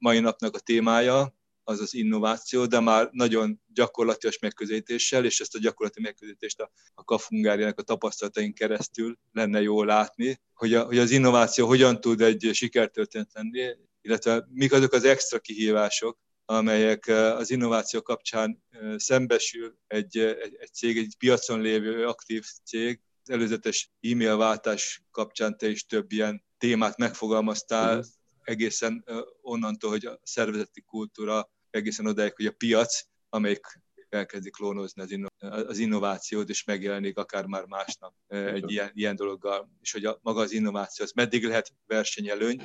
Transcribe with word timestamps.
mai 0.00 0.20
napnak 0.20 0.54
a 0.54 0.58
témája, 0.58 1.34
az 1.64 1.80
az 1.80 1.94
innováció, 1.94 2.66
de 2.66 2.80
már 2.80 3.08
nagyon 3.12 3.60
gyakorlatias 3.74 4.38
megközelítéssel, 4.38 5.24
és 5.24 5.40
ezt 5.40 5.54
a 5.54 5.58
gyakorlati 5.58 6.00
megközelítést 6.00 6.60
a, 6.60 6.70
a 6.94 7.04
Kafungáriának 7.04 7.78
a 7.78 7.82
tapasztalatain 7.82 8.54
keresztül 8.54 9.18
lenne 9.32 9.60
jó 9.60 9.82
látni, 9.82 10.40
hogy, 10.54 10.74
a, 10.74 10.84
hogy 10.84 10.98
az 10.98 11.10
innováció 11.10 11.66
hogyan 11.66 12.00
tud 12.00 12.20
egy 12.20 12.50
sikertörténet 12.52 13.30
lenni, 13.32 13.76
illetve 14.02 14.46
mik 14.52 14.72
azok 14.72 14.92
az 14.92 15.04
extra 15.04 15.38
kihívások, 15.38 16.18
amelyek 16.44 17.06
az 17.08 17.50
innováció 17.50 18.02
kapcsán 18.02 18.62
szembesül 18.96 19.78
egy, 19.86 20.18
egy, 20.18 20.56
egy 20.58 20.72
cég, 20.72 20.98
egy 20.98 21.14
piacon 21.18 21.60
lévő 21.60 22.06
aktív 22.06 22.44
cég. 22.64 23.00
Az 23.22 23.30
előzetes 23.30 23.90
e-mail 24.00 24.36
váltás 24.36 25.02
kapcsán 25.10 25.58
te 25.58 25.68
is 25.68 25.86
több 25.86 26.12
ilyen 26.12 26.44
témát 26.58 26.96
megfogalmaztál, 26.96 27.96
mm. 27.96 28.00
Egészen 28.42 29.04
onnantól, 29.40 29.90
hogy 29.90 30.06
a 30.06 30.20
szervezeti 30.22 30.80
kultúra, 30.80 31.50
egészen 31.70 32.06
odáig, 32.06 32.34
hogy 32.34 32.46
a 32.46 32.52
piac, 32.52 33.02
amelyik 33.28 33.80
elkezdi 34.08 34.50
klónozni 34.50 35.02
az, 35.02 35.10
inno- 35.10 35.42
az 35.42 35.78
innovációt, 35.78 36.48
és 36.48 36.64
megjelenik 36.64 37.18
akár 37.18 37.46
már 37.46 37.64
másnap 37.64 38.14
egy 38.28 38.70
ilyen, 38.70 38.90
ilyen 38.94 39.16
dologgal, 39.16 39.70
és 39.80 39.92
hogy 39.92 40.04
a, 40.04 40.18
maga 40.22 40.40
az 40.40 40.52
innováció, 40.52 41.04
az 41.04 41.12
meddig 41.12 41.44
lehet 41.44 41.72
versenyelőny, 41.86 42.62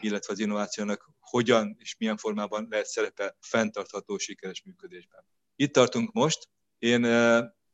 illetve 0.00 0.32
az 0.32 0.38
innovációnak 0.38 1.10
hogyan 1.20 1.76
és 1.78 1.96
milyen 1.98 2.16
formában 2.16 2.66
lehet 2.70 2.86
szerepe 2.86 3.36
fenntartható, 3.40 4.18
sikeres 4.18 4.62
működésben. 4.62 5.24
Itt 5.56 5.72
tartunk 5.72 6.12
most. 6.12 6.48
Én 6.78 7.04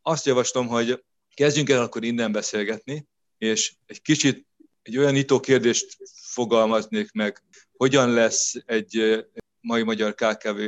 azt 0.03 0.27
javaslom, 0.27 0.67
hogy 0.67 1.05
kezdjünk 1.35 1.71
el 1.71 1.83
akkor 1.83 2.05
innen 2.05 2.33
beszélgetni, 2.33 3.09
és 3.39 3.75
egy 3.87 4.03
kicsit 4.03 4.47
egy 4.83 4.99
olyan 4.99 5.13
nyitó 5.13 5.41
kérdést 5.41 5.97
fogalmaznék 6.15 7.13
meg, 7.13 7.43
hogyan 7.73 8.13
lesz 8.13 8.55
egy 8.65 9.25
mai 9.61 9.83
magyar 9.83 10.15
KKV 10.15 10.61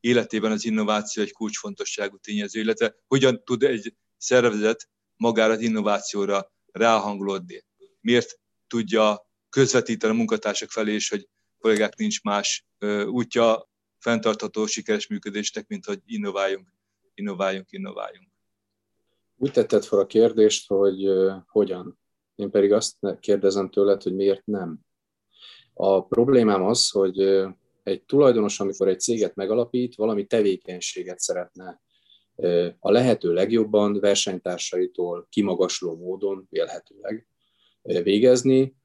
életében 0.00 0.52
az 0.52 0.64
innováció 0.64 1.22
egy 1.22 1.32
kulcsfontosságú 1.32 2.16
tényező, 2.16 2.60
illetve 2.60 2.94
hogyan 3.06 3.44
tud 3.44 3.62
egy 3.62 3.94
szervezet 4.16 4.88
magára 5.16 5.52
az 5.52 5.60
innovációra 5.60 6.52
ráhangolódni. 6.72 7.64
Miért 8.00 8.40
tudja 8.66 9.26
közvetíteni 9.48 10.12
a 10.12 10.16
munkatársak 10.16 10.70
felé 10.70 10.94
is, 10.94 11.08
hogy 11.08 11.28
kollégák 11.58 11.96
nincs 11.96 12.22
más 12.22 12.66
útja 13.06 13.68
fenntartható, 13.98 14.66
sikeres 14.66 15.06
működésnek, 15.06 15.66
mint 15.66 15.84
hogy 15.84 16.00
innováljunk, 16.06 16.68
innováljunk, 17.14 17.70
innováljunk. 17.70 18.28
Úgy 19.36 19.52
tetted 19.52 19.84
fel 19.84 19.98
a 19.98 20.06
kérdést, 20.06 20.68
hogy 20.68 21.08
uh, 21.08 21.32
hogyan. 21.46 21.98
Én 22.38 22.50
pedig 22.50 22.72
azt 22.72 22.96
kérdezem 23.20 23.70
tőled, 23.70 24.02
hogy 24.02 24.14
miért 24.14 24.46
nem. 24.46 24.78
A 25.74 26.04
problémám 26.04 26.64
az, 26.64 26.90
hogy 26.90 27.18
egy 27.82 28.02
tulajdonos, 28.02 28.60
amikor 28.60 28.88
egy 28.88 29.00
céget 29.00 29.34
megalapít, 29.34 29.94
valami 29.94 30.26
tevékenységet 30.26 31.18
szeretne 31.18 31.80
a 32.78 32.90
lehető 32.90 33.32
legjobban 33.32 34.00
versenytársaitól 34.00 35.26
kimagasló 35.30 35.96
módon 35.96 36.46
vélhetőleg 36.50 37.26
végezni, 37.82 38.76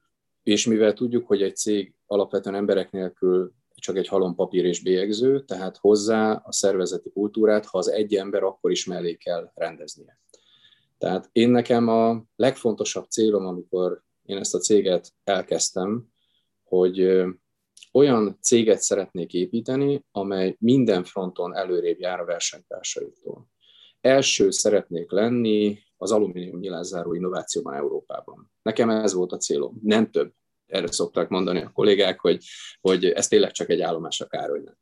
és 0.42 0.66
mivel 0.66 0.92
tudjuk, 0.92 1.26
hogy 1.26 1.42
egy 1.42 1.56
cég 1.56 1.94
alapvetően 2.06 2.54
emberek 2.56 2.90
nélkül 2.90 3.52
csak 3.74 3.96
egy 3.96 4.08
halom 4.08 4.34
papír 4.34 4.64
és 4.64 4.82
bélyegző, 4.82 5.44
tehát 5.44 5.76
hozzá 5.76 6.32
a 6.32 6.52
szervezeti 6.52 7.10
kultúrát, 7.10 7.66
ha 7.66 7.78
az 7.78 7.90
egy 7.90 8.14
ember, 8.14 8.42
akkor 8.42 8.70
is 8.70 8.84
mellé 8.86 9.14
kell 9.14 9.50
rendeznie. 9.54 10.18
Tehát 10.98 11.28
én 11.32 11.50
nekem 11.50 11.88
a 11.88 12.24
legfontosabb 12.36 13.08
célom, 13.08 13.46
amikor 13.46 14.02
én 14.22 14.36
ezt 14.36 14.54
a 14.54 14.58
céget 14.58 15.12
elkezdtem, 15.24 16.08
hogy 16.64 17.24
olyan 17.92 18.38
céget 18.40 18.80
szeretnék 18.80 19.32
építeni, 19.32 20.04
amely 20.10 20.56
minden 20.58 21.04
fronton 21.04 21.56
előrébb 21.56 21.98
jár 21.98 22.20
a 22.20 22.24
versenytársaitól. 22.24 23.48
Első 24.00 24.50
szeretnék 24.50 25.10
lenni 25.10 25.78
az 25.96 26.12
alumínium 26.12 26.58
nyilázzáró 26.58 27.14
innovációban 27.14 27.74
Európában. 27.74 28.52
Nekem 28.62 28.90
ez 28.90 29.12
volt 29.12 29.32
a 29.32 29.36
célom, 29.36 29.78
nem 29.82 30.10
több. 30.10 30.32
Erre 30.66 30.92
szokták 30.92 31.28
mondani 31.28 31.62
a 31.62 31.70
kollégák, 31.72 32.20
hogy, 32.20 32.44
hogy 32.80 33.04
ez 33.04 33.28
tényleg 33.28 33.50
csak 33.50 33.68
egy 33.68 33.80
állomás 33.80 34.20
a 34.20 34.26
Károlynak. 34.26 34.78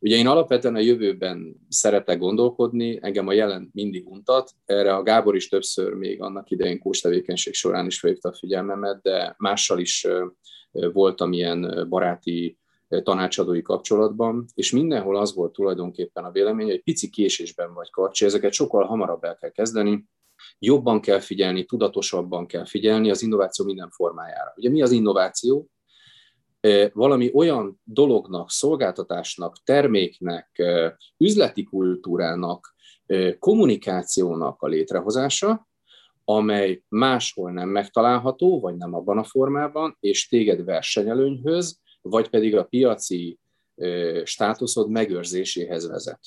Ugye 0.00 0.16
én 0.16 0.26
alapvetően 0.26 0.74
a 0.74 0.80
jövőben 0.80 1.66
szeretek 1.68 2.18
gondolkodni, 2.18 2.98
engem 3.02 3.26
a 3.28 3.32
jelen 3.32 3.70
mindig 3.72 4.08
untat, 4.08 4.50
erre 4.64 4.94
a 4.94 5.02
Gábor 5.02 5.36
is 5.36 5.48
többször 5.48 5.92
még 5.92 6.22
annak 6.22 6.50
idején 6.50 6.78
kós 6.78 7.00
tevékenység 7.00 7.54
során 7.54 7.86
is 7.86 8.00
felhívta 8.00 8.28
a 8.28 8.34
figyelmemet, 8.34 9.02
de 9.02 9.34
mással 9.38 9.78
is 9.78 10.06
voltam 10.70 11.32
ilyen 11.32 11.86
baráti 11.88 12.58
tanácsadói 13.02 13.62
kapcsolatban, 13.62 14.44
és 14.54 14.72
mindenhol 14.72 15.16
az 15.16 15.34
volt 15.34 15.52
tulajdonképpen 15.52 16.24
a 16.24 16.30
vélemény, 16.30 16.68
hogy 16.68 16.82
pici 16.82 17.10
késésben 17.10 17.74
vagy 17.74 17.90
karcsi, 17.90 18.24
ezeket 18.24 18.52
sokkal 18.52 18.84
hamarabb 18.84 19.24
el 19.24 19.36
kell 19.36 19.50
kezdeni, 19.50 20.04
jobban 20.58 21.00
kell 21.00 21.20
figyelni, 21.20 21.64
tudatosabban 21.64 22.46
kell 22.46 22.64
figyelni 22.64 23.10
az 23.10 23.22
innováció 23.22 23.64
minden 23.64 23.90
formájára. 23.90 24.52
Ugye 24.56 24.70
mi 24.70 24.82
az 24.82 24.90
innováció? 24.90 25.68
Valami 26.92 27.30
olyan 27.34 27.80
dolognak, 27.84 28.50
szolgáltatásnak, 28.50 29.56
terméknek, 29.64 30.62
üzleti 31.16 31.62
kultúrának, 31.62 32.74
kommunikációnak 33.38 34.62
a 34.62 34.66
létrehozása, 34.66 35.68
amely 36.24 36.82
máshol 36.88 37.52
nem 37.52 37.68
megtalálható, 37.68 38.60
vagy 38.60 38.76
nem 38.76 38.94
abban 38.94 39.18
a 39.18 39.24
formában, 39.24 39.96
és 40.00 40.28
téged 40.28 40.64
versenyelőnyhöz, 40.64 41.80
vagy 42.02 42.28
pedig 42.28 42.56
a 42.56 42.64
piaci 42.64 43.38
státuszod 44.24 44.90
megőrzéséhez 44.90 45.88
vezet. 45.88 46.20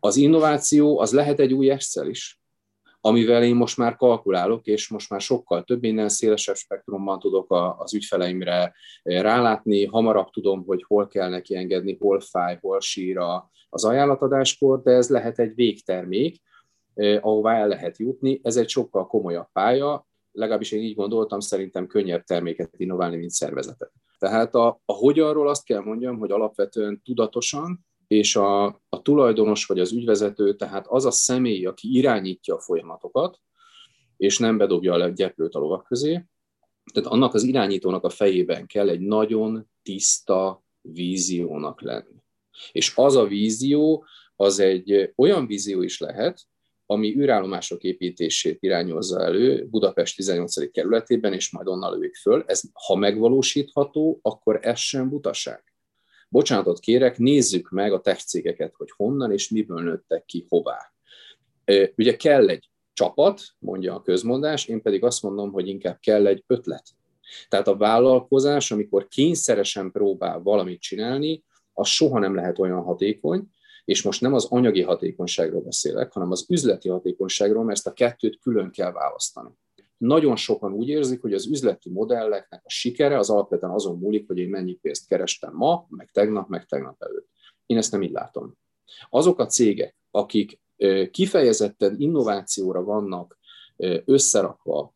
Az 0.00 0.16
innováció 0.16 0.98
az 0.98 1.12
lehet 1.12 1.40
egy 1.40 1.52
új 1.52 1.70
Excel 1.70 2.08
is, 2.08 2.40
amivel 3.06 3.42
én 3.44 3.54
most 3.54 3.76
már 3.76 3.96
kalkulálok, 3.96 4.66
és 4.66 4.88
most 4.88 5.10
már 5.10 5.20
sokkal 5.20 5.64
több 5.64 5.80
minden 5.80 6.08
szélesebb 6.08 6.56
spektrumban 6.56 7.18
tudok 7.18 7.46
az 7.78 7.94
ügyfeleimre 7.94 8.74
rálátni, 9.02 9.86
hamarabb 9.86 10.30
tudom, 10.30 10.64
hogy 10.66 10.84
hol 10.86 11.06
kell 11.06 11.28
neki 11.28 11.56
engedni, 11.56 11.96
hol 12.00 12.20
fáj, 12.20 12.58
hol 12.60 12.80
sír 12.80 13.18
az 13.70 13.84
ajánlatadáskor, 13.84 14.82
de 14.82 14.90
ez 14.90 15.08
lehet 15.08 15.38
egy 15.38 15.54
végtermék, 15.54 16.40
ahová 17.20 17.54
el 17.54 17.68
lehet 17.68 17.98
jutni. 17.98 18.40
Ez 18.42 18.56
egy 18.56 18.68
sokkal 18.68 19.06
komolyabb 19.06 19.48
pálya, 19.52 20.06
legalábbis 20.32 20.72
én 20.72 20.82
így 20.82 20.94
gondoltam, 20.94 21.40
szerintem 21.40 21.86
könnyebb 21.86 22.22
terméket 22.24 22.74
innoválni, 22.76 23.16
mint 23.16 23.30
szervezetet. 23.30 23.92
Tehát 24.18 24.54
a, 24.54 24.80
a 24.84 24.92
hogyanról 24.92 25.48
azt 25.48 25.64
kell 25.64 25.80
mondjam, 25.80 26.18
hogy 26.18 26.30
alapvetően 26.30 27.02
tudatosan, 27.04 27.86
és 28.14 28.36
a, 28.36 28.64
a 28.88 29.02
tulajdonos 29.02 29.66
vagy 29.66 29.80
az 29.80 29.92
ügyvezető, 29.92 30.54
tehát 30.56 30.86
az 30.86 31.04
a 31.04 31.10
személy, 31.10 31.66
aki 31.66 31.96
irányítja 31.96 32.54
a 32.54 32.60
folyamatokat, 32.60 33.40
és 34.16 34.38
nem 34.38 34.56
bedobja 34.56 34.92
a 34.92 35.08
gyeplőt 35.08 35.54
a 35.54 35.58
lovak 35.58 35.84
közé, 35.84 36.24
tehát 36.92 37.10
annak 37.10 37.34
az 37.34 37.42
irányítónak 37.42 38.04
a 38.04 38.08
fejében 38.08 38.66
kell 38.66 38.88
egy 38.88 39.00
nagyon 39.00 39.70
tiszta 39.82 40.64
víziónak 40.80 41.82
lenni. 41.82 42.22
És 42.72 42.92
az 42.96 43.16
a 43.16 43.26
vízió, 43.26 44.06
az 44.36 44.58
egy 44.58 45.12
olyan 45.16 45.46
vízió 45.46 45.82
is 45.82 46.00
lehet, 46.00 46.40
ami 46.86 47.16
űrállomások 47.16 47.82
építését 47.82 48.62
irányozza 48.62 49.20
elő 49.20 49.66
Budapest 49.66 50.16
18. 50.16 50.70
kerületében, 50.70 51.32
és 51.32 51.50
majd 51.50 51.68
onnan 51.68 51.92
lövik 51.92 52.14
föl. 52.14 52.44
Ez, 52.46 52.62
ha 52.72 52.94
megvalósítható, 52.94 54.18
akkor 54.22 54.58
ez 54.62 54.78
sem 54.78 55.08
butaság. 55.08 55.73
Bocsánatot 56.34 56.78
kérek, 56.78 57.18
nézzük 57.18 57.70
meg 57.70 57.92
a 57.92 58.00
tech 58.00 58.24
cégeket, 58.24 58.74
hogy 58.74 58.90
honnan 58.96 59.32
és 59.32 59.48
miből 59.48 59.82
nőttek 59.82 60.24
ki, 60.24 60.46
hová. 60.48 60.92
Ugye 61.96 62.16
kell 62.16 62.48
egy 62.48 62.70
csapat, 62.92 63.42
mondja 63.58 63.94
a 63.94 64.02
közmondás, 64.02 64.66
én 64.66 64.82
pedig 64.82 65.04
azt 65.04 65.22
mondom, 65.22 65.52
hogy 65.52 65.68
inkább 65.68 65.98
kell 66.00 66.26
egy 66.26 66.44
ötlet. 66.46 66.82
Tehát 67.48 67.68
a 67.68 67.76
vállalkozás, 67.76 68.70
amikor 68.70 69.08
kényszeresen 69.08 69.90
próbál 69.90 70.40
valamit 70.40 70.80
csinálni, 70.80 71.44
az 71.72 71.88
soha 71.88 72.18
nem 72.18 72.34
lehet 72.34 72.58
olyan 72.58 72.82
hatékony, 72.82 73.48
és 73.84 74.02
most 74.02 74.20
nem 74.20 74.34
az 74.34 74.46
anyagi 74.50 74.82
hatékonyságról 74.82 75.62
beszélek, 75.62 76.12
hanem 76.12 76.30
az 76.30 76.46
üzleti 76.48 76.88
hatékonyságról, 76.88 77.64
mert 77.64 77.76
ezt 77.76 77.86
a 77.86 77.92
kettőt 77.92 78.38
külön 78.38 78.70
kell 78.70 78.92
választani. 78.92 79.50
Nagyon 80.06 80.36
sokan 80.36 80.72
úgy 80.72 80.88
érzik, 80.88 81.20
hogy 81.20 81.34
az 81.34 81.46
üzleti 81.46 81.90
modelleknek 81.90 82.62
a 82.64 82.70
sikere 82.70 83.18
az 83.18 83.30
alapvetően 83.30 83.72
azon 83.72 83.98
múlik, 83.98 84.26
hogy 84.26 84.38
én 84.38 84.48
mennyi 84.48 84.74
pénzt 84.74 85.08
kerestem 85.08 85.54
ma, 85.54 85.86
meg 85.88 86.10
tegnap, 86.10 86.48
meg 86.48 86.66
tegnap 86.66 87.02
előtt. 87.02 87.28
Én 87.66 87.76
ezt 87.76 87.92
nem 87.92 88.02
így 88.02 88.10
látom. 88.10 88.54
Azok 89.10 89.38
a 89.38 89.46
cégek, 89.46 89.96
akik 90.10 90.60
kifejezetten 91.10 91.94
innovációra 91.98 92.82
vannak 92.82 93.38
összerakva, 94.04 94.92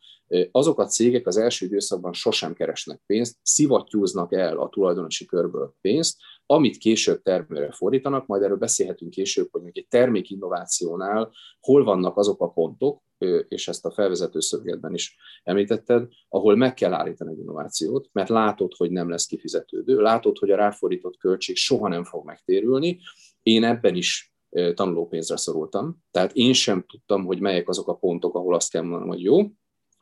azok 0.50 0.78
a 0.78 0.86
cégek 0.86 1.26
az 1.26 1.36
első 1.36 1.66
időszakban 1.66 2.12
sosem 2.12 2.54
keresnek 2.54 3.02
pénzt, 3.06 3.36
szivattyúznak 3.42 4.32
el 4.32 4.58
a 4.58 4.68
tulajdonosi 4.68 5.26
körből 5.26 5.74
pénzt, 5.80 6.16
amit 6.46 6.76
később 6.76 7.22
termőre 7.22 7.70
fordítanak, 7.70 8.26
majd 8.26 8.42
erről 8.42 8.56
beszélhetünk 8.56 9.10
később, 9.10 9.48
hogy 9.50 9.62
egy 9.72 9.86
termékinnovációnál 9.88 11.32
hol 11.60 11.84
vannak 11.84 12.16
azok 12.16 12.40
a 12.40 12.48
pontok, 12.48 13.02
és 13.48 13.68
ezt 13.68 13.84
a 13.84 13.90
felvezető 13.90 14.40
szövegetben 14.40 14.94
is 14.94 15.16
említetted, 15.42 16.08
ahol 16.28 16.56
meg 16.56 16.74
kell 16.74 16.92
állítani 16.92 17.32
egy 17.32 17.38
innovációt, 17.38 18.08
mert 18.12 18.28
látod, 18.28 18.72
hogy 18.76 18.90
nem 18.90 19.08
lesz 19.08 19.26
kifizetődő, 19.26 20.00
látod, 20.00 20.38
hogy 20.38 20.50
a 20.50 20.56
ráfordított 20.56 21.16
költség 21.16 21.56
soha 21.56 21.88
nem 21.88 22.04
fog 22.04 22.24
megtérülni. 22.24 23.00
Én 23.42 23.64
ebben 23.64 23.94
is 23.94 24.34
tanulópénzre 24.74 25.36
szorultam, 25.36 25.96
tehát 26.10 26.32
én 26.32 26.52
sem 26.52 26.84
tudtam, 26.88 27.24
hogy 27.24 27.40
melyek 27.40 27.68
azok 27.68 27.88
a 27.88 27.94
pontok, 27.94 28.34
ahol 28.34 28.54
azt 28.54 28.70
kell 28.70 28.82
mondanom, 28.82 29.08
hogy 29.08 29.22
jó, 29.22 29.46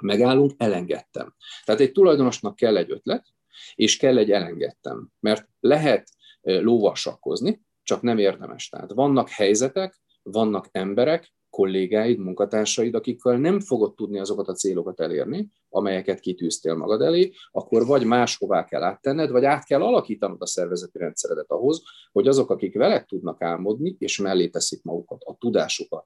megállunk, 0.02 0.52
elengedtem. 0.56 1.34
Tehát 1.64 1.81
egy 1.81 1.93
tulajdonosnak 1.93 2.56
kell 2.56 2.76
egy 2.76 2.90
ötlet, 2.90 3.26
és 3.75 3.96
kell 3.96 4.19
egy 4.19 4.31
elengedtem. 4.31 5.10
Mert 5.20 5.48
lehet 5.60 6.08
lóval 6.40 6.94
sakkozni, 6.94 7.62
csak 7.82 8.02
nem 8.02 8.19
érdemes. 8.19 8.69
Tehát 8.69 8.93
vannak 8.93 9.28
helyzetek, 9.28 10.00
vannak 10.22 10.69
emberek, 10.72 11.34
kollégáid, 11.56 12.18
munkatársaid, 12.18 12.94
akikkel 12.94 13.36
nem 13.38 13.60
fogod 13.60 13.94
tudni 13.94 14.18
azokat 14.18 14.48
a 14.48 14.52
célokat 14.52 15.00
elérni, 15.00 15.48
amelyeket 15.68 16.20
kitűztél 16.20 16.74
magad 16.74 17.02
elé, 17.02 17.32
akkor 17.52 17.86
vagy 17.86 18.04
máshová 18.04 18.64
kell 18.64 18.82
áttenned, 18.82 19.30
vagy 19.30 19.44
át 19.44 19.64
kell 19.64 19.82
alakítanod 19.82 20.42
a 20.42 20.46
szervezeti 20.46 20.98
rendszeredet 20.98 21.50
ahhoz, 21.50 21.82
hogy 22.12 22.28
azok, 22.28 22.50
akik 22.50 22.74
veled 22.74 23.06
tudnak 23.06 23.42
álmodni, 23.42 23.96
és 23.98 24.18
mellé 24.18 24.48
teszik 24.48 24.82
magukat, 24.82 25.22
a 25.24 25.36
tudásukat, 25.38 26.04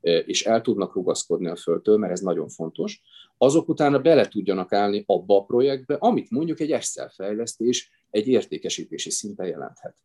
és 0.00 0.44
el 0.44 0.60
tudnak 0.60 0.94
rugaszkodni 0.94 1.48
a 1.48 1.56
földtől, 1.56 1.96
mert 1.96 2.12
ez 2.12 2.20
nagyon 2.20 2.48
fontos, 2.48 3.00
azok 3.38 3.68
utána 3.68 3.98
bele 3.98 4.28
tudjanak 4.28 4.72
állni 4.72 5.04
abba 5.06 5.36
a 5.36 5.44
projektbe, 5.44 5.94
amit 5.94 6.30
mondjuk 6.30 6.60
egy 6.60 6.72
Excel 6.72 7.08
fejlesztés 7.08 7.90
egy 8.10 8.28
értékesítési 8.28 9.10
szinten 9.10 9.46
jelenthet. 9.46 9.96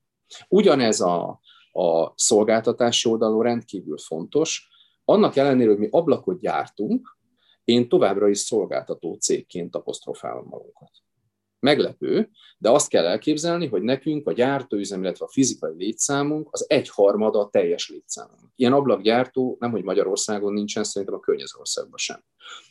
Ugyanez 0.47 1.01
a, 1.01 1.39
a 1.71 2.13
szolgáltatási 2.15 3.09
oldalon 3.09 3.43
rendkívül 3.43 3.97
fontos, 3.97 4.75
annak 5.09 5.35
ellenére, 5.35 5.69
hogy 5.69 5.79
mi 5.79 5.87
ablakot 5.91 6.39
gyártunk, 6.39 7.17
én 7.63 7.89
továbbra 7.89 8.27
is 8.27 8.37
szolgáltató 8.37 9.13
cégként 9.13 9.75
apostrofálom 9.75 10.45
magunkat. 10.49 10.91
Meglepő, 11.59 12.29
de 12.57 12.69
azt 12.69 12.89
kell 12.89 13.05
elképzelni, 13.05 13.67
hogy 13.67 13.81
nekünk 13.81 14.27
a 14.27 14.31
gyártóüzem, 14.31 15.01
illetve 15.01 15.25
a 15.25 15.31
fizikai 15.31 15.73
létszámunk 15.77 16.47
az 16.51 16.65
egyharmada 16.69 17.39
a 17.39 17.49
teljes 17.49 17.89
létszámunk. 17.89 18.51
Ilyen 18.55 18.73
ablakgyártó 18.73 19.57
nem, 19.59 19.71
hogy 19.71 19.83
Magyarországon 19.83 20.53
nincsen, 20.53 20.83
szerintem 20.83 21.17
a 21.17 21.21
környező 21.21 21.59
országban 21.59 21.97
sem. 21.97 22.23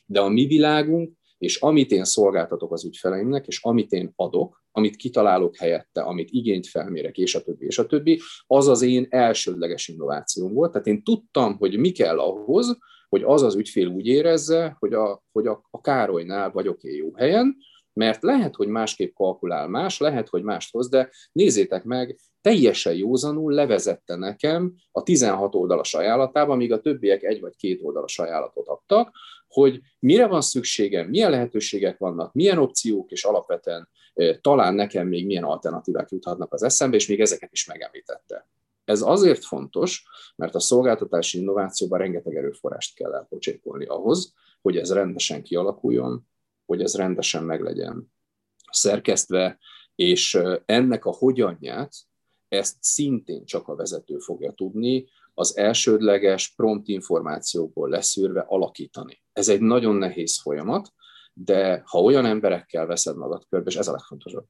De 0.07 0.21
a 0.21 0.29
mi 0.29 0.47
világunk, 0.47 1.13
és 1.39 1.61
amit 1.61 1.91
én 1.91 2.05
szolgáltatok 2.05 2.73
az 2.73 2.85
ügyfeleimnek, 2.85 3.47
és 3.47 3.63
amit 3.63 3.93
én 3.93 4.13
adok, 4.17 4.65
amit 4.77 4.97
kitalálok 4.97 5.57
helyette, 5.57 6.01
amit 6.01 6.29
igényt 6.31 6.67
felmérek, 6.67 7.19
és 7.19 7.35
a 7.35 7.43
többi, 7.43 7.67
és 7.67 7.79
a 7.79 7.87
többi, 7.87 8.21
az 8.47 8.69
az 8.69 8.83
én 8.83 9.07
elsődleges 9.09 9.89
innovációm 9.89 10.53
volt. 10.53 10.73
Tehát 10.73 10.87
én 10.87 11.03
tudtam, 11.03 11.57
hogy 11.57 11.79
mi 11.79 11.91
kell 11.91 12.19
ahhoz, 12.19 12.79
hogy 13.09 13.23
az 13.23 13.43
az 13.43 13.55
ügyfél 13.55 13.87
úgy 13.87 14.07
érezze, 14.07 14.77
hogy 14.79 14.93
a, 14.93 15.23
hogy 15.33 15.47
a, 15.47 15.63
a 15.71 15.81
Károlynál 15.81 16.51
vagyok 16.51 16.83
én 16.83 16.97
jó 16.97 17.15
helyen, 17.15 17.57
mert 17.93 18.23
lehet, 18.23 18.55
hogy 18.55 18.69
másképp 18.69 19.15
kalkulál 19.15 19.69
más, 19.69 19.99
lehet, 19.99 20.29
hogy 20.29 20.43
mást 20.43 20.73
hoz, 20.73 20.89
de 20.89 21.11
nézzétek 21.33 21.85
meg, 21.85 22.19
teljesen 22.41 22.95
józanul 22.95 23.53
levezette 23.53 24.17
nekem 24.17 24.75
a 24.93 25.03
16 25.03 25.55
oldalas 25.55 25.95
ajánlatába, 25.95 26.55
míg 26.55 26.73
a 26.73 26.81
többiek 26.81 27.23
egy 27.23 27.41
vagy 27.41 27.57
két 27.57 27.81
oldalas 27.83 28.19
ajánlatot 28.19 28.69
adtak, 28.69 29.11
hogy 29.49 29.81
mire 29.99 30.27
van 30.27 30.41
szükségem, 30.41 31.09
milyen 31.09 31.31
lehetőségek 31.31 31.99
vannak, 31.99 32.33
milyen 32.33 32.59
opciók, 32.59 33.11
és 33.11 33.25
alapvetően 33.25 33.89
talán 34.41 34.75
nekem 34.75 35.07
még 35.07 35.27
milyen 35.27 35.45
alternatívák 35.45 36.11
juthatnak 36.11 36.53
az 36.53 36.63
eszembe, 36.63 36.97
és 36.97 37.09
még 37.09 37.21
ezeket 37.21 37.53
is 37.53 37.67
megemlítette. 37.67 38.49
Ez 38.85 39.03
azért 39.03 39.45
fontos, 39.45 40.05
mert 40.37 40.55
a 40.55 40.61
szolgáltatási 40.61 41.39
innovációban 41.39 41.99
rengeteg 41.99 42.37
erőforrást 42.37 42.95
kell 42.95 43.15
elpocsékolni 43.15 43.85
ahhoz, 43.85 44.35
hogy 44.63 44.77
ez 44.77 44.93
rendesen 44.93 45.43
kialakuljon, 45.43 46.29
hogy 46.67 46.83
ez 46.83 46.97
rendesen 46.97 47.45
meglegyen 47.45 48.13
szerkesztve, 48.71 49.59
és 49.95 50.39
ennek 50.65 51.05
a 51.05 51.13
hogyanját, 51.13 51.95
ezt 52.49 52.77
szintén 52.81 53.45
csak 53.45 53.69
a 53.69 53.75
vezető 53.75 54.19
fogja 54.19 54.53
tudni, 54.53 55.09
az 55.35 55.57
elsődleges 55.57 56.55
prompt 56.55 56.89
információkból 56.89 57.89
leszűrve 57.89 58.45
alakítani. 58.49 59.23
Ez 59.33 59.49
egy 59.49 59.61
nagyon 59.61 59.95
nehéz 59.95 60.41
folyamat, 60.41 60.93
de 61.39 61.83
ha 61.85 62.03
olyan 62.03 62.25
emberekkel 62.25 62.87
veszed 62.87 63.17
magad 63.17 63.47
körbe, 63.49 63.71
és 63.71 63.77
ez 63.77 63.89
a 63.89 63.93
legfontosabb, 63.93 64.47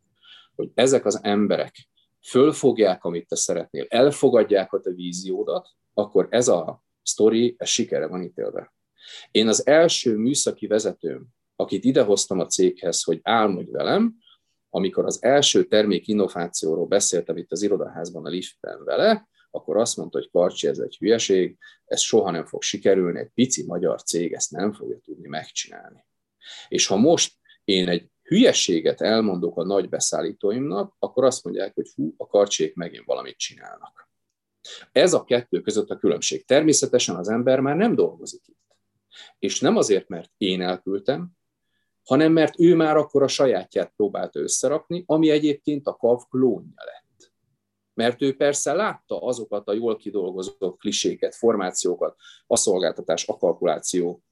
hogy 0.55 0.71
ezek 0.75 1.05
az 1.05 1.19
emberek 1.23 1.89
fölfogják, 2.23 3.05
amit 3.05 3.29
te 3.29 3.37
szeretnél, 3.37 3.87
elfogadják 3.89 4.73
a 4.73 4.81
te 4.81 4.91
víziódat, 4.91 5.69
akkor 5.95 6.27
ez 6.31 6.49
a 6.49 6.85
sztori, 7.03 7.55
ez 7.59 7.69
sikere 7.69 8.07
van 8.07 8.23
ítélve. 8.23 8.75
Én 9.31 9.49
az 9.49 9.67
első 9.67 10.17
műszaki 10.17 10.67
vezetőm, 10.67 11.27
akit 11.57 11.85
idehoztam 11.85 12.39
a 12.41 12.47
céghez, 12.47 13.03
hogy 13.03 13.21
álmodj 13.23 13.71
velem, 13.71 14.15
amikor 14.71 15.05
az 15.05 15.23
első 15.23 15.65
termék 15.65 16.09
innovációról 16.09 16.87
beszéltem 16.87 17.37
itt 17.37 17.53
az 17.53 17.63
irodaházban 17.63 18.27
a 18.27 18.29
liftben 18.29 18.85
vele, 18.85 19.29
akkor 19.51 19.77
azt 19.77 19.97
mondta, 19.97 20.19
hogy 20.19 20.31
Karcsi, 20.31 20.67
ez 20.67 20.79
egy 20.79 20.97
hülyeség, 20.97 21.59
ez 21.85 22.01
soha 22.01 22.31
nem 22.31 22.47
fog 22.47 22.63
sikerülni, 22.63 23.19
egy 23.19 23.31
pici 23.35 23.65
magyar 23.67 24.03
cég 24.03 24.33
ezt 24.33 24.51
nem 24.51 24.73
fogja 24.73 24.99
tudni 25.05 25.29
megcsinálni. 25.29 26.05
És 26.69 26.87
ha 26.87 26.97
most 26.97 27.37
én 27.65 27.89
egy 27.89 28.11
hülyeséget 28.23 29.01
elmondok 29.01 29.57
a 29.57 29.65
nagy 29.65 29.89
beszállítóimnak, 29.89 30.97
akkor 30.99 31.25
azt 31.25 31.45
mondják, 31.45 31.75
hogy 31.75 31.93
hú, 31.95 32.15
a 32.17 32.27
karcsék 32.27 32.75
megint 32.75 33.05
valamit 33.05 33.37
csinálnak. 33.37 34.09
Ez 34.93 35.13
a 35.13 35.25
kettő 35.25 35.61
között 35.61 35.91
a 35.91 35.97
különbség. 35.97 36.45
Természetesen 36.45 37.17
az 37.17 37.29
ember 37.29 37.61
már 37.61 37.77
nem 37.77 37.95
dolgozik 37.95 38.43
itt. 38.47 38.77
És 39.39 39.61
nem 39.61 39.77
azért, 39.77 40.09
mert 40.09 40.31
én 40.37 40.63
elküldtem, 40.63 41.31
hanem 42.05 42.33
mert 42.33 42.61
ő 42.61 42.75
már 42.75 42.97
akkor 42.97 43.23
a 43.23 43.29
sajátját 43.29 43.93
próbálta 43.97 44.41
összerakni, 44.41 45.03
ami 45.07 45.31
egyébként 45.31 45.87
a 45.87 45.95
KAV 45.95 46.23
klónja 46.31 46.85
lett. 46.85 47.33
Mert 47.95 48.23
ő 48.23 48.37
persze 48.37 48.73
látta 48.73 49.23
azokat 49.23 49.69
a 49.69 49.73
jól 49.73 49.97
kidolgozott 49.97 50.77
kliséket, 50.79 51.35
formációkat, 51.35 52.17
a 52.47 52.57
szolgáltatás, 52.57 53.27
a 53.29 53.37
kalkuláció 53.37 54.23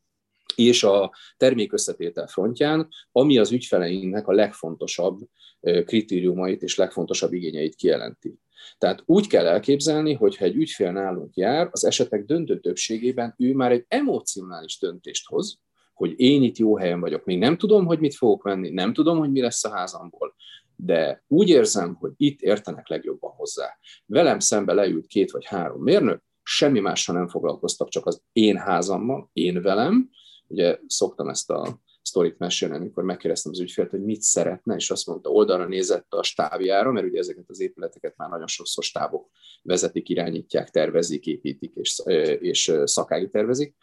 és 0.55 0.83
a 0.83 1.13
termékösszetétel 1.37 2.27
frontján, 2.27 2.89
ami 3.13 3.39
az 3.39 3.53
ügyfeleinknek 3.53 4.29
a 4.29 4.33
legfontosabb 4.33 5.21
kritériumait 5.61 6.63
és 6.63 6.77
legfontosabb 6.77 7.33
igényeit 7.33 7.75
kijelenti. 7.75 8.39
Tehát 8.79 9.03
úgy 9.07 9.27
kell 9.27 9.47
elképzelni, 9.47 10.13
hogy 10.13 10.37
ha 10.37 10.45
egy 10.45 10.57
ügyfél 10.57 10.93
nálunk 10.93 11.37
jár, 11.37 11.69
az 11.71 11.85
esetek 11.85 12.25
döntő 12.25 12.61
többségében 12.61 13.35
ő 13.39 13.55
már 13.55 13.73
egy 13.73 13.85
emocionális 13.89 14.79
döntést 14.79 15.29
hoz, 15.29 15.59
hogy 15.95 16.15
én 16.17 16.43
itt 16.43 16.57
jó 16.57 16.77
helyen 16.77 17.01
vagyok. 17.01 17.25
Még 17.25 17.39
nem 17.39 17.57
tudom, 17.57 17.87
hogy 17.87 17.99
mit 17.99 18.15
fogok 18.15 18.43
venni, 18.43 18.71
nem 18.71 18.93
tudom, 18.93 19.19
hogy 19.19 19.31
mi 19.31 19.41
lesz 19.41 19.65
a 19.65 19.71
házamból, 19.71 20.35
de 20.77 21.25
úgy 21.29 21.49
érzem, 21.49 21.95
hogy 21.95 22.13
itt 22.17 22.41
értenek 22.41 22.89
legjobban 22.89 23.31
hozzá. 23.31 23.79
Velem 24.07 24.39
szembe 24.39 24.73
leült 24.73 25.07
két 25.07 25.31
vagy 25.31 25.45
három 25.45 25.83
mérnök, 25.83 26.23
semmi 26.43 26.81
mással 26.81 27.15
nem 27.15 27.29
foglalkoztak, 27.29 27.89
csak 27.89 28.07
az 28.07 28.23
én 28.33 28.57
házammal, 28.57 29.31
én 29.33 29.63
velem. 29.63 30.11
Ugye 30.55 30.79
szoktam 30.87 31.29
ezt 31.29 31.51
a 31.51 31.81
sztorit 32.03 32.39
mesélni, 32.39 32.75
amikor 32.75 33.05
megkérdeztem 33.05 33.53
az 33.53 33.61
ügyfélt, 33.61 33.91
hogy 33.91 34.05
mit 34.05 34.23
szeretne, 34.23 34.75
és 34.75 34.91
azt 34.91 35.07
mondta, 35.07 35.31
oldalra 35.31 35.67
nézett 35.67 36.13
a 36.13 36.23
stábjára, 36.23 36.93
mert 36.93 37.07
ugye 37.07 37.19
ezeket 37.19 37.45
az 37.49 37.61
épületeket 37.61 38.17
már 38.17 38.29
nagyon 38.29 38.47
sokszor 38.47 38.85
stábok 38.85 39.31
vezetik, 39.63 40.09
irányítják, 40.09 40.71
tervezik, 40.71 41.27
építik 41.27 41.73
és, 41.75 42.03
és 42.41 42.73
szakági 42.85 43.29
tervezik, 43.29 43.75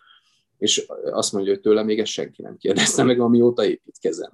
és 0.58 0.86
azt 1.12 1.32
mondja, 1.32 1.52
hogy 1.52 1.62
tőle 1.62 1.84
még 1.84 2.00
ezt 2.00 2.12
senki 2.12 2.42
nem 2.42 2.58
kérdezte 2.58 3.04
meg, 3.04 3.20
amióta 3.20 3.66
építkezem. 3.66 4.32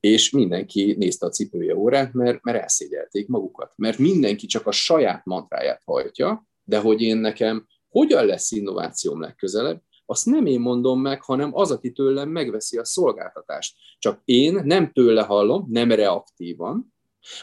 És 0.00 0.30
mindenki 0.30 0.94
nézte 0.98 1.26
a 1.26 1.30
cipője 1.30 1.76
órát, 1.76 2.12
mert, 2.12 2.42
mert 2.42 2.58
elszégyelték 2.58 3.28
magukat. 3.28 3.72
Mert 3.76 3.98
mindenki 3.98 4.46
csak 4.46 4.66
a 4.66 4.72
saját 4.72 5.24
mantráját 5.24 5.82
hajtja, 5.84 6.46
de 6.64 6.78
hogy 6.78 7.00
én 7.00 7.16
nekem 7.16 7.66
hogyan 7.88 8.26
lesz 8.26 8.50
innovációm 8.50 9.20
legközelebb, 9.20 9.82
azt 10.06 10.26
nem 10.26 10.46
én 10.46 10.60
mondom 10.60 11.00
meg, 11.00 11.22
hanem 11.22 11.54
az, 11.54 11.70
aki 11.70 11.92
tőlem 11.92 12.28
megveszi 12.28 12.78
a 12.78 12.84
szolgáltatást. 12.84 13.76
Csak 13.98 14.20
én 14.24 14.60
nem 14.64 14.92
tőle 14.92 15.22
hallom, 15.22 15.66
nem 15.70 15.90
reaktívan, 15.90 16.94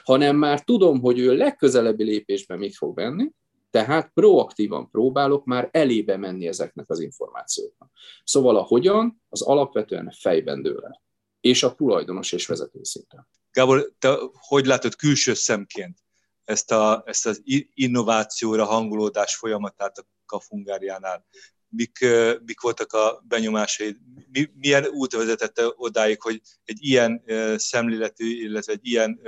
hanem 0.03 0.35
már 0.35 0.63
tudom, 0.63 0.99
hogy 0.99 1.19
ő 1.19 1.35
legközelebbi 1.35 2.03
lépésben 2.03 2.57
mit 2.57 2.75
fog 2.75 2.95
venni, 2.95 3.31
tehát 3.69 4.11
proaktívan 4.13 4.89
próbálok 4.89 5.45
már 5.45 5.69
elébe 5.71 6.17
menni 6.17 6.47
ezeknek 6.47 6.89
az 6.89 6.99
információknak. 6.99 7.91
Szóval 8.23 8.55
a 8.55 8.61
hogyan, 8.61 9.21
az 9.29 9.41
alapvetően 9.41 10.13
fejben 10.19 10.61
dől 10.61 10.85
el. 10.85 11.01
És 11.39 11.63
a 11.63 11.75
tulajdonos 11.75 12.31
és 12.31 12.47
vezető 12.47 12.79
szinten. 12.83 13.27
Gábor, 13.51 13.91
te 13.99 14.17
hogy 14.33 14.65
látod 14.65 14.95
külső 14.95 15.33
szemként 15.33 15.97
ezt, 16.43 16.71
a, 16.71 17.03
ezt 17.05 17.25
az 17.25 17.41
innovációra 17.73 18.65
hangulódás 18.65 19.35
folyamatát 19.35 19.97
a 19.97 20.05
Kafungáriánál? 20.25 21.25
Mik, 21.75 22.05
mik 22.45 22.61
voltak 22.61 22.93
a 22.93 23.23
benyomásaid? 23.27 23.97
Mi, 24.31 24.51
milyen 24.53 24.85
út 24.85 25.13
vezetette 25.13 25.73
odáig, 25.75 26.21
hogy 26.21 26.41
egy 26.63 26.77
ilyen 26.81 27.23
szemléletű, 27.55 28.25
illetve 28.25 28.73
egy 28.73 28.87
ilyen 28.87 29.21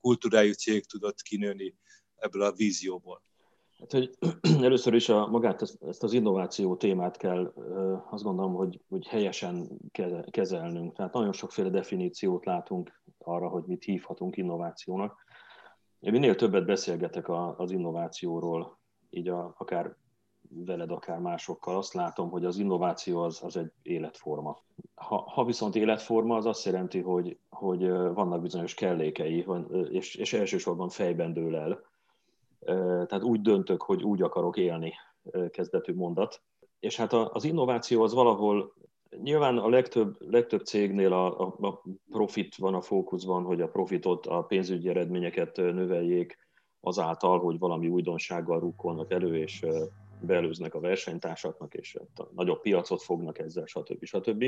kultúrájú 0.00 0.52
cég 0.52 0.86
tudott 0.86 1.22
kinőni 1.22 1.74
ebből 2.16 2.42
a 2.42 2.52
vízióból. 2.52 3.22
Hát, 3.78 3.92
hogy 3.92 4.10
először 4.68 4.94
is 4.94 5.08
a, 5.08 5.26
magát 5.26 5.62
ezt 5.62 6.02
az 6.02 6.12
innováció 6.12 6.76
témát 6.76 7.16
kell 7.16 7.52
azt 8.10 8.22
gondolom, 8.22 8.54
hogy, 8.54 8.80
hogy 8.88 9.06
helyesen 9.06 9.68
kezelnünk. 10.30 10.96
Tehát 10.96 11.12
nagyon 11.12 11.32
sokféle 11.32 11.68
definíciót 11.68 12.44
látunk 12.44 13.02
arra, 13.18 13.48
hogy 13.48 13.64
mit 13.66 13.84
hívhatunk 13.84 14.36
innovációnak. 14.36 15.24
Én 16.00 16.12
minél 16.12 16.34
többet 16.34 16.66
beszélgetek 16.66 17.28
az 17.56 17.70
innovációról, 17.70 18.80
így 19.10 19.28
a, 19.28 19.54
akár 19.58 19.96
veled, 20.54 20.90
akár 20.90 21.18
másokkal, 21.18 21.76
azt 21.76 21.94
látom, 21.94 22.30
hogy 22.30 22.44
az 22.44 22.58
innováció 22.58 23.20
az, 23.20 23.42
az 23.42 23.56
egy 23.56 23.72
életforma. 23.82 24.58
Ha, 24.94 25.16
ha 25.16 25.44
viszont 25.44 25.76
életforma, 25.76 26.36
az 26.36 26.46
azt 26.46 26.64
jelenti, 26.64 27.00
hogy, 27.00 27.38
hogy 27.48 27.88
vannak 27.88 28.42
bizonyos 28.42 28.74
kellékei, 28.74 29.46
és, 29.90 30.14
és 30.14 30.32
elsősorban 30.32 30.88
fejben 30.88 31.32
dől 31.32 31.56
el. 31.56 31.82
Tehát 33.06 33.22
úgy 33.22 33.40
döntök, 33.40 33.82
hogy 33.82 34.02
úgy 34.02 34.22
akarok 34.22 34.56
élni, 34.56 34.92
kezdetű 35.50 35.94
mondat. 35.94 36.42
És 36.80 36.96
hát 36.96 37.12
az 37.12 37.44
innováció 37.44 38.02
az 38.02 38.14
valahol 38.14 38.72
Nyilván 39.22 39.58
a 39.58 39.68
legtöbb, 39.68 40.16
legtöbb 40.30 40.64
cégnél 40.64 41.12
a, 41.12 41.38
a, 41.60 41.82
profit 42.10 42.56
van 42.56 42.74
a 42.74 42.80
fókuszban, 42.80 43.44
hogy 43.44 43.60
a 43.60 43.68
profitot, 43.68 44.26
a 44.26 44.42
pénzügyi 44.42 44.88
eredményeket 44.88 45.56
növeljék 45.56 46.38
azáltal, 46.80 47.38
hogy 47.38 47.58
valami 47.58 47.88
újdonsággal 47.88 48.60
rukkolnak 48.60 49.12
elő, 49.12 49.36
és 49.36 49.64
beelőznek 50.20 50.74
a 50.74 50.80
versenytársaknak, 50.80 51.74
és 51.74 51.98
a 52.14 52.28
nagyobb 52.34 52.60
piacot 52.60 53.02
fognak 53.02 53.38
ezzel, 53.38 53.66
stb. 53.66 54.04
stb. 54.04 54.44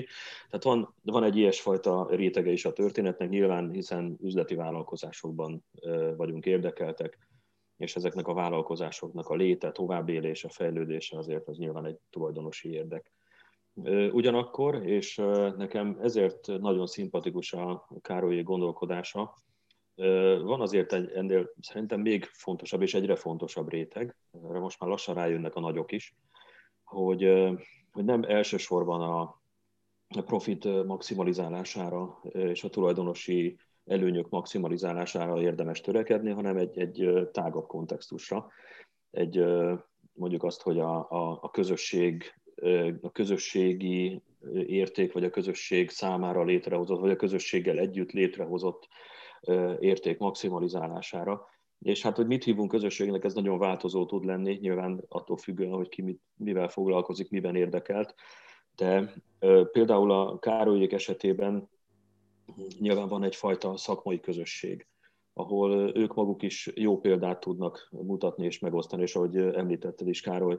Tehát 0.50 0.64
van, 0.64 0.94
van 1.02 1.24
egy 1.24 1.36
ilyesfajta 1.36 2.06
rétege 2.10 2.50
is 2.50 2.64
a 2.64 2.72
történetnek, 2.72 3.28
nyilván, 3.28 3.70
hiszen 3.70 4.18
üzleti 4.22 4.54
vállalkozásokban 4.54 5.64
vagyunk 6.16 6.46
érdekeltek, 6.46 7.18
és 7.76 7.96
ezeknek 7.96 8.26
a 8.26 8.34
vállalkozásoknak 8.34 9.28
a 9.28 9.34
léte, 9.34 9.72
továbbélése, 9.72 10.48
fejlődése 10.48 11.18
azért 11.18 11.48
az 11.48 11.56
nyilván 11.56 11.86
egy 11.86 11.98
tulajdonosi 12.10 12.70
érdek. 12.70 13.12
Ugyanakkor, 14.12 14.86
és 14.86 15.16
nekem 15.56 15.98
ezért 16.02 16.46
nagyon 16.46 16.86
szimpatikus 16.86 17.52
a 17.52 17.88
Károlyi 18.00 18.42
gondolkodása, 18.42 19.34
van 20.42 20.60
azért 20.60 20.92
egy 20.92 21.10
ennél 21.10 21.50
szerintem 21.60 22.00
még 22.00 22.24
fontosabb 22.24 22.82
és 22.82 22.94
egyre 22.94 23.16
fontosabb 23.16 23.70
réteg, 23.70 24.16
erre 24.48 24.58
most 24.58 24.80
már 24.80 24.90
lassan 24.90 25.14
rájönnek 25.14 25.54
a 25.54 25.60
nagyok 25.60 25.92
is, 25.92 26.14
hogy, 26.84 27.22
hogy 27.92 28.04
nem 28.04 28.22
elsősorban 28.22 29.00
a 29.00 29.40
profit 30.22 30.84
maximalizálására 30.84 32.20
és 32.32 32.64
a 32.64 32.68
tulajdonosi 32.68 33.58
előnyök 33.86 34.28
maximalizálására 34.28 35.40
érdemes 35.40 35.80
törekedni, 35.80 36.30
hanem 36.30 36.56
egy, 36.56 36.78
egy 36.78 37.28
tágabb 37.32 37.66
kontextusra. 37.66 38.48
Egy, 39.10 39.44
mondjuk 40.12 40.44
azt, 40.44 40.62
hogy 40.62 40.78
a, 40.78 41.10
a, 41.10 41.38
a 41.42 41.50
közösség, 41.50 42.34
a 43.00 43.10
közösségi 43.12 44.22
érték, 44.66 45.12
vagy 45.12 45.24
a 45.24 45.30
közösség 45.30 45.90
számára 45.90 46.44
létrehozott, 46.44 47.00
vagy 47.00 47.10
a 47.10 47.16
közösséggel 47.16 47.78
együtt 47.78 48.12
létrehozott 48.12 48.88
érték 49.80 50.18
maximalizálására. 50.18 51.46
És 51.78 52.02
hát, 52.02 52.16
hogy 52.16 52.26
mit 52.26 52.44
hívunk 52.44 52.70
közösségnek, 52.70 53.24
ez 53.24 53.34
nagyon 53.34 53.58
változó 53.58 54.06
tud 54.06 54.24
lenni, 54.24 54.58
nyilván 54.60 55.04
attól 55.08 55.36
függően, 55.36 55.72
hogy 55.72 55.88
ki 55.88 56.02
mit, 56.02 56.20
mivel 56.36 56.68
foglalkozik, 56.68 57.30
miben 57.30 57.56
érdekelt. 57.56 58.14
De 58.76 59.12
például 59.72 60.10
a 60.12 60.38
Károlyék 60.38 60.92
esetében 60.92 61.68
nyilván 62.78 63.08
van 63.08 63.22
egyfajta 63.22 63.76
szakmai 63.76 64.20
közösség, 64.20 64.86
ahol 65.32 65.96
ők 65.96 66.14
maguk 66.14 66.42
is 66.42 66.70
jó 66.74 66.98
példát 66.98 67.40
tudnak 67.40 67.88
mutatni 67.90 68.44
és 68.44 68.58
megosztani, 68.58 69.02
és 69.02 69.16
ahogy 69.16 69.36
említetted 69.36 70.08
is, 70.08 70.20
Károly, 70.20 70.58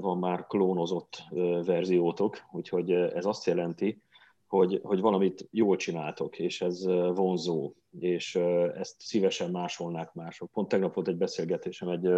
van 0.00 0.18
már 0.18 0.46
klónozott 0.46 1.22
verziótok, 1.64 2.36
úgyhogy 2.52 2.90
ez 2.90 3.24
azt 3.24 3.46
jelenti, 3.46 4.02
hogy, 4.50 4.80
hogy 4.82 5.00
valamit 5.00 5.48
jól 5.50 5.76
csináltok, 5.76 6.38
és 6.38 6.60
ez 6.60 6.84
vonzó, 7.14 7.72
és 7.98 8.34
ezt 8.74 9.00
szívesen 9.00 9.50
másolnák 9.50 10.12
mások. 10.12 10.50
Pont 10.50 10.68
tegnap 10.68 10.94
volt 10.94 11.08
egy 11.08 11.16
beszélgetésem 11.16 11.88
egy 11.88 12.08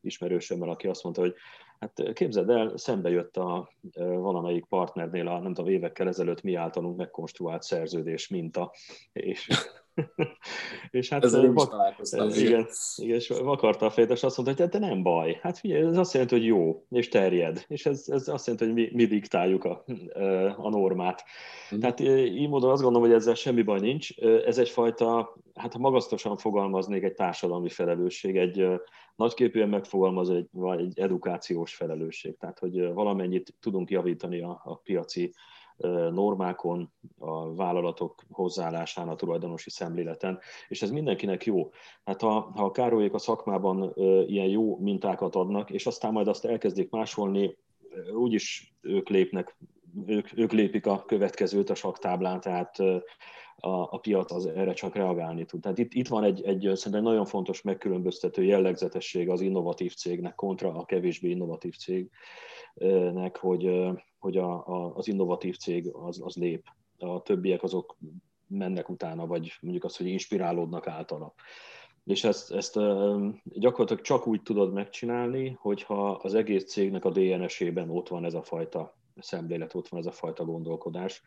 ismerősömmel, 0.00 0.68
aki 0.68 0.86
azt 0.86 1.02
mondta, 1.02 1.22
hogy 1.22 1.34
hát 1.78 2.12
képzeld 2.12 2.50
el, 2.50 2.76
szembe 2.76 3.10
jött 3.10 3.36
a 3.36 3.70
valamelyik 3.96 4.64
partnernél 4.64 5.28
a, 5.28 5.38
nem 5.38 5.54
tudom, 5.54 5.70
évekkel 5.70 6.08
ezelőtt 6.08 6.42
mi 6.42 6.54
általunk 6.54 6.96
megkonstruált 6.96 7.62
szerződés 7.62 8.28
minta, 8.28 8.72
és 9.12 9.48
és 10.90 11.08
hát 11.08 11.24
Ezzel 11.24 11.52
vak, 11.52 11.70
találkoztam. 11.70 12.28
Igen, 12.28 12.66
igen, 12.96 13.16
és 13.16 13.28
vakarta 13.28 13.86
a 13.86 14.00
és 14.00 14.22
azt 14.22 14.36
mondta, 14.36 14.62
hogy 14.62 14.70
de 14.70 14.78
nem 14.78 15.02
baj. 15.02 15.38
Hát 15.42 15.58
figyelj, 15.58 15.86
ez 15.86 15.96
azt 15.96 16.12
jelenti, 16.12 16.34
hogy 16.34 16.44
jó, 16.44 16.84
és 16.90 17.08
terjed. 17.08 17.64
És 17.68 17.86
ez, 17.86 18.04
ez 18.08 18.28
azt 18.28 18.46
jelenti, 18.46 18.64
hogy 18.64 18.74
mi, 18.74 18.90
mi 18.92 19.06
diktáljuk 19.06 19.64
a, 19.64 19.84
a 20.56 20.68
normát. 20.68 21.24
Mm. 21.74 21.78
Tehát 21.78 22.00
így 22.00 22.48
módon 22.48 22.70
azt 22.70 22.82
gondolom, 22.82 23.08
hogy 23.08 23.16
ezzel 23.16 23.34
semmi 23.34 23.62
baj 23.62 23.80
nincs. 23.80 24.18
Ez 24.20 24.58
egyfajta, 24.58 25.36
hát 25.54 25.72
ha 25.72 25.78
magasztosan 25.78 26.36
fogalmaznék, 26.36 27.02
egy 27.02 27.14
társadalmi 27.14 27.68
felelősség, 27.68 28.36
egy 28.36 28.66
nagyképűen 29.16 29.68
megfogalmaz 29.68 30.30
egy, 30.30 30.48
egy 30.78 30.98
edukációs 30.98 31.74
felelősség. 31.74 32.36
Tehát, 32.36 32.58
hogy 32.58 32.92
valamennyit 32.92 33.54
tudunk 33.60 33.90
javítani 33.90 34.40
a, 34.40 34.60
a 34.64 34.76
piaci 34.76 35.34
normákon, 36.10 36.92
a 37.18 37.54
vállalatok 37.54 38.22
hozzáállásán, 38.30 39.08
a 39.08 39.14
tulajdonosi 39.14 39.70
szemléleten, 39.70 40.38
és 40.68 40.82
ez 40.82 40.90
mindenkinek 40.90 41.44
jó. 41.44 41.70
Hát 42.04 42.20
ha, 42.20 42.52
ha 42.54 42.64
a 42.64 42.70
Károlyék 42.70 43.14
a 43.14 43.18
szakmában 43.18 43.92
ilyen 44.26 44.48
jó 44.48 44.78
mintákat 44.78 45.34
adnak, 45.34 45.70
és 45.70 45.86
aztán 45.86 46.12
majd 46.12 46.28
azt 46.28 46.44
elkezdik 46.44 46.90
másolni, 46.90 47.56
úgyis 48.14 48.74
ők 48.80 49.08
lépnek, 49.08 49.56
ők, 50.06 50.38
ők 50.38 50.52
lépik 50.52 50.86
a 50.86 51.04
következőt 51.04 51.70
a 51.70 51.74
saktáblán, 51.74 52.40
tehát 52.40 52.78
a, 53.56 53.88
a 53.90 53.98
piac 53.98 54.32
az 54.32 54.46
erre 54.46 54.72
csak 54.72 54.94
reagálni 54.94 55.44
tud. 55.44 55.60
Tehát 55.60 55.78
itt, 55.78 55.92
itt 55.92 56.08
van 56.08 56.24
egy, 56.24 56.42
egy 56.42 56.60
szerintem 56.60 57.02
nagyon 57.02 57.24
fontos 57.24 57.62
megkülönböztető 57.62 58.44
jellegzetesség 58.44 59.28
az 59.28 59.40
innovatív 59.40 59.94
cégnek 59.94 60.34
kontra 60.34 60.74
a 60.74 60.84
kevésbé 60.84 61.28
innovatív 61.28 61.74
cégnek, 61.76 63.36
hogy, 63.36 63.80
hogy 64.24 64.36
a, 64.36 64.66
a, 64.66 64.94
az 64.94 65.08
innovatív 65.08 65.56
cég 65.56 65.90
az, 65.92 66.20
az 66.22 66.36
lép, 66.36 66.64
a 66.98 67.22
többiek 67.22 67.62
azok 67.62 67.96
mennek 68.46 68.88
utána, 68.88 69.26
vagy 69.26 69.52
mondjuk 69.60 69.84
azt, 69.84 69.96
hogy 69.96 70.06
inspirálódnak 70.06 70.86
általa. 70.86 71.34
És 72.04 72.24
ezt, 72.24 72.52
ezt 72.52 72.74
gyakorlatilag 73.44 74.02
csak 74.02 74.26
úgy 74.26 74.42
tudod 74.42 74.72
megcsinálni, 74.72 75.56
hogyha 75.60 76.10
az 76.10 76.34
egész 76.34 76.64
cégnek 76.64 77.04
a 77.04 77.10
DNS-ében 77.10 77.90
ott 77.90 78.08
van 78.08 78.24
ez 78.24 78.34
a 78.34 78.42
fajta 78.42 78.96
szemlélet, 79.16 79.74
ott 79.74 79.88
van 79.88 80.00
ez 80.00 80.06
a 80.06 80.12
fajta 80.12 80.44
gondolkodás. 80.44 81.22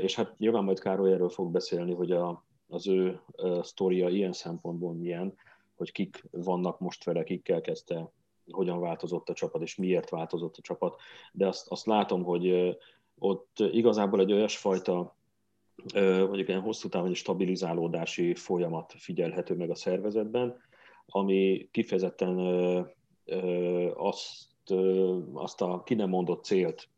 És 0.00 0.14
hát 0.14 0.38
nyilván 0.38 0.64
majd 0.64 0.80
Károly 0.80 1.12
erről 1.12 1.28
fog 1.28 1.50
beszélni, 1.50 1.92
hogy 1.94 2.10
a, 2.10 2.44
az 2.68 2.88
ő 2.88 3.20
sztoria 3.62 4.08
ilyen 4.08 4.32
szempontból 4.32 4.94
milyen, 4.94 5.34
hogy 5.74 5.92
kik 5.92 6.24
vannak 6.30 6.80
most 6.80 7.04
vele, 7.04 7.22
kikkel 7.22 7.60
kezdte 7.60 8.12
hogyan 8.50 8.80
változott 8.80 9.28
a 9.28 9.34
csapat, 9.34 9.62
és 9.62 9.76
miért 9.76 10.10
változott 10.10 10.56
a 10.56 10.62
csapat, 10.62 11.00
de 11.32 11.46
azt, 11.46 11.68
azt 11.68 11.86
látom, 11.86 12.22
hogy 12.22 12.76
ott 13.18 13.58
igazából 13.58 14.20
egy 14.20 14.32
olyasfajta 14.32 15.16
mondjuk 15.94 16.48
ilyen 16.48 16.60
hosszú 16.60 16.88
távon 16.88 17.14
stabilizálódási 17.14 18.34
folyamat 18.34 18.94
figyelhető 18.98 19.54
meg 19.54 19.70
a 19.70 19.74
szervezetben, 19.74 20.56
ami 21.06 21.68
kifejezetten 21.70 22.38
azt, 23.94 24.52
azt 25.32 25.60
a 25.60 25.82
ki 25.82 25.94
nem 25.94 26.08
mondott 26.08 26.44
célt 26.44 26.88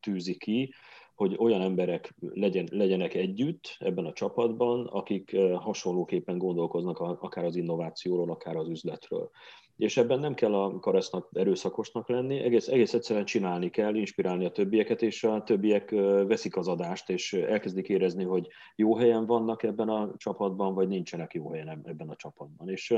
tűzi 0.00 0.36
ki, 0.36 0.72
hogy 1.16 1.36
olyan 1.38 1.60
emberek 1.60 2.14
legyen, 2.20 2.68
legyenek 2.70 3.14
együtt 3.14 3.76
ebben 3.78 4.04
a 4.04 4.12
csapatban, 4.12 4.86
akik 4.86 5.36
hasonlóképpen 5.54 6.38
gondolkoznak 6.38 7.00
akár 7.00 7.44
az 7.44 7.56
innovációról, 7.56 8.30
akár 8.30 8.56
az 8.56 8.68
üzletről 8.68 9.30
és 9.76 9.96
ebben 9.96 10.18
nem 10.18 10.34
kell 10.34 10.54
a 10.54 10.78
karesznak 10.78 11.28
erőszakosnak 11.32 12.08
lenni, 12.08 12.38
egész, 12.38 12.68
egész 12.68 12.94
egyszerűen 12.94 13.24
csinálni 13.24 13.70
kell, 13.70 13.94
inspirálni 13.94 14.44
a 14.44 14.50
többieket, 14.50 15.02
és 15.02 15.24
a 15.24 15.42
többiek 15.42 15.90
veszik 16.26 16.56
az 16.56 16.68
adást, 16.68 17.10
és 17.10 17.32
elkezdik 17.32 17.88
érezni, 17.88 18.24
hogy 18.24 18.48
jó 18.76 18.96
helyen 18.96 19.26
vannak 19.26 19.62
ebben 19.62 19.88
a 19.88 20.12
csapatban, 20.16 20.74
vagy 20.74 20.88
nincsenek 20.88 21.34
jó 21.34 21.50
helyen 21.50 21.80
ebben 21.84 22.08
a 22.08 22.16
csapatban. 22.16 22.68
És 22.68 22.94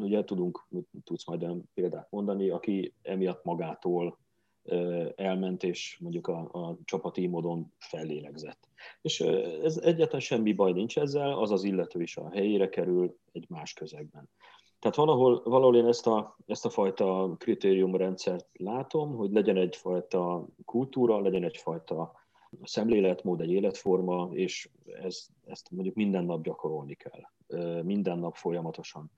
ugye 0.00 0.24
tudunk, 0.24 0.66
tudsz 1.04 1.26
majd 1.26 1.46
példát 1.74 2.10
mondani, 2.10 2.48
aki 2.48 2.94
emiatt 3.02 3.44
magától 3.44 4.18
elment, 5.16 5.62
és 5.62 5.98
mondjuk 6.00 6.26
a, 6.26 6.48
a 6.52 6.78
csapati 6.84 7.26
módon 7.26 7.72
fellélegzett. 7.78 8.68
És 9.02 9.20
ez 9.62 9.76
egyáltalán 9.76 10.20
semmi 10.20 10.52
baj 10.52 10.72
nincs 10.72 10.98
ezzel, 10.98 11.38
az 11.38 11.50
az 11.50 11.64
illető 11.64 12.02
is 12.02 12.16
a 12.16 12.30
helyére 12.30 12.68
kerül 12.68 13.18
egy 13.32 13.46
más 13.48 13.72
közegben. 13.72 14.28
Tehát 14.78 14.96
valahol, 14.96 15.42
valahol 15.44 15.76
én 15.76 15.86
ezt 15.86 16.06
a, 16.06 16.36
ezt 16.46 16.64
a 16.64 16.70
fajta 16.70 17.34
kritériumrendszert 17.38 18.46
látom, 18.52 19.16
hogy 19.16 19.32
legyen 19.32 19.56
egyfajta 19.56 20.46
kultúra, 20.64 21.20
legyen 21.20 21.44
egyfajta 21.44 22.12
szemléletmód, 22.62 23.40
egy 23.40 23.50
életforma, 23.50 24.28
és 24.32 24.68
ez, 25.02 25.26
ezt 25.46 25.70
mondjuk 25.70 25.94
minden 25.94 26.24
nap 26.24 26.42
gyakorolni 26.42 26.94
kell. 26.94 27.20
Minden 27.82 28.18
nap 28.18 28.36
folyamatosan 28.36 29.10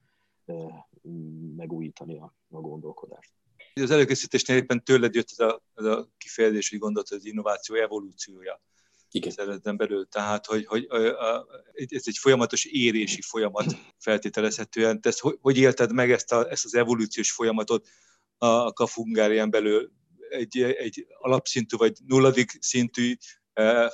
megújítani 1.57 2.19
a, 2.19 2.35
a 2.50 2.61
gondolkodást. 2.61 3.33
Az 3.75 3.91
előkészítésnél 3.91 4.57
éppen 4.57 4.85
tőled 4.85 5.15
jött 5.15 5.29
ez 5.31 5.39
a, 5.39 5.62
ez 5.75 5.85
a 5.85 6.09
kifejezés, 6.19 6.71
hogy 6.71 6.79
gondolt, 6.79 7.09
hogy 7.09 7.19
az 7.19 7.25
innováció 7.25 7.77
evolúciója. 7.77 8.62
Igen. 9.11 9.31
Szeretem 9.31 9.77
belül. 9.77 10.09
Tehát, 10.09 10.47
hogy, 10.47 10.67
hogy 10.67 10.87
ez 11.89 12.03
egy 12.05 12.19
folyamatos 12.19 12.65
érési 12.65 13.21
folyamat 13.21 13.77
feltételezhetően. 13.99 15.00
Te 15.00 15.09
ezt, 15.09 15.21
hogy, 15.21 15.39
hogy 15.41 15.59
élted 15.59 15.93
meg 15.93 16.11
ezt, 16.11 16.33
a, 16.33 16.50
ezt 16.50 16.65
az 16.65 16.75
evolúciós 16.75 17.33
folyamatot 17.33 17.89
a 18.39 18.73
Kafungárián 18.73 19.50
belül? 19.50 19.91
Egy, 20.29 20.61
egy 20.62 21.07
alapszintű 21.19 21.77
vagy 21.77 21.99
nulladik 22.07 22.50
szintű 22.61 23.15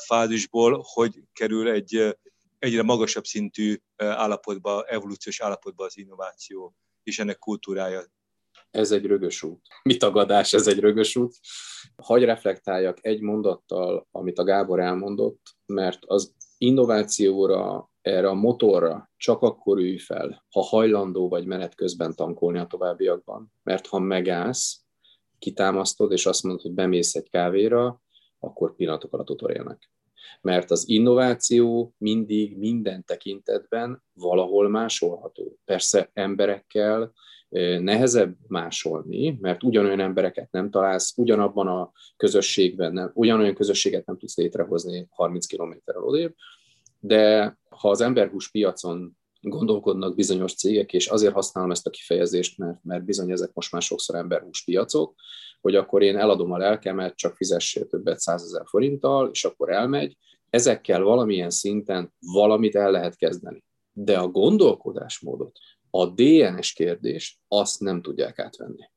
fázisból, 0.07 0.85
hogy 0.95 1.23
kerül 1.33 1.69
egy 1.69 2.17
egyre 2.59 2.83
magasabb 2.83 3.25
szintű 3.25 3.77
állapotba, 3.97 4.85
evolúciós 4.85 5.41
állapotba 5.41 5.85
az 5.85 5.99
innováció 5.99 6.77
és 7.03 7.19
ennek 7.19 7.39
kultúrája 7.39 8.03
ez 8.77 8.91
egy 8.91 9.07
rögös 9.07 9.43
út. 9.43 9.61
Mi 9.83 9.97
tagadás, 9.97 10.53
ez 10.53 10.67
egy 10.67 10.79
rögös 10.79 11.17
út. 11.17 11.35
Hagy 11.97 12.25
reflektáljak 12.25 12.99
egy 13.01 13.21
mondattal, 13.21 14.07
amit 14.11 14.39
a 14.39 14.45
Gábor 14.45 14.81
elmondott, 14.81 15.41
mert 15.67 15.99
az 16.07 16.35
innovációra, 16.59 17.91
erre 18.01 18.29
a 18.29 18.35
motorra 18.35 19.11
csak 19.17 19.43
akkor 19.43 19.79
ülj 19.79 19.99
fel, 19.99 20.45
ha 20.51 20.61
hajlandó 20.61 21.29
vagy 21.29 21.47
menet 21.47 21.75
közben 21.75 22.15
tankolni 22.15 22.59
a 22.59 22.67
továbbiakban. 22.67 23.53
Mert 23.63 23.87
ha 23.87 23.99
megállsz, 23.99 24.81
kitámasztod, 25.39 26.13
és 26.13 26.27
azt 26.27 26.43
mondod, 26.43 26.63
hogy 26.63 26.73
bemész 26.73 27.15
egy 27.15 27.31
kávéra, 27.31 28.03
akkor 28.39 28.75
pillanatok 28.75 29.13
alatt 29.13 29.31
utolérnek. 29.31 29.91
Mert 30.41 30.71
az 30.71 30.89
innováció 30.89 31.95
mindig 31.99 32.59
minden 32.59 33.05
tekintetben 33.05 34.03
valahol 34.13 34.69
másolható. 34.69 35.59
Persze 35.65 36.11
emberekkel, 36.13 37.13
nehezebb 37.81 38.37
másolni, 38.49 39.39
mert 39.41 39.63
ugyanolyan 39.63 40.01
embereket 40.01 40.51
nem 40.51 40.71
találsz, 40.71 41.13
ugyanabban 41.17 41.67
a 41.67 41.93
közösségben, 42.17 42.93
nem, 42.93 43.11
ugyanolyan 43.15 43.55
közösséget 43.55 44.07
nem 44.07 44.19
tudsz 44.19 44.37
létrehozni 44.37 45.07
30 45.11 45.47
kilométerrel 45.47 46.03
odébb, 46.03 46.35
de 47.01 47.57
ha 47.69 47.91
az 47.91 48.01
emberhús 48.01 48.51
piacon 48.51 49.17
gondolkodnak 49.41 50.15
bizonyos 50.15 50.55
cégek, 50.55 50.93
és 50.93 51.07
azért 51.07 51.35
használom 51.35 51.71
ezt 51.71 51.87
a 51.87 51.91
kifejezést, 51.91 52.59
mert, 52.59 52.79
mert 52.83 53.05
bizony 53.05 53.31
ezek 53.31 53.51
most 53.53 53.73
már 53.73 53.83
sokszor 53.83 54.17
emberhús 54.17 54.65
piacok, 54.65 55.15
hogy 55.61 55.75
akkor 55.75 56.03
én 56.03 56.17
eladom 56.17 56.53
a 56.53 56.59
lelkemet, 56.59 57.17
csak 57.17 57.37
fizessél 57.37 57.87
többet 57.87 58.19
százezer 58.19 58.63
forinttal, 58.67 59.29
és 59.33 59.45
akkor 59.45 59.73
elmegy. 59.73 60.17
Ezekkel 60.51 61.03
valamilyen 61.03 61.51
szinten 61.51 62.13
valamit 62.21 62.77
el 62.77 62.91
lehet 62.91 63.17
kezdeni. 63.17 63.65
De 63.93 64.19
a 64.19 64.29
gondolkodásmódot, 64.29 65.59
a 66.01 66.07
DNS 66.07 66.73
kérdést 66.73 67.39
azt 67.49 67.81
nem 67.81 68.03
tudják 68.03 68.39
átvenni. 68.39 68.91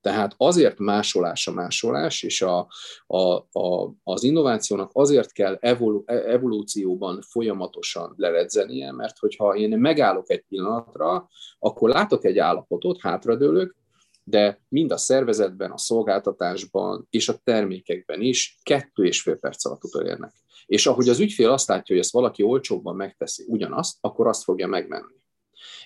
Tehát 0.00 0.34
azért 0.36 0.78
másolás 0.78 1.46
a 1.46 1.52
másolás, 1.52 2.22
és 2.22 2.42
a, 2.42 2.68
a, 3.06 3.34
a, 3.60 3.94
az 4.02 4.22
innovációnak 4.22 4.90
azért 4.92 5.32
kell 5.32 5.54
evolu, 5.60 6.02
evolúcióban 6.06 7.22
folyamatosan 7.22 8.14
leredzenie, 8.16 8.92
mert 8.92 9.18
hogyha 9.18 9.54
én 9.54 9.78
megállok 9.78 10.30
egy 10.30 10.44
pillanatra, 10.48 11.28
akkor 11.58 11.88
látok 11.88 12.24
egy 12.24 12.38
állapotot, 12.38 13.00
hátradőlök, 13.00 13.76
de 14.24 14.60
mind 14.68 14.92
a 14.92 14.96
szervezetben, 14.96 15.70
a 15.70 15.78
szolgáltatásban 15.78 17.06
és 17.10 17.28
a 17.28 17.36
termékekben 17.44 18.20
is 18.20 18.58
kettő 18.62 19.04
és 19.04 19.22
fél 19.22 19.36
perc 19.36 19.64
alatt 19.64 19.84
utolérnek. 19.84 20.32
És 20.66 20.86
ahogy 20.86 21.08
az 21.08 21.18
ügyfél 21.18 21.50
azt 21.50 21.68
látja, 21.68 21.94
hogy 21.94 22.04
ezt 22.04 22.12
valaki 22.12 22.42
olcsóbban 22.42 22.96
megteszi 22.96 23.44
ugyanazt, 23.48 23.96
akkor 24.00 24.26
azt 24.26 24.42
fogja 24.42 24.66
megmenni. 24.66 25.19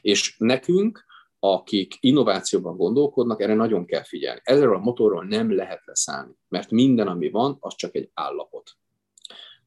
És 0.05 0.35
nekünk, 0.39 1.05
akik 1.39 1.97
innovációban 2.01 2.77
gondolkodnak, 2.77 3.41
erre 3.41 3.55
nagyon 3.55 3.87
kell 3.87 4.03
figyelni. 4.03 4.41
Ezzel 4.45 4.75
a 4.75 4.79
motorról 4.79 5.25
nem 5.25 5.55
lehet 5.55 5.85
leszállni, 5.85 6.35
mert 6.49 6.71
minden, 6.71 7.07
ami 7.07 7.31
van, 7.31 7.57
az 7.61 7.75
csak 7.75 7.95
egy 7.95 8.11
állapot. 8.15 8.71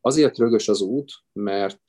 Azért 0.01 0.37
rögös 0.37 0.67
az 0.67 0.81
út, 0.81 1.11
mert 1.33 1.83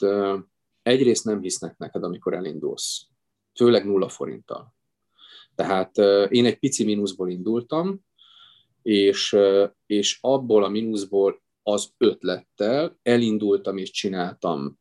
egyrészt 0.83 1.25
nem 1.25 1.41
hisznek 1.41 1.77
neked, 1.77 2.03
amikor 2.03 2.35
elindulsz, 2.35 3.07
főleg 3.55 3.85
nulla 3.85 4.09
forinttal. 4.09 4.75
Tehát 5.55 5.97
én 6.29 6.45
egy 6.45 6.59
pici 6.59 6.85
mínuszból 6.85 7.31
indultam, 7.31 8.01
és, 8.83 9.37
és 9.87 10.19
abból 10.21 10.65
a 10.65 10.69
mínuszból 10.69 11.43
az 11.63 11.93
ötlettel 11.97 12.99
elindultam 13.03 13.77
és 13.77 13.91
csináltam 13.91 14.78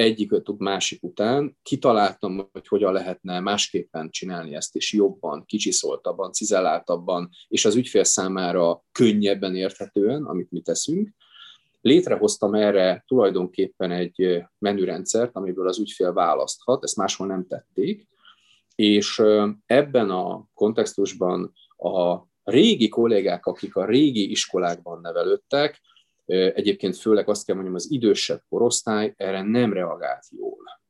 egyik 0.00 0.30
másik 0.58 1.02
után 1.02 1.56
kitaláltam, 1.62 2.48
hogy 2.52 2.68
hogyan 2.68 2.92
lehetne 2.92 3.40
másképpen 3.40 4.10
csinálni 4.10 4.54
ezt, 4.54 4.76
és 4.76 4.92
jobban, 4.92 5.44
kicsiszoltabban, 5.46 6.32
cizelláltabban, 6.32 7.28
és 7.48 7.64
az 7.64 7.74
ügyfél 7.74 8.04
számára 8.04 8.84
könnyebben 8.92 9.54
érthetően, 9.54 10.24
amit 10.24 10.50
mi 10.50 10.60
teszünk. 10.60 11.10
Létrehoztam 11.80 12.54
erre 12.54 13.04
tulajdonképpen 13.06 13.90
egy 13.90 14.42
menürendszert, 14.58 15.36
amiből 15.36 15.68
az 15.68 15.78
ügyfél 15.78 16.12
választhat, 16.12 16.84
ezt 16.84 16.96
máshol 16.96 17.26
nem 17.26 17.46
tették, 17.46 18.06
és 18.74 19.22
ebben 19.66 20.10
a 20.10 20.44
kontextusban 20.54 21.52
a 21.76 22.28
régi 22.44 22.88
kollégák, 22.88 23.46
akik 23.46 23.76
a 23.76 23.84
régi 23.84 24.30
iskolákban 24.30 25.00
nevelődtek, 25.00 25.80
Egyébként 26.30 26.96
főleg 26.96 27.28
azt 27.28 27.46
kell 27.46 27.54
mondjam, 27.54 27.76
az 27.76 27.90
idősebb 27.90 28.42
korosztály 28.48 29.14
erre 29.16 29.42
nem 29.42 29.72
reagált 29.72 30.26
jól. 30.30 30.80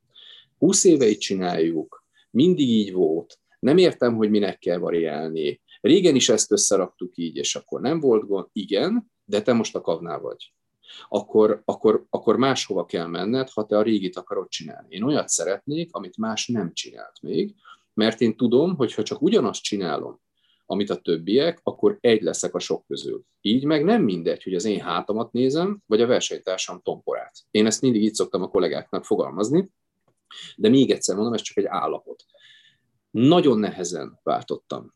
20 0.57 0.83
éve 0.83 1.07
így 1.07 1.17
csináljuk, 1.17 2.05
mindig 2.31 2.69
így 2.69 2.93
volt, 2.93 3.41
nem 3.61 3.77
értem, 3.77 4.15
hogy 4.15 4.29
minek 4.29 4.59
kell 4.59 4.77
variálni. 4.77 5.61
Régen 5.81 6.15
is 6.15 6.29
ezt 6.29 6.51
összeraktuk 6.51 7.17
így, 7.17 7.35
és 7.35 7.55
akkor 7.55 7.81
nem 7.81 7.99
volt 7.99 8.27
gond. 8.27 8.47
Igen, 8.51 9.11
de 9.25 9.41
te 9.41 9.53
most 9.53 9.75
a 9.75 9.81
kavnál 9.81 10.19
vagy. 10.19 10.53
Akkor, 11.07 11.61
akkor, 11.65 12.05
akkor 12.09 12.37
máshova 12.37 12.85
kell 12.85 13.07
menned, 13.07 13.49
ha 13.49 13.65
te 13.65 13.77
a 13.77 13.81
régit 13.81 14.15
akarod 14.15 14.47
csinálni. 14.47 14.95
Én 14.95 15.03
olyat 15.03 15.27
szeretnék, 15.27 15.89
amit 15.91 16.17
más 16.17 16.47
nem 16.47 16.73
csinált 16.73 17.21
még, 17.21 17.55
mert 17.93 18.21
én 18.21 18.35
tudom, 18.35 18.75
hogy 18.75 18.93
ha 18.93 19.03
csak 19.03 19.21
ugyanazt 19.21 19.63
csinálom, 19.63 20.19
amit 20.71 20.89
a 20.89 20.95
többiek, 20.95 21.59
akkor 21.63 21.97
egy 21.99 22.21
leszek 22.21 22.55
a 22.55 22.59
sok 22.59 22.85
közül. 22.87 23.23
Így 23.41 23.65
meg 23.65 23.83
nem 23.83 24.03
mindegy, 24.03 24.43
hogy 24.43 24.53
az 24.53 24.65
én 24.65 24.79
hátamat 24.79 25.31
nézem, 25.31 25.81
vagy 25.85 26.01
a 26.01 26.07
versenytársam 26.07 26.81
tomporát. 26.81 27.33
Én 27.51 27.65
ezt 27.65 27.81
mindig 27.81 28.03
így 28.03 28.13
szoktam 28.13 28.41
a 28.41 28.47
kollégáknak 28.47 29.05
fogalmazni, 29.05 29.69
de 30.55 30.69
még 30.69 30.91
egyszer 30.91 31.15
mondom, 31.15 31.33
ez 31.33 31.41
csak 31.41 31.57
egy 31.57 31.65
állapot. 31.65 32.25
Nagyon 33.09 33.59
nehezen 33.59 34.19
váltottam. 34.23 34.93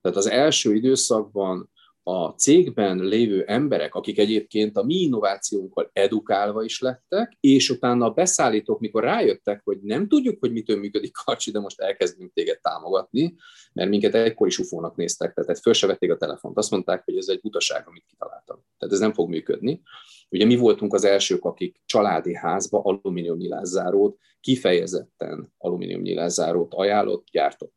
Tehát 0.00 0.18
az 0.18 0.26
első 0.26 0.74
időszakban 0.74 1.70
a 2.06 2.28
cégben 2.28 2.98
lévő 2.98 3.44
emberek, 3.46 3.94
akik 3.94 4.18
egyébként 4.18 4.76
a 4.76 4.82
mi 4.82 4.94
innovációnkkal 4.94 5.90
edukálva 5.92 6.62
is 6.64 6.80
lettek, 6.80 7.36
és 7.40 7.70
utána 7.70 8.06
a 8.06 8.10
beszállítók, 8.10 8.80
mikor 8.80 9.02
rájöttek, 9.02 9.60
hogy 9.64 9.78
nem 9.82 10.08
tudjuk, 10.08 10.40
hogy 10.40 10.52
mitől 10.52 10.78
működik 10.78 11.12
Karcsi, 11.24 11.50
de 11.50 11.60
most 11.60 11.80
elkezdünk 11.80 12.32
téged 12.32 12.60
támogatni, 12.60 13.34
mert 13.72 13.88
minket 13.88 14.14
egykor 14.14 14.46
is 14.46 14.58
ufónak 14.58 14.96
néztek, 14.96 15.34
tehát 15.34 15.60
föl 15.60 15.72
se 15.72 15.86
vették 15.86 16.12
a 16.12 16.16
telefont, 16.16 16.58
azt 16.58 16.70
mondták, 16.70 17.04
hogy 17.04 17.16
ez 17.16 17.28
egy 17.28 17.40
butaság, 17.40 17.84
amit 17.86 18.04
kitaláltam. 18.06 18.64
Tehát 18.78 18.94
ez 18.94 19.00
nem 19.00 19.12
fog 19.12 19.28
működni. 19.28 19.82
Ugye 20.30 20.44
mi 20.44 20.56
voltunk 20.56 20.94
az 20.94 21.04
elsők, 21.04 21.44
akik 21.44 21.80
családi 21.84 22.34
házba 22.34 22.80
alumínium 22.82 23.36
nyilászárót, 23.36 24.18
kifejezetten 24.40 25.52
alumínium 25.58 26.00
nyilászárót 26.00 26.74
ajánlott, 26.74 27.26
gyártott. 27.30 27.76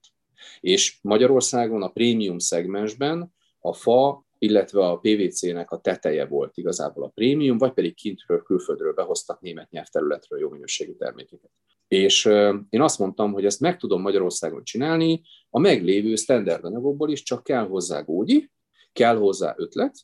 És 0.60 1.00
Magyarországon 1.02 1.84
a 1.84 1.90
prémium 1.90 2.38
szegmensben 2.38 3.36
a 3.68 3.74
fa, 3.74 4.26
illetve 4.38 4.88
a 4.88 4.98
PVC-nek 4.98 5.72
a 5.72 5.80
teteje 5.80 6.26
volt 6.26 6.58
igazából 6.58 7.04
a 7.04 7.12
prémium, 7.14 7.58
vagy 7.58 7.74
pedig 7.74 7.96
kintről, 7.96 8.42
külföldről 8.42 8.94
behoztak 8.94 9.42
német 9.42 9.70
nyelvterületről 9.70 10.40
jó 10.40 10.50
minőségű 10.50 10.94
termékeket. 10.94 11.52
És 11.88 12.26
én 12.70 12.82
azt 12.82 13.00
mondtam, 13.00 13.34
hogy 13.34 13.46
ezt 13.46 13.60
meg 13.60 13.78
tudom 13.78 14.02
Magyarországon 14.02 14.64
csinálni, 14.64 15.22
a 15.50 15.60
meglévő 15.60 16.16
standard 16.16 16.64
anyagokból 16.64 17.12
is 17.12 17.24
csak 17.24 17.44
kell 17.44 17.68
hozzá 17.68 18.02
gógyi, 18.02 18.52
kell 18.94 19.18
hozzá 19.18 19.54
ötlet, 19.58 19.96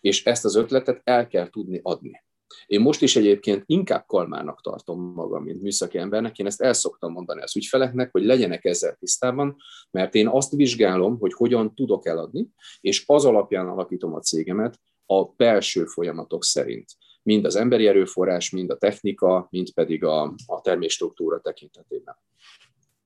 és 0.00 0.24
ezt 0.24 0.44
az 0.44 0.56
ötletet 0.56 1.00
el 1.04 1.26
kell 1.26 1.48
tudni 1.48 1.80
adni. 1.82 2.22
Én 2.66 2.80
most 2.80 3.02
is 3.02 3.16
egyébként 3.16 3.62
inkább 3.66 4.06
kalmának 4.06 4.60
tartom 4.60 5.12
magam, 5.14 5.42
mint 5.42 5.62
műszaki 5.62 5.98
embernek. 5.98 6.38
Én 6.38 6.46
ezt 6.46 6.60
el 6.60 6.72
szoktam 6.72 7.12
mondani 7.12 7.42
az 7.42 7.56
ügyfeleknek, 7.56 8.12
hogy 8.12 8.24
legyenek 8.24 8.64
ezzel 8.64 8.96
tisztában, 8.98 9.56
mert 9.90 10.14
én 10.14 10.28
azt 10.28 10.52
vizsgálom, 10.52 11.18
hogy 11.18 11.32
hogyan 11.32 11.74
tudok 11.74 12.06
eladni, 12.06 12.48
és 12.80 13.04
az 13.06 13.24
alapján 13.24 13.68
alakítom 13.68 14.14
a 14.14 14.20
cégemet 14.20 14.80
a 15.06 15.24
belső 15.24 15.84
folyamatok 15.84 16.44
szerint. 16.44 16.90
Mind 17.22 17.44
az 17.44 17.56
emberi 17.56 17.86
erőforrás, 17.86 18.50
mind 18.50 18.70
a 18.70 18.76
technika, 18.76 19.46
mind 19.50 19.72
pedig 19.72 20.04
a, 20.04 20.22
a 20.46 20.60
termésstruktúra 20.60 21.40
tekintetében. 21.40 22.16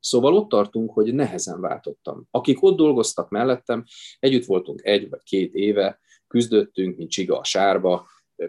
Szóval 0.00 0.34
ott 0.34 0.48
tartunk, 0.48 0.90
hogy 0.90 1.14
nehezen 1.14 1.60
váltottam. 1.60 2.26
Akik 2.30 2.62
ott 2.62 2.76
dolgoztak 2.76 3.30
mellettem, 3.30 3.84
együtt 4.18 4.44
voltunk 4.44 4.84
egy 4.84 5.08
vagy 5.08 5.22
két 5.22 5.54
éve, 5.54 6.00
küzdöttünk, 6.26 6.96
mint 6.96 7.10
csiga 7.10 7.38
a 7.38 7.44
sárba, 7.44 8.06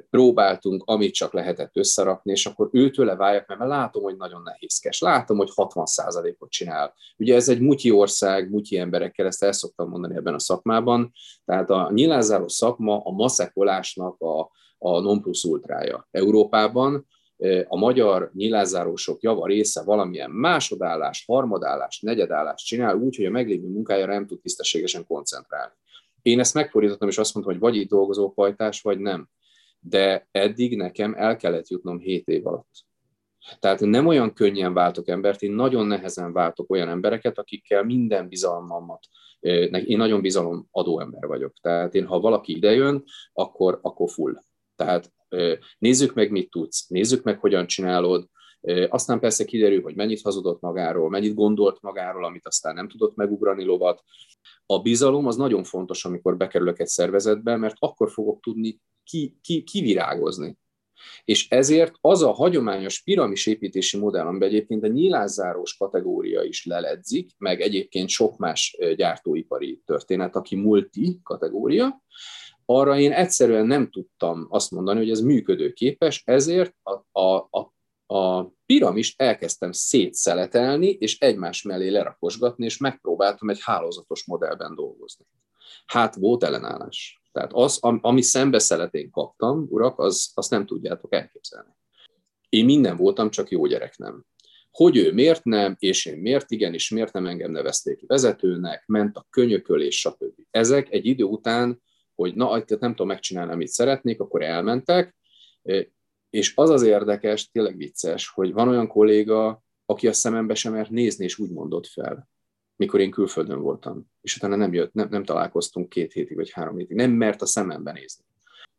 próbáltunk, 0.10 0.84
amit 0.86 1.14
csak 1.14 1.34
lehetett 1.34 1.78
összerakni, 1.78 2.32
és 2.32 2.46
akkor 2.46 2.70
őtőle 2.72 3.16
váljak, 3.16 3.48
mert 3.48 3.60
látom, 3.60 4.04
hogy 4.04 4.18
nagyon 4.18 4.42
nehézkes. 4.42 5.00
Látom, 5.00 5.38
hogy 5.38 5.52
60%-ot 5.56 6.50
csinál. 6.50 6.94
Ugye 7.18 7.36
ez 7.36 7.50
egy 7.50 7.60
mutyi 7.60 7.92
ország, 7.92 8.50
mutyi 8.50 8.78
emberekkel, 8.78 9.26
ezt 9.26 9.44
el 9.44 9.52
szoktam 9.52 9.90
mondani 9.90 10.16
ebben 10.16 10.34
a 10.34 10.40
szakmában. 10.40 11.12
Tehát 11.46 11.70
a 11.70 11.90
nyilázáró 11.94 12.48
szakma 12.48 13.02
a 13.04 13.12
maszekolásnak 13.12 14.22
a, 14.22 14.40
a 14.78 15.00
non 15.00 15.22
plus 15.22 15.44
ultrája 15.44 16.08
Európában. 16.12 17.08
A 17.68 17.78
magyar 17.78 18.32
nyilázárósok 18.34 19.22
java 19.22 19.46
része 19.46 19.84
valamilyen 19.84 20.32
másodállás, 20.32 21.24
harmadállás, 21.28 22.00
negyedállás 22.02 22.64
csinál 22.64 22.96
úgy, 22.96 23.16
hogy 23.16 23.26
a 23.26 23.30
meglévő 23.30 23.68
munkájára 23.68 24.14
nem 24.14 24.28
tud 24.28 24.42
tisztességesen 24.42 25.06
koncentrálni. 25.06 25.74
Én 26.22 26.40
ezt 26.40 26.54
megfordítottam, 26.54 27.08
és 27.08 27.18
azt 27.18 27.34
mondtam, 27.34 27.56
hogy 27.56 27.64
vagy 27.64 27.82
itt 27.82 27.90
dolgozó 27.90 28.32
pajtás, 28.32 28.82
vagy 28.82 29.00
nem 29.00 29.30
de 29.80 30.28
eddig 30.32 30.78
nekem 30.78 31.14
el 31.14 31.36
kellett 31.36 31.68
jutnom 31.68 32.00
7 32.00 32.28
év 32.28 32.48
alatt. 32.48 32.86
Tehát 33.60 33.80
nem 33.80 34.08
olyan 34.08 34.34
könnyen 34.34 34.74
váltok 34.74 35.08
embert, 35.08 35.42
én 35.42 35.52
nagyon 35.52 35.88
nehezen 35.88 36.34
váltok 36.34 36.70
olyan 36.70 36.90
embereket, 36.90 37.38
akikkel 37.38 37.84
minden 37.84 38.28
bizalmamat, 38.28 39.06
én 39.40 39.98
nagyon 39.98 40.22
bizalom 40.22 40.68
adó 40.72 41.00
ember 41.00 41.28
vagyok. 41.28 41.54
Tehát 41.62 41.96
én, 41.96 42.06
ha 42.06 42.20
valaki 42.20 42.56
idejön, 42.56 43.04
akkor, 43.34 43.80
akkor 43.82 44.10
full. 44.10 44.34
Tehát 44.76 45.14
nézzük 45.78 46.14
meg, 46.14 46.32
mit 46.32 46.50
tudsz, 46.50 46.88
nézzük 46.88 47.24
meg, 47.24 47.40
hogyan 47.40 47.68
csinálod, 47.68 48.28
aztán 48.90 49.20
persze 49.20 49.46
kiderül, 49.46 49.82
hogy 49.82 49.96
mennyit 49.96 50.22
hazudott 50.22 50.62
magáról, 50.62 51.10
mennyit 51.10 51.34
gondolt 51.34 51.82
magáról, 51.82 52.26
amit 52.26 52.48
aztán 52.48 52.74
nem 52.74 52.90
tudott 52.90 53.16
megugrani 53.16 53.64
lovat. 53.64 54.04
A 54.66 54.82
bizalom 54.82 55.28
az 55.28 55.36
nagyon 55.36 55.64
fontos, 55.64 56.06
amikor 56.06 56.38
bekerülök 56.38 56.80
egy 56.80 56.88
szervezetbe, 56.88 57.56
mert 57.56 57.76
akkor 57.80 58.12
fogok 58.12 58.42
tudni 58.42 58.82
ki, 59.04 59.38
ki, 59.42 59.64
kivirágozni. 59.64 60.58
És 61.26 61.50
ezért 61.50 61.96
az 62.02 62.22
a 62.22 62.32
hagyományos 62.32 63.04
piramisépítési 63.04 63.98
modell, 63.98 64.26
amiben 64.26 64.48
egyébként 64.48 64.84
a 64.84 64.88
nyílászárós 64.88 65.78
kategória 65.78 66.44
is 66.44 66.66
leledzik, 66.66 67.32
meg 67.38 67.62
egyébként 67.62 68.10
sok 68.10 68.38
más 68.38 68.78
gyártóipari 68.96 69.82
történet, 69.86 70.36
aki 70.36 70.56
multi 70.56 71.20
kategória, 71.24 72.02
arra 72.66 73.00
én 73.00 73.12
egyszerűen 73.12 73.66
nem 73.66 73.90
tudtam 73.90 74.48
azt 74.50 74.72
mondani, 74.72 75.00
hogy 75.00 75.10
ez 75.10 75.20
működőképes, 75.20 76.22
ezért 76.26 76.76
a, 76.84 77.20
a, 77.20 77.36
a, 77.36 77.74
a 78.08 78.44
piramist 78.66 79.22
elkezdtem 79.22 79.72
szétszeletelni, 79.72 80.88
és 80.88 81.20
egymás 81.20 81.62
mellé 81.62 81.90
lerakosgatni, 81.90 82.66
és 82.66 82.78
megpróbáltam 82.78 83.50
egy 83.50 83.60
hálózatos 83.62 84.26
modellben 84.26 84.76
dolgozni. 84.76 85.26
Hát 85.86 86.16
volt 86.16 86.44
ellenállás. 86.44 87.22
Tehát 87.32 87.54
az, 87.54 87.78
ami 87.82 88.22
szembeszeletén 88.22 89.10
kaptam, 89.10 89.68
urak, 89.70 90.00
az, 90.00 90.32
azt 90.34 90.50
nem 90.50 90.66
tudjátok 90.66 91.14
elképzelni. 91.14 91.70
Én 92.50 92.66
minden 92.66 92.98
voltam, 92.98 93.30
csak 93.30 93.50
jó 93.50 93.66
gyerek 93.66 93.98
nem. 93.98 94.26
Hogy 94.72 94.98
ő 94.98 95.14
miért 95.14 95.44
nem, 95.44 95.76
és 95.80 96.06
én 96.06 96.18
miért 96.18 96.52
igen, 96.52 96.74
és 96.74 96.90
miért 96.90 97.14
nem 97.14 97.26
engem 97.26 97.52
nevezték 97.52 98.04
vezetőnek, 98.08 98.84
ment 98.86 99.18
a 99.18 99.28
könyökölés, 99.30 100.00
stb. 100.00 100.34
Ezek 100.52 100.92
egy 100.92 101.06
idő 101.06 101.24
után, 101.24 101.82
hogy 102.16 102.36
na, 102.36 102.64
nem 102.68 102.90
tudom 102.90 103.08
megcsinálni, 103.08 103.52
amit 103.52 103.68
szeretnék, 103.68 104.20
akkor 104.20 104.42
elmentek, 104.42 105.16
és 106.30 106.54
az 106.56 106.70
az 106.70 106.82
érdekes, 106.82 107.50
tényleg 107.50 107.78
vicces, 107.78 108.30
hogy 108.30 108.54
van 108.54 108.68
olyan 108.68 108.88
kolléga, 108.88 109.64
aki 109.86 110.08
a 110.08 110.14
szemembe 110.14 110.54
sem 110.54 110.74
mert 110.74 110.90
nézni, 110.90 111.24
és 111.24 111.40
úgy 111.40 111.50
mondott 111.50 111.88
fel 111.88 112.30
mikor 112.78 113.00
én 113.00 113.12
külföldön 113.12 113.62
voltam, 113.62 114.06
és 114.22 114.36
utána 114.36 114.56
nem 114.56 114.74
jött, 114.74 114.94
nem, 114.94 115.08
nem 115.10 115.24
találkoztunk 115.24 115.90
két 115.90 116.14
hétig 116.14 116.36
vagy 116.36 116.52
három 116.52 116.78
hétig, 116.78 116.96
nem 116.96 117.12
mert 117.12 117.42
a 117.42 117.46
szemembe 117.46 117.92
nézni. 117.92 118.26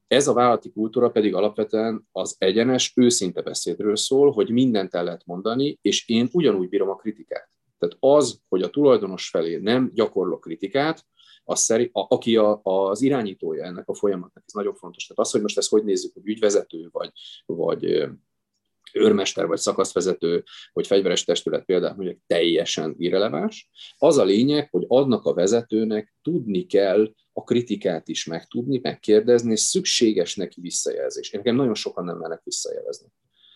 Ez 0.06 0.28
a 0.28 0.32
vállalati 0.32 0.70
kultúra 0.70 1.10
pedig 1.10 1.34
alapvetően 1.34 2.08
az 2.12 2.36
egyenes, 2.38 2.92
őszinte 2.96 3.42
beszédről 3.42 3.96
szól, 3.96 4.32
hogy 4.32 4.50
mindent 4.50 4.94
el 4.94 5.04
lehet 5.04 5.26
mondani, 5.26 5.78
és 5.82 6.08
én 6.08 6.28
ugyanúgy 6.32 6.68
bírom 6.68 6.88
a 6.88 6.96
kritikát. 6.96 7.50
Tehát 7.78 7.96
az, 8.00 8.40
hogy 8.48 8.62
a 8.62 8.70
tulajdonos 8.70 9.28
felé 9.28 9.56
nem 9.56 9.90
gyakorlok 9.94 10.40
kritikát, 10.40 11.06
az 11.48 11.60
szeri, 11.60 11.90
a, 11.92 12.06
aki 12.08 12.36
a, 12.36 12.60
az 12.62 13.02
irányítója 13.02 13.64
ennek 13.64 13.88
a 13.88 13.94
folyamatnak, 13.94 14.42
ez 14.46 14.52
nagyon 14.52 14.74
fontos. 14.74 15.06
Tehát 15.06 15.24
az, 15.24 15.30
hogy 15.30 15.40
most 15.40 15.58
ezt 15.58 15.70
hogy 15.70 15.84
nézzük, 15.84 16.12
hogy 16.12 16.26
ügyvezető, 16.26 16.88
vagy, 16.92 17.10
vagy 17.46 18.08
őrmester 18.92 19.46
vagy 19.46 19.58
szakaszvezető, 19.58 20.44
vagy 20.72 20.86
fegyveres 20.86 21.24
testület 21.24 21.64
például 21.64 21.94
mondjuk 21.96 22.18
teljesen 22.26 22.94
irreleváns. 22.98 23.70
Az 23.98 24.18
a 24.18 24.24
lényeg, 24.24 24.68
hogy 24.70 24.84
adnak 24.88 25.24
a 25.24 25.34
vezetőnek 25.34 26.14
tudni 26.22 26.66
kell 26.66 27.12
a 27.32 27.44
kritikát 27.44 28.08
is 28.08 28.24
megtudni, 28.24 28.78
megkérdezni, 28.82 29.50
és 29.52 29.60
szükséges 29.60 30.36
neki 30.36 30.60
visszajelzés. 30.60 31.30
Én 31.30 31.40
nekem 31.40 31.56
nagyon 31.56 31.74
sokan 31.74 32.04
nem 32.04 32.18
mennek 32.18 32.40
visszajelezni. 32.44 33.08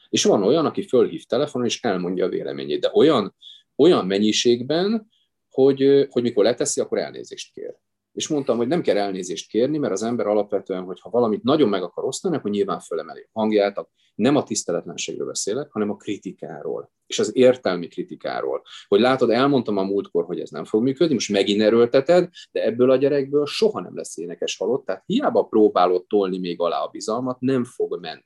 És 0.09 0.25
van 0.25 0.43
olyan, 0.43 0.67
aki 0.67 0.83
fölhív 0.83 1.25
telefonon, 1.25 1.67
és 1.67 1.83
elmondja 1.83 2.25
a 2.25 2.29
véleményét, 2.29 2.81
de 2.81 2.91
olyan, 2.95 3.35
olyan 3.77 4.07
mennyiségben, 4.07 5.11
hogy, 5.53 6.07
hogy 6.11 6.23
mikor 6.23 6.45
leteszi, 6.45 6.81
akkor 6.81 6.99
elnézést 6.99 7.53
kér 7.53 7.75
és 8.13 8.29
mondtam, 8.29 8.57
hogy 8.57 8.67
nem 8.67 8.83
kell 8.83 8.97
elnézést 8.97 9.49
kérni, 9.49 9.79
mert 9.79 9.93
az 9.93 10.03
ember 10.03 10.27
alapvetően, 10.27 10.85
hogyha 10.85 11.11
valamit 11.11 11.43
nagyon 11.43 11.69
meg 11.69 11.83
akar 11.83 12.05
osztani, 12.05 12.37
akkor 12.37 12.51
nyilván 12.51 12.81
fölemeli 12.81 13.21
a 13.21 13.41
hangját. 13.41 13.89
Nem 14.15 14.37
a 14.37 14.43
tiszteletlenségről 14.43 15.27
beszélek, 15.27 15.71
hanem 15.71 15.91
a 15.91 15.97
kritikáról, 15.97 16.93
és 17.07 17.19
az 17.19 17.37
értelmi 17.37 17.89
kritikáról. 17.89 18.63
Hogy 18.89 19.01
látod, 19.01 19.31
elmondtam 19.31 19.77
a 19.77 19.83
múltkor, 19.83 20.25
hogy 20.25 20.41
ez 20.41 20.51
nem 20.51 20.65
fog 20.65 20.83
működni, 20.83 21.15
most 21.15 21.31
megint 21.31 21.61
erőlteted, 21.61 22.29
de 22.51 22.65
ebből 22.65 22.91
a 22.91 22.97
gyerekből 22.97 23.47
soha 23.47 23.81
nem 23.81 23.97
lesz 23.97 24.17
énekes 24.17 24.57
halott, 24.57 24.85
tehát 24.85 25.03
hiába 25.07 25.43
próbálod 25.43 26.07
tolni 26.07 26.39
még 26.39 26.61
alá 26.61 26.83
a 26.83 26.89
bizalmat, 26.89 27.41
nem 27.41 27.65
fog 27.65 28.01
menni. 28.01 28.23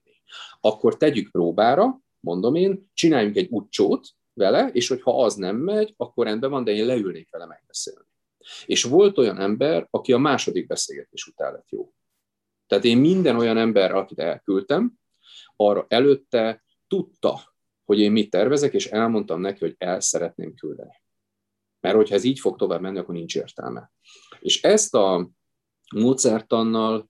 Akkor 0.60 0.96
tegyük 0.96 1.30
próbára, 1.30 2.00
mondom 2.20 2.54
én, 2.54 2.90
csináljunk 2.94 3.36
egy 3.36 3.48
utcsót 3.50 4.08
vele, 4.36 4.68
és 4.72 4.88
hogyha 4.88 5.22
az 5.22 5.34
nem 5.34 5.56
megy, 5.56 5.94
akkor 5.96 6.26
rendben 6.26 6.50
van, 6.50 6.64
de 6.64 6.72
én 6.72 6.86
leülnék 6.86 7.30
vele 7.30 7.46
megbeszélni. 7.46 8.08
És 8.66 8.82
volt 8.82 9.18
olyan 9.18 9.40
ember, 9.40 9.86
aki 9.90 10.12
a 10.12 10.18
második 10.18 10.66
beszélgetés 10.66 11.26
után 11.26 11.52
lett 11.52 11.70
jó. 11.70 11.92
Tehát 12.66 12.84
én 12.84 12.98
minden 12.98 13.36
olyan 13.36 13.56
ember, 13.56 13.94
akit 13.94 14.18
elküldtem, 14.18 14.92
arra 15.56 15.86
előtte 15.88 16.64
tudta, 16.88 17.54
hogy 17.84 17.98
én 17.98 18.12
mit 18.12 18.30
tervezek, 18.30 18.74
és 18.74 18.86
elmondtam 18.86 19.40
neki, 19.40 19.58
hogy 19.58 19.74
el 19.78 20.00
szeretném 20.00 20.54
küldeni. 20.54 21.02
Mert 21.80 21.96
hogyha 21.96 22.14
ez 22.14 22.24
így 22.24 22.38
fog 22.38 22.56
tovább 22.56 22.80
menni, 22.80 22.98
akkor 22.98 23.14
nincs 23.14 23.36
értelme. 23.36 23.92
És 24.38 24.62
ezt 24.62 24.94
a 24.94 25.30
módszertannal, 25.94 27.08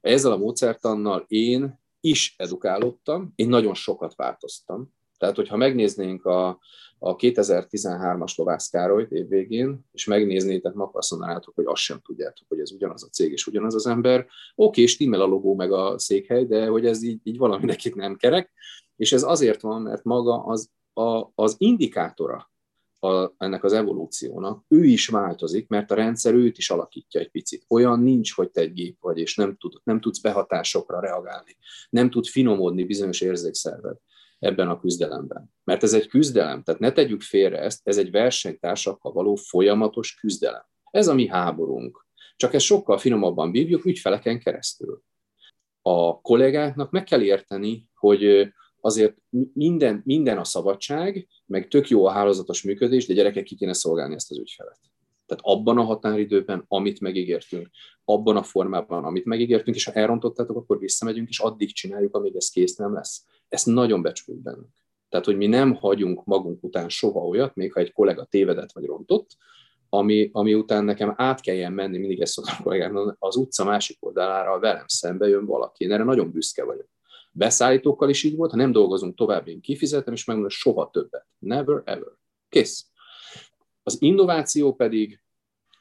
ezzel 0.00 0.32
a 0.32 0.36
módszertannal 0.36 1.24
én 1.28 1.80
is 2.00 2.34
edukálódtam, 2.36 3.32
én 3.34 3.48
nagyon 3.48 3.74
sokat 3.74 4.14
változtam. 4.14 4.95
Tehát, 5.18 5.36
hogyha 5.36 5.56
megnéznénk 5.56 6.24
a, 6.24 6.58
a 6.98 7.16
2013-as 7.16 8.36
Lovász 8.36 8.68
Károlyt 8.68 9.10
évvégén, 9.10 9.84
és 9.92 10.04
megnéznétek, 10.04 10.76
akkor 10.76 11.00
azt 11.00 11.10
mondanátok, 11.10 11.54
hogy 11.54 11.64
azt 11.66 11.82
sem 11.82 12.00
tudjátok, 12.04 12.48
hogy 12.48 12.60
ez 12.60 12.72
ugyanaz 12.72 13.04
a 13.04 13.08
cég 13.08 13.32
és 13.32 13.46
ugyanaz 13.46 13.74
az 13.74 13.86
ember. 13.86 14.26
Oké, 14.54 14.82
és 14.82 14.90
stimmel 14.90 15.20
a 15.20 15.26
logó 15.26 15.54
meg 15.54 15.72
a 15.72 15.98
székhely, 15.98 16.44
de 16.44 16.66
hogy 16.66 16.86
ez 16.86 17.02
így, 17.02 17.20
így 17.22 17.38
valami 17.38 17.64
nekik 17.64 17.94
nem 17.94 18.16
kerek, 18.16 18.52
és 18.96 19.12
ez 19.12 19.22
azért 19.22 19.60
van, 19.60 19.82
mert 19.82 20.04
maga 20.04 20.44
az, 20.44 20.70
a, 20.92 21.30
az 21.34 21.54
indikátora 21.58 22.50
a, 23.00 23.32
ennek 23.38 23.64
az 23.64 23.72
evolúciónak, 23.72 24.64
ő 24.68 24.84
is 24.84 25.08
változik, 25.08 25.68
mert 25.68 25.90
a 25.90 25.94
rendszer 25.94 26.34
őt 26.34 26.58
is 26.58 26.70
alakítja 26.70 27.20
egy 27.20 27.30
picit. 27.30 27.64
Olyan 27.68 28.00
nincs, 28.00 28.34
hogy 28.34 28.50
te 28.50 28.60
egy 28.60 28.72
gép 28.72 28.96
vagy, 29.00 29.18
és 29.18 29.36
nem, 29.36 29.56
tud, 29.56 29.72
nem 29.84 30.00
tudsz 30.00 30.20
behatásokra 30.20 31.00
reagálni, 31.00 31.56
nem 31.90 32.10
tud 32.10 32.26
finomodni 32.26 32.84
bizonyos 32.84 33.20
érzékszerved 33.20 33.96
ebben 34.38 34.68
a 34.68 34.80
küzdelemben. 34.80 35.54
Mert 35.64 35.82
ez 35.82 35.92
egy 35.92 36.08
küzdelem, 36.08 36.62
tehát 36.62 36.80
ne 36.80 36.92
tegyük 36.92 37.22
félre 37.22 37.58
ezt, 37.58 37.80
ez 37.88 37.98
egy 37.98 38.10
versenytársakkal 38.10 39.12
való 39.12 39.34
folyamatos 39.34 40.14
küzdelem. 40.14 40.64
Ez 40.90 41.08
a 41.08 41.14
mi 41.14 41.26
háborunk. 41.26 42.06
Csak 42.36 42.54
ezt 42.54 42.64
sokkal 42.64 42.98
finomabban 42.98 43.50
bívjuk 43.50 43.84
ügyfeleken 43.84 44.38
keresztül. 44.38 45.02
A 45.82 46.20
kollégáknak 46.20 46.90
meg 46.90 47.04
kell 47.04 47.22
érteni, 47.22 47.88
hogy 47.94 48.52
azért 48.80 49.16
minden, 49.52 50.02
minden 50.04 50.38
a 50.38 50.44
szabadság, 50.44 51.28
meg 51.46 51.68
tök 51.68 51.88
jó 51.88 52.04
a 52.04 52.10
hálózatos 52.10 52.62
működés, 52.62 53.06
de 53.06 53.14
gyerekek 53.14 53.44
ki 53.44 53.54
kéne 53.54 53.72
szolgálni 53.72 54.14
ezt 54.14 54.30
az 54.30 54.38
ügyfelet. 54.38 54.78
Tehát 55.26 55.42
abban 55.44 55.78
a 55.78 55.82
határidőben, 55.82 56.64
amit 56.68 57.00
megígértünk, 57.00 57.68
abban 58.04 58.36
a 58.36 58.42
formában, 58.42 59.04
amit 59.04 59.24
megígértünk, 59.24 59.76
és 59.76 59.84
ha 59.84 59.92
elrontottátok, 59.92 60.56
akkor 60.56 60.78
visszamegyünk, 60.78 61.28
és 61.28 61.38
addig 61.38 61.72
csináljuk, 61.72 62.14
amíg 62.14 62.36
ez 62.36 62.48
kész 62.48 62.76
nem 62.76 62.94
lesz. 62.94 63.24
Ezt 63.48 63.66
nagyon 63.66 64.02
becsüljük 64.02 64.42
bennünk. 64.42 64.68
Tehát, 65.08 65.26
hogy 65.26 65.36
mi 65.36 65.46
nem 65.46 65.74
hagyunk 65.74 66.24
magunk 66.24 66.62
után 66.62 66.88
soha 66.88 67.20
olyat, 67.20 67.54
még 67.54 67.72
ha 67.72 67.80
egy 67.80 67.92
kollega 67.92 68.24
tévedett 68.24 68.72
vagy 68.72 68.84
rontott, 68.84 69.36
ami, 69.88 70.30
ami 70.32 70.54
után 70.54 70.84
nekem 70.84 71.14
át 71.16 71.40
kelljen 71.40 71.72
menni, 71.72 71.98
mindig 71.98 72.20
ezt 72.20 72.32
szoktam 72.32 72.62
kollégám, 72.62 73.16
az 73.18 73.36
utca 73.36 73.64
másik 73.64 73.96
oldalára 74.00 74.58
velem 74.58 74.86
szembe 74.86 75.28
jön 75.28 75.46
valaki. 75.46 75.84
Én 75.84 75.92
erre 75.92 76.04
nagyon 76.04 76.30
büszke 76.30 76.64
vagyok. 76.64 76.88
Beszállítókkal 77.32 78.08
is 78.08 78.22
így 78.22 78.36
volt, 78.36 78.50
ha 78.50 78.56
nem 78.56 78.72
dolgozunk 78.72 79.14
tovább, 79.16 79.48
én 79.48 79.60
kifizetem, 79.60 80.12
és 80.14 80.24
megmondom, 80.24 80.56
soha 80.56 80.90
többet. 80.90 81.26
Never 81.38 81.82
ever. 81.84 82.12
Kész. 82.48 82.90
Az 83.86 83.96
innováció 83.98 84.74
pedig 84.74 85.20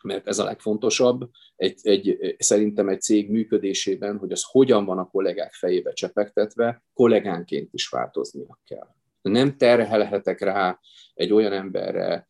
mert 0.05 0.27
ez 0.27 0.39
a 0.39 0.43
legfontosabb 0.43 1.29
egy, 1.55 1.79
egy, 1.83 2.35
szerintem 2.37 2.89
egy 2.89 3.01
cég 3.01 3.29
működésében, 3.29 4.17
hogy 4.17 4.31
az 4.31 4.43
hogyan 4.43 4.85
van 4.85 4.97
a 4.97 5.09
kollégák 5.09 5.53
fejébe 5.53 5.93
csepegtetve, 5.93 6.83
kollégánként 6.93 7.73
is 7.73 7.87
változnia 7.87 8.59
kell. 8.65 8.87
Nem 9.21 9.57
terhelhetek 9.57 10.39
rá 10.39 10.79
egy 11.13 11.33
olyan 11.33 11.53
emberre 11.53 12.27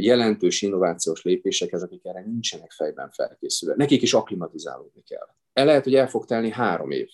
jelentős 0.00 0.62
innovációs 0.62 1.22
lépésekhez, 1.22 1.82
akik 1.82 2.04
erre 2.04 2.22
nincsenek 2.24 2.70
fejben 2.70 3.10
felkészülve. 3.10 3.74
Nekik 3.76 4.02
is 4.02 4.14
aklimatizálódni 4.14 5.02
kell. 5.02 5.26
El 5.52 5.64
lehet, 5.64 5.84
hogy 5.84 5.94
el 5.94 6.08
fog 6.08 6.24
telni 6.24 6.50
három 6.50 6.90
év. 6.90 7.08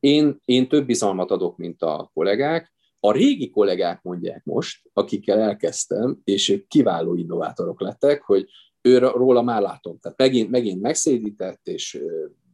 Én, 0.00 0.40
én 0.44 0.68
több 0.68 0.86
bizalmat 0.86 1.30
adok, 1.30 1.56
mint 1.56 1.82
a 1.82 2.10
kollégák, 2.14 2.73
a 3.04 3.12
régi 3.12 3.50
kollégák 3.50 4.02
mondják 4.02 4.44
most, 4.44 4.90
akikkel 4.92 5.38
elkezdtem, 5.38 6.20
és 6.24 6.48
ők 6.48 6.66
kiváló 6.66 7.14
innovátorok 7.14 7.80
lettek, 7.80 8.22
hogy 8.22 8.48
ő 8.80 8.98
róla 8.98 9.42
már 9.42 9.62
látom. 9.62 9.98
Tehát 9.98 10.18
megint, 10.18 10.50
megint 10.50 10.80
megszédített, 10.80 11.66
és 11.66 12.02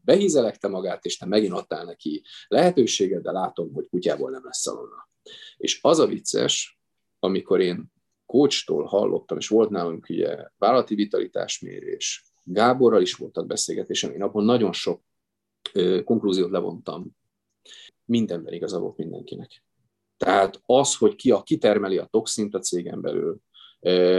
behízelekte 0.05 0.69
magát, 0.69 1.05
és 1.05 1.17
te 1.17 1.27
megint 1.27 1.53
adtál 1.53 1.85
neki 1.85 2.23
lehetőséget, 2.49 3.23
de 3.23 3.31
látom, 3.31 3.73
hogy 3.73 3.87
kutyából 3.91 4.31
nem 4.31 4.45
lesz 4.45 4.61
szalonna. 4.61 5.09
És 5.57 5.79
az 5.83 5.99
a 5.99 6.07
vicces, 6.07 6.81
amikor 7.19 7.61
én 7.61 7.93
coachtól 8.27 8.85
hallottam, 8.85 9.39
és 9.39 9.49
volt 9.49 9.71
nálunk 9.71 10.07
ugye 10.09 10.37
vállalati 10.59 10.95
vitalitásmérés, 10.95 12.25
Gáborral 12.43 13.03
is 13.03 13.15
voltak 13.15 13.47
beszélgetésem, 13.47 14.13
én 14.13 14.23
abban 14.23 14.45
nagyon 14.45 14.73
sok 14.73 15.03
konklúziót 16.05 16.51
levontam. 16.51 17.17
Mindenben 18.05 18.53
igaza 18.53 18.79
volt 18.79 18.97
mindenkinek. 18.97 19.65
Tehát 20.25 20.61
az, 20.67 20.97
hogy 20.97 21.15
ki 21.15 21.31
a 21.31 21.43
kitermeli 21.43 21.99
a 21.99 22.09
toxint 22.11 22.55
a 22.55 22.59
cégen 22.59 23.01
belül, 23.01 23.41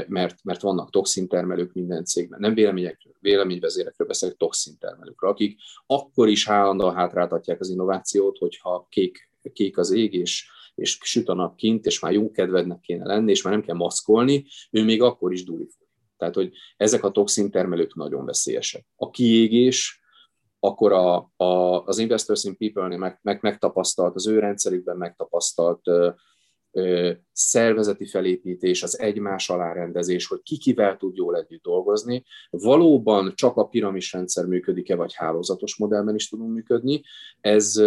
mert, 0.08 0.44
mert 0.44 0.62
vannak 0.62 0.90
toxintermelők 0.90 1.74
minden 1.74 2.06
cégben. 2.06 2.40
Nem 2.40 2.54
véleményekről, 2.54 3.14
véleményvezérekről 3.20 4.08
beszélek, 4.08 4.36
toxintermelőkről, 4.36 5.30
akik 5.30 5.60
akkor 5.86 6.30
is 6.30 6.48
állandóan 6.48 6.96
hátráltatják 6.96 7.60
az 7.60 7.70
innovációt, 7.70 8.38
hogyha 8.38 8.88
kék, 8.90 9.30
kék 9.54 9.78
az 9.78 9.92
ég, 9.92 10.14
és, 10.14 10.50
és 10.76 10.98
süt 11.02 11.30
a 11.30 11.34
nap 11.34 11.56
kint, 11.56 11.86
és 11.86 12.00
már 12.00 12.12
jó 12.12 12.32
kedvednek 12.32 12.80
kéne 12.80 13.06
lenni, 13.06 13.32
és 13.32 13.42
már 13.42 13.54
nem 13.54 13.64
kell 13.64 13.76
maszkolni, 13.76 14.46
ő 14.72 14.84
még 14.84 15.02
akkor 15.02 15.34
is 15.34 15.44
dúli 15.44 15.68
Tehát, 16.18 16.36
hogy 16.36 16.54
ezek 16.78 17.04
a 17.04 17.12
toxintermelők 17.12 17.96
nagyon 17.96 18.26
veszélyesek. 18.26 18.86
A 18.96 19.10
kiégés, 19.10 20.01
akkor 20.64 20.92
a, 20.92 21.32
a, 21.36 21.84
az 21.86 21.98
Investors 21.98 22.44
in 22.44 22.58
People-nél 22.58 22.98
meg, 22.98 23.20
meg, 23.22 23.40
megtapasztalt, 23.42 24.16
az 24.16 24.28
ő 24.28 24.40
rendszerükben 24.40 24.98
megtapasztalt 24.98 25.82
szervezeti 27.32 28.06
felépítés, 28.06 28.84
az 28.84 29.00
egymás 29.00 29.50
alárendezés, 29.50 30.28
hogy 30.28 30.42
ki 30.42 30.58
kivel 30.58 30.98
tud 30.98 31.16
jól 31.16 31.38
együtt 31.38 31.64
dolgozni. 31.64 32.24
Valóban 32.50 33.32
csak 33.36 33.58
a 33.58 33.68
piramis 33.68 34.14
rendszer 34.14 34.46
működik-e, 34.46 34.96
vagy 34.96 35.14
hálózatos 35.14 35.78
modellben 35.78 36.16
is 36.16 36.30
tudunk 36.30 36.54
működni, 36.54 37.02
ez, 37.40 37.82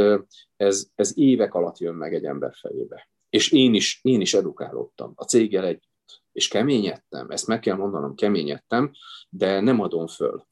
ez, 0.56 0.87
ez 0.94 1.18
évek 1.18 1.54
alatt 1.54 1.78
jön 1.78 1.94
meg 1.94 2.14
egy 2.14 2.24
ember 2.24 2.54
fejébe. 2.54 3.08
És 3.30 3.52
én 3.52 3.74
is, 3.74 4.00
én 4.02 4.20
is 4.20 4.34
edukálódtam 4.34 5.12
a 5.16 5.24
céggel 5.24 5.64
együtt. 5.64 6.22
És 6.32 6.48
keményedtem, 6.48 7.30
ezt 7.30 7.46
meg 7.46 7.60
kell 7.60 7.76
mondanom, 7.76 8.14
keményedtem, 8.14 8.90
de 9.28 9.60
nem 9.60 9.80
adom 9.80 10.06
föl. 10.06 10.46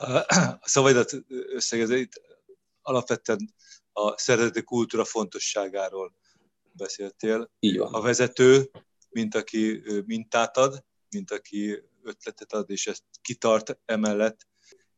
A 0.60 0.68
szavaidat 0.68 1.16
összegezett 1.28 2.22
alapvetően 2.82 3.54
a 3.92 4.18
szervezeti 4.18 4.62
kultúra 4.62 5.04
fontosságáról 5.04 6.12
beszéltél. 6.72 7.50
Így 7.58 7.78
van. 7.78 7.94
A 7.94 8.00
vezető, 8.00 8.70
mint 9.08 9.34
aki 9.34 9.82
mintát 10.06 10.56
ad, 10.56 10.84
mint 11.10 11.30
aki 11.30 11.82
ötletet 12.02 12.52
ad, 12.52 12.70
és 12.70 12.86
ezt 12.86 13.02
kitart 13.22 13.78
emellett, 13.84 14.46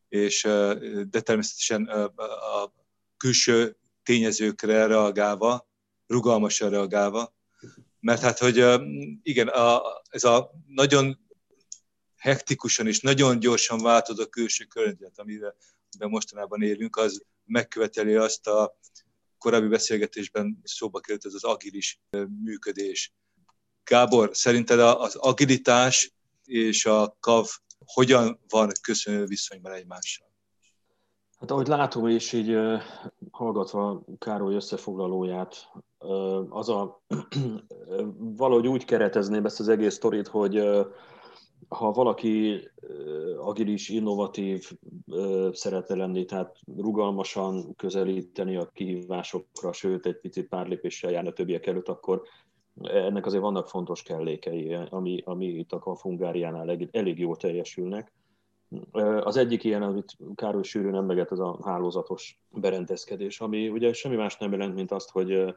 és 0.09 0.43
de 1.11 1.21
természetesen 1.21 1.85
a 1.85 2.73
külső 3.17 3.77
tényezőkre 4.03 4.87
reagálva, 4.87 5.69
rugalmasan 6.07 6.71
reagálva, 6.71 7.35
mert 8.01 8.21
hát, 8.21 8.39
hogy 8.39 8.65
igen, 9.23 9.49
a, 9.49 9.83
ez 10.11 10.25
a 10.25 10.51
nagyon 10.67 11.19
hektikusan 12.23 12.87
és 12.87 13.01
nagyon 13.01 13.39
gyorsan 13.39 13.83
változó 13.83 14.27
külső 14.27 14.65
környezet, 14.65 15.19
amiben, 15.19 15.55
amiben 15.91 16.11
mostanában 16.11 16.63
élünk, 16.63 16.97
az 16.97 17.23
megköveteli 17.45 18.15
azt 18.15 18.47
a 18.47 18.79
korábbi 19.39 19.69
beszélgetésben 19.69 20.61
szóba 20.65 21.01
került 21.01 21.25
ez 21.25 21.35
az 21.35 21.45
agilis 21.45 22.01
működés. 22.43 23.13
Gábor, 23.85 24.31
szerinted 24.33 24.79
az 24.79 25.17
agilitás 25.17 26.13
és 26.45 26.87
a 26.87 27.17
KAV 27.21 27.47
hogyan 27.85 28.41
van 28.49 28.71
köszönő 28.83 29.25
viszonyban 29.25 29.73
egymással? 29.73 30.31
Hát 31.39 31.51
ahogy 31.51 31.67
látom, 31.67 32.09
és 32.09 32.33
így 32.33 32.57
hallgatva 33.31 34.05
Károly 34.19 34.55
összefoglalóját, 34.55 35.71
az 36.49 36.69
a, 36.69 37.03
valahogy 38.39 38.67
úgy 38.67 38.85
keretezném 38.85 39.45
ezt 39.45 39.61
az 39.61 39.69
egész 39.69 39.95
sztorit, 39.95 40.29
hogy 40.29 40.63
ha 41.73 41.93
valaki 41.93 42.61
agilis, 43.39 43.89
innovatív 43.89 44.71
szeretne 45.53 45.95
lenni, 45.95 46.25
tehát 46.25 46.57
rugalmasan 46.77 47.75
közelíteni 47.77 48.57
a 48.57 48.71
kihívásokra, 48.75 49.73
sőt 49.73 50.07
egy 50.07 50.21
picit 50.21 50.49
pár 50.49 50.69
lépéssel 50.69 51.11
járni 51.11 51.29
a 51.29 51.33
többiek 51.33 51.67
előtt, 51.67 51.89
akkor 51.89 52.23
ennek 52.83 53.27
azért 53.27 53.43
vannak 53.43 53.69
fontos 53.69 54.03
kellékei, 54.03 54.75
ami, 54.91 55.23
ami 55.25 55.47
itt 55.47 55.73
a 55.73 55.97
Fungáriánál 55.97 56.71
elég, 56.71 56.89
elég 56.93 57.19
jól 57.19 57.37
teljesülnek. 57.37 58.13
Az 59.21 59.37
egyik 59.37 59.65
ilyen, 59.65 59.83
amit 59.83 60.17
Károly 60.35 60.63
sűrűn 60.63 60.95
emleget, 60.95 61.31
az 61.31 61.41
a 61.41 61.59
hálózatos 61.65 62.41
berendezkedés, 62.51 63.41
ami 63.41 63.69
ugye 63.69 63.93
semmi 63.93 64.17
más 64.17 64.39
nem 64.39 64.53
jelent, 64.53 64.75
mint 64.75 64.93
azt, 64.93 65.11
hogy 65.11 65.55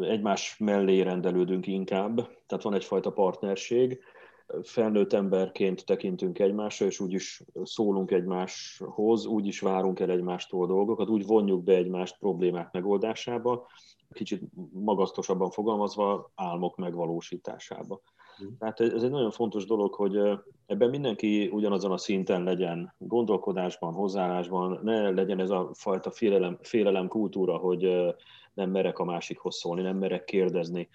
egymás 0.00 0.56
mellé 0.58 1.00
rendelődünk 1.00 1.66
inkább, 1.66 2.16
tehát 2.46 2.64
van 2.64 2.74
egyfajta 2.74 3.12
partnerség, 3.12 4.00
felnőtt 4.62 5.12
emberként 5.12 5.84
tekintünk 5.84 6.38
egymásra, 6.38 6.86
és 6.86 7.00
úgy 7.00 7.12
is 7.12 7.42
szólunk 7.62 8.10
egymáshoz, 8.10 9.26
úgy 9.26 9.46
is 9.46 9.60
várunk 9.60 10.00
el 10.00 10.10
egymástól 10.10 10.66
dolgokat, 10.66 11.08
úgy 11.08 11.26
vonjuk 11.26 11.62
be 11.62 11.74
egymást 11.74 12.18
problémák 12.18 12.72
megoldásába, 12.72 13.66
kicsit 14.12 14.42
magasztosabban 14.72 15.50
fogalmazva 15.50 16.30
álmok 16.34 16.76
megvalósításába. 16.76 18.00
Mm. 18.44 18.48
Tehát 18.58 18.80
ez 18.80 19.02
egy 19.02 19.10
nagyon 19.10 19.30
fontos 19.30 19.64
dolog, 19.64 19.94
hogy 19.94 20.16
ebben 20.66 20.90
mindenki 20.90 21.50
ugyanazon 21.52 21.92
a 21.92 21.96
szinten 21.96 22.42
legyen 22.42 22.94
gondolkodásban, 22.98 23.92
hozzáállásban, 23.92 24.80
ne 24.82 25.10
legyen 25.10 25.40
ez 25.40 25.50
a 25.50 25.70
fajta 25.72 26.10
félelem, 26.10 26.58
félelem 26.60 27.08
kultúra, 27.08 27.56
hogy 27.56 28.14
nem 28.54 28.70
merek 28.70 28.98
a 28.98 29.04
másikhoz 29.04 29.56
szólni, 29.56 29.82
nem 29.82 29.96
merek 29.96 30.24
kérdezni, 30.24 30.88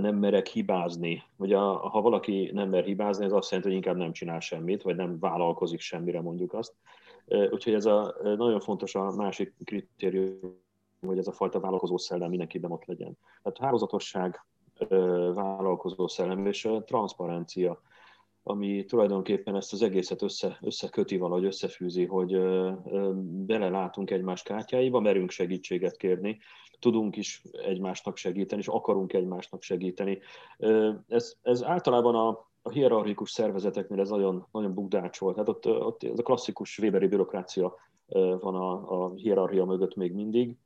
nem 0.00 0.16
merek 0.16 0.46
hibázni. 0.46 1.22
Ugye 1.36 1.56
ha 1.56 2.00
valaki 2.00 2.50
nem 2.52 2.68
mer 2.68 2.84
hibázni, 2.84 3.24
ez 3.24 3.32
azt 3.32 3.50
jelenti, 3.50 3.72
hogy 3.72 3.84
inkább 3.84 3.96
nem 3.96 4.12
csinál 4.12 4.40
semmit, 4.40 4.82
vagy 4.82 4.96
nem 4.96 5.18
vállalkozik 5.18 5.80
semmire, 5.80 6.20
mondjuk 6.20 6.52
azt. 6.52 6.74
Úgyhogy 7.50 7.74
ez 7.74 7.86
a 7.86 8.16
nagyon 8.22 8.60
fontos 8.60 8.94
a 8.94 9.10
másik 9.10 9.54
kritérium, 9.64 10.58
hogy 11.06 11.18
ez 11.18 11.26
a 11.26 11.32
fajta 11.32 11.60
vállalkozó 11.60 11.96
szellem 11.96 12.28
mindenkiben 12.28 12.70
ott 12.70 12.84
legyen. 12.84 13.18
Tehát 13.42 13.58
hálózatosság, 13.58 14.44
vállalkozó 15.34 16.08
szellem 16.08 16.46
és 16.46 16.64
a 16.64 16.84
transzparencia, 16.84 17.80
ami 18.42 18.84
tulajdonképpen 18.84 19.56
ezt 19.56 19.72
az 19.72 19.82
egészet 19.82 20.22
össze, 20.22 20.58
összeköti 20.60 21.16
valahogy, 21.16 21.44
összefűzi, 21.44 22.04
hogy 22.04 22.40
belelátunk 23.46 24.10
egymás 24.10 24.42
kártyáiba, 24.42 25.00
merünk 25.00 25.30
segítséget 25.30 25.96
kérni, 25.96 26.38
tudunk 26.78 27.16
is 27.16 27.42
egymásnak 27.52 28.16
segíteni, 28.16 28.60
és 28.60 28.68
akarunk 28.68 29.12
egymásnak 29.12 29.62
segíteni. 29.62 30.18
Ez, 31.08 31.36
ez 31.42 31.64
általában 31.64 32.14
a, 32.14 32.48
a 32.62 32.70
hierarchikus 32.70 33.30
szervezeteknél 33.30 34.00
ez 34.00 34.10
nagyon, 34.10 34.46
nagyon 34.52 34.74
bugdácsol. 34.74 35.32
Tehát 35.32 35.48
ott, 35.48 35.66
ott 35.66 36.02
ez 36.02 36.18
a 36.18 36.22
klasszikus 36.22 36.78
Weberi 36.78 37.06
bürokrácia 37.06 37.74
van 38.40 38.54
a, 38.54 39.02
a 39.02 39.14
hierarchia 39.14 39.64
mögött 39.64 39.94
még 39.94 40.12
mindig, 40.12 40.56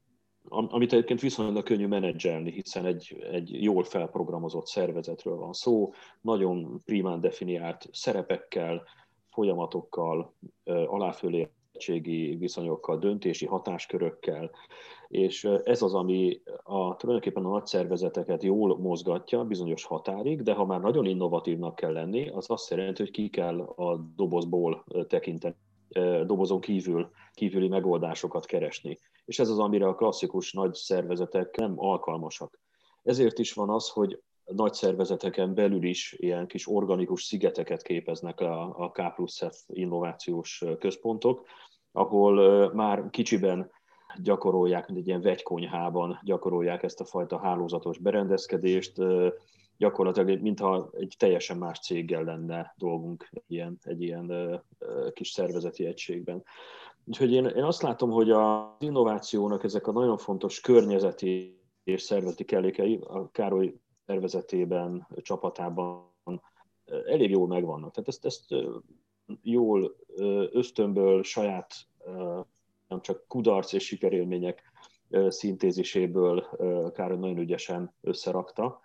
amit 0.49 0.93
egyébként 0.93 1.21
viszonylag 1.21 1.63
könnyű 1.63 1.87
menedzselni, 1.87 2.51
hiszen 2.51 2.85
egy, 2.85 3.27
egy 3.31 3.63
jól 3.63 3.85
felprogramozott 3.85 4.67
szervezetről 4.67 5.37
van 5.37 5.53
szó, 5.53 5.93
nagyon 6.21 6.83
primán 6.85 7.21
definiált 7.21 7.89
szerepekkel, 7.93 8.83
folyamatokkal, 9.31 10.33
aláfölé 10.65 11.49
viszonyokkal, 12.39 12.99
döntési 12.99 13.47
hatáskörökkel, 13.47 14.51
és 15.09 15.45
ez 15.45 15.83
az, 15.83 15.95
ami 15.95 16.41
a, 16.63 16.97
tulajdonképpen 16.97 17.45
a 17.45 17.51
nagy 17.51 17.67
szervezeteket 17.67 18.43
jól 18.43 18.79
mozgatja 18.79 19.45
bizonyos 19.45 19.85
határig, 19.85 20.43
de 20.43 20.53
ha 20.53 20.65
már 20.65 20.81
nagyon 20.81 21.07
innovatívnak 21.07 21.75
kell 21.75 21.93
lenni, 21.93 22.29
az 22.29 22.51
azt 22.51 22.71
jelenti, 22.71 23.03
hogy 23.03 23.11
ki 23.11 23.29
kell 23.29 23.61
a 23.61 23.97
dobozból 24.17 24.85
tekinteni, 25.09 25.55
dobozon 26.27 26.61
kívül, 26.61 27.11
kívüli 27.33 27.69
megoldásokat 27.69 28.47
keresni. 28.47 28.99
És 29.25 29.39
ez 29.39 29.49
az, 29.49 29.59
amire 29.59 29.87
a 29.87 29.95
klasszikus 29.95 30.53
nagy 30.53 30.75
szervezetek 30.75 31.57
nem 31.57 31.73
alkalmasak. 31.77 32.61
Ezért 33.03 33.39
is 33.39 33.53
van 33.53 33.71
az, 33.71 33.89
hogy 33.89 34.23
nagy 34.45 34.73
szervezeteken 34.73 35.55
belül 35.55 35.85
is 35.85 36.15
ilyen 36.19 36.47
kis 36.47 36.69
organikus 36.69 37.23
szigeteket 37.23 37.83
képeznek 37.83 38.41
a, 38.41 38.79
a 38.79 38.91
K 38.91 39.15
plusz 39.15 39.43
F 39.51 39.63
innovációs 39.67 40.65
központok, 40.79 41.47
ahol 41.93 42.73
már 42.73 43.11
kicsiben 43.11 43.71
gyakorolják, 44.23 44.87
mint 44.87 44.99
egy 44.99 45.07
ilyen 45.07 45.21
vegykonyhában 45.21 46.21
gyakorolják 46.25 46.83
ezt 46.83 47.01
a 47.01 47.05
fajta 47.05 47.39
hálózatos 47.39 47.99
berendezkedést, 47.99 48.93
gyakorlatilag 49.77 50.41
mintha 50.41 50.91
egy 50.93 51.15
teljesen 51.19 51.57
más 51.57 51.81
céggel 51.81 52.25
lenne 52.25 52.75
dolgunk 52.77 53.29
egy 53.31 53.43
ilyen, 53.47 53.79
egy 53.83 54.03
ilyen 54.03 54.63
kis 55.13 55.29
szervezeti 55.29 55.87
egységben. 55.87 56.45
Úgyhogy 57.05 57.33
én, 57.33 57.45
én 57.45 57.63
azt 57.63 57.83
látom, 57.83 58.11
hogy 58.11 58.31
az 58.31 58.65
innovációnak 58.79 59.65
ezek 59.65 59.87
a 59.87 59.93
nagyon 59.93 60.17
fontos 60.17 60.61
környezeti 60.61 61.59
és 61.85 62.03
szervezeti 62.03 62.45
kellékei 62.45 63.01
a 63.03 63.31
Károly 63.31 63.75
szervezetében, 64.07 65.07
csapatában 65.17 66.13
elég 67.07 67.31
jól 67.31 67.47
megvannak. 67.47 67.93
Tehát 67.93 68.09
ezt, 68.09 68.25
ezt 68.25 68.55
jól 69.43 69.97
ösztönből, 70.53 71.23
saját 71.23 71.75
nem 72.89 73.01
csak 73.01 73.25
kudarc 73.29 73.73
és 73.73 73.85
sikerélmények 73.85 74.63
szintéziséből 75.29 76.49
Károly 76.93 77.19
nagyon 77.19 77.39
ügyesen 77.39 77.95
összerakta. 78.01 78.81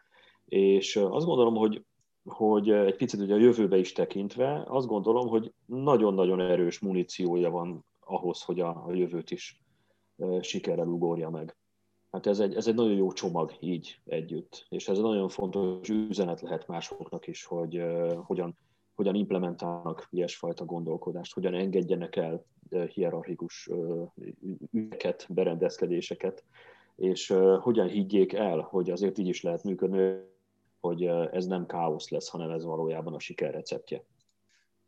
És 0.50 0.96
azt 0.96 1.26
gondolom, 1.26 1.56
hogy, 1.56 1.84
hogy 2.24 2.70
egy 2.70 2.96
picit 2.96 3.20
ugye 3.20 3.34
a 3.34 3.40
jövőbe 3.40 3.78
is 3.78 3.92
tekintve, 3.92 4.64
azt 4.68 4.88
gondolom, 4.88 5.28
hogy 5.28 5.54
nagyon-nagyon 5.66 6.42
erős 6.42 6.80
muníciója 6.80 7.50
van 7.50 7.86
ahhoz, 8.00 8.42
hogy 8.42 8.60
a, 8.60 8.86
a 8.88 8.94
jövőt 8.94 9.32
is 9.32 9.62
sikerrel 10.42 10.88
ugorja 10.88 11.30
meg. 11.30 11.58
Hát 12.12 12.28
ez 12.28 12.40
egy, 12.40 12.56
ez 12.56 12.68
egy 12.68 12.76
nagyon 12.76 12.96
jó 12.96 13.12
csomag 13.12 13.52
így 13.60 14.00
együtt, 14.06 14.66
és 14.70 14.88
ez 14.88 14.98
egy 14.98 15.04
nagyon 15.04 15.30
fontos 15.30 15.90
üzenet 15.90 16.42
lehet 16.42 16.68
másoknak 16.68 17.28
is, 17.28 17.46
hogy 17.46 17.78
uh, 17.78 18.14
hogyan, 18.14 18.58
hogyan 18.96 19.16
implementálnak 19.16 20.08
ilyesfajta 20.10 20.66
gondolkodást, 20.66 21.34
hogyan 21.34 21.54
engedjenek 21.54 22.16
el 22.16 22.46
uh, 22.70 22.86
hierarchikus 22.86 23.68
uh, 23.68 24.08
ügyeket, 24.72 25.28
berendezkedéseket, 25.30 26.44
és 26.96 27.30
uh, 27.30 27.58
hogyan 27.58 27.88
higgyék 27.88 28.34
el, 28.34 28.60
hogy 28.60 28.90
azért 28.90 29.18
így 29.18 29.28
is 29.28 29.42
lehet 29.42 29.64
működni, 29.64 30.28
hogy 30.80 31.04
ez 31.32 31.46
nem 31.46 31.66
káosz 31.66 32.10
lesz, 32.10 32.28
hanem 32.28 32.50
ez 32.50 32.64
valójában 32.64 33.14
a 33.14 33.20
siker 33.20 33.54
receptje. 33.54 34.04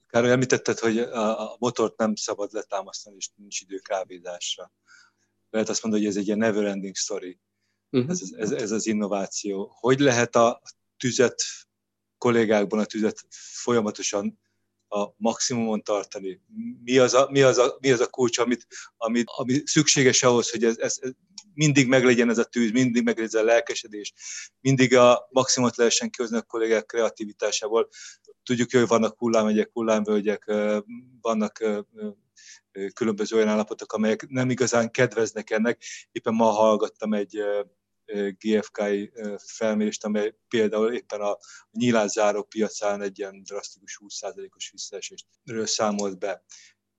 Károly, 0.08 0.32
említetted, 0.32 0.80
hogy 0.80 0.98
a 0.98 1.56
motort 1.60 1.98
nem 1.98 2.16
szabad 2.16 2.52
letámasztani, 2.52 3.16
és 3.16 3.30
nincs 3.36 3.62
idő 3.62 3.78
kávézásra 3.78 4.72
lehet 5.52 5.70
azt 5.70 5.84
mondani, 5.84 6.04
hogy 6.04 6.14
ez 6.14 6.20
egy 6.20 6.26
ilyen 6.26 6.38
never 6.38 6.66
ending 6.66 6.96
story, 6.96 7.40
uh-huh. 7.90 8.10
ez, 8.10 8.22
ez, 8.38 8.52
ez 8.52 8.72
az 8.72 8.88
innováció. 8.88 9.72
Hogy 9.80 10.00
lehet 10.00 10.36
a 10.36 10.62
tüzet 10.98 11.44
kollégákban 12.18 12.80
a 12.80 12.86
tüzet 12.86 13.26
folyamatosan 13.30 14.40
a 14.88 15.08
maximumon 15.18 15.84
tartani? 15.84 16.42
Mi 16.84 16.98
az 16.98 17.14
a, 17.14 17.28
mi 17.30 17.42
az 17.42 17.58
a, 17.58 17.78
mi 17.80 17.92
az 17.92 18.00
a 18.00 18.08
kulcs, 18.08 18.38
amit, 18.38 18.68
amit, 18.98 19.30
ami 19.36 19.62
szükséges 19.66 20.24
ahhoz, 20.24 20.52
hogy 20.52 20.64
ez, 20.64 20.78
ez, 20.78 20.98
ez 21.02 21.12
mindig 21.54 21.88
meglegyen 21.88 22.30
ez 22.30 22.38
a 22.38 22.44
tűz, 22.44 22.72
mindig 22.72 23.04
meglegyen 23.04 23.30
ez 23.34 23.42
a 23.42 23.44
lelkesedés, 23.44 24.14
mindig 24.60 24.96
a 24.96 25.28
maximumot 25.30 25.76
lehessen 25.76 26.10
kihozni 26.10 26.38
a 26.38 26.42
kollégák 26.42 26.86
kreativitásából. 26.86 27.90
Tudjuk, 28.44 28.72
hogy 28.72 28.88
vannak 28.88 29.18
hullámegyek, 29.18 29.70
hullámvölgyek, 29.74 30.52
vannak 31.22 31.64
különböző 32.94 33.36
olyan 33.36 33.48
állapotok, 33.48 33.94
amelyek 33.94 34.28
nem 34.28 34.50
igazán 34.50 34.92
kedveznek 34.92 35.50
ennek. 35.50 35.84
Éppen 36.12 36.34
ma 36.34 36.46
hallgattam 36.46 37.14
egy 37.14 37.44
GFK 38.38 38.82
felmérést, 39.38 40.06
amely 40.06 40.36
például 40.48 40.94
éppen 40.94 41.22
a 41.22 41.38
nyílászáró 41.72 42.44
piacán 42.44 43.02
egy 43.02 43.20
ilyen 43.20 43.44
drasztikus 43.44 44.02
20%-os 44.06 44.72
visszaesésről 44.72 45.66
számolt 45.66 46.20
be. 46.20 46.44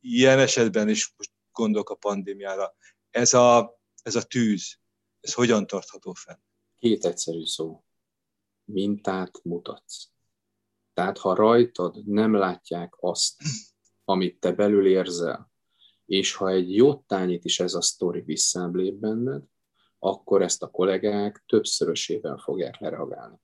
Ilyen 0.00 0.38
esetben 0.38 0.88
is 0.88 1.14
most 1.16 1.30
gondolok 1.52 1.90
a 1.90 1.94
pandémiára. 1.94 2.74
Ez 3.10 3.34
a, 3.34 3.80
ez 4.02 4.14
a 4.14 4.22
tűz, 4.22 4.78
ez 5.20 5.34
hogyan 5.34 5.66
tartható 5.66 6.12
fenn? 6.12 6.38
Két 6.78 7.04
egyszerű 7.04 7.44
szó. 7.44 7.84
Mintát 8.64 9.40
mutatsz. 9.42 10.08
Tehát 10.94 11.18
ha 11.18 11.34
rajtad 11.34 12.06
nem 12.06 12.34
látják 12.34 12.94
azt, 13.00 13.42
amit 14.04 14.40
te 14.40 14.52
belül 14.52 14.86
érzel, 14.86 15.52
és 16.06 16.34
ha 16.34 16.48
egy 16.48 16.74
jottányit 16.74 17.44
is 17.44 17.60
ez 17.60 17.74
a 17.74 17.80
sztori 17.80 18.20
visszaemlép 18.20 18.94
benned, 18.94 19.42
akkor 19.98 20.42
ezt 20.42 20.62
a 20.62 20.70
kollégák 20.70 21.44
többszörösében 21.46 22.38
fogják 22.38 22.78
lereagálni. 22.78 23.36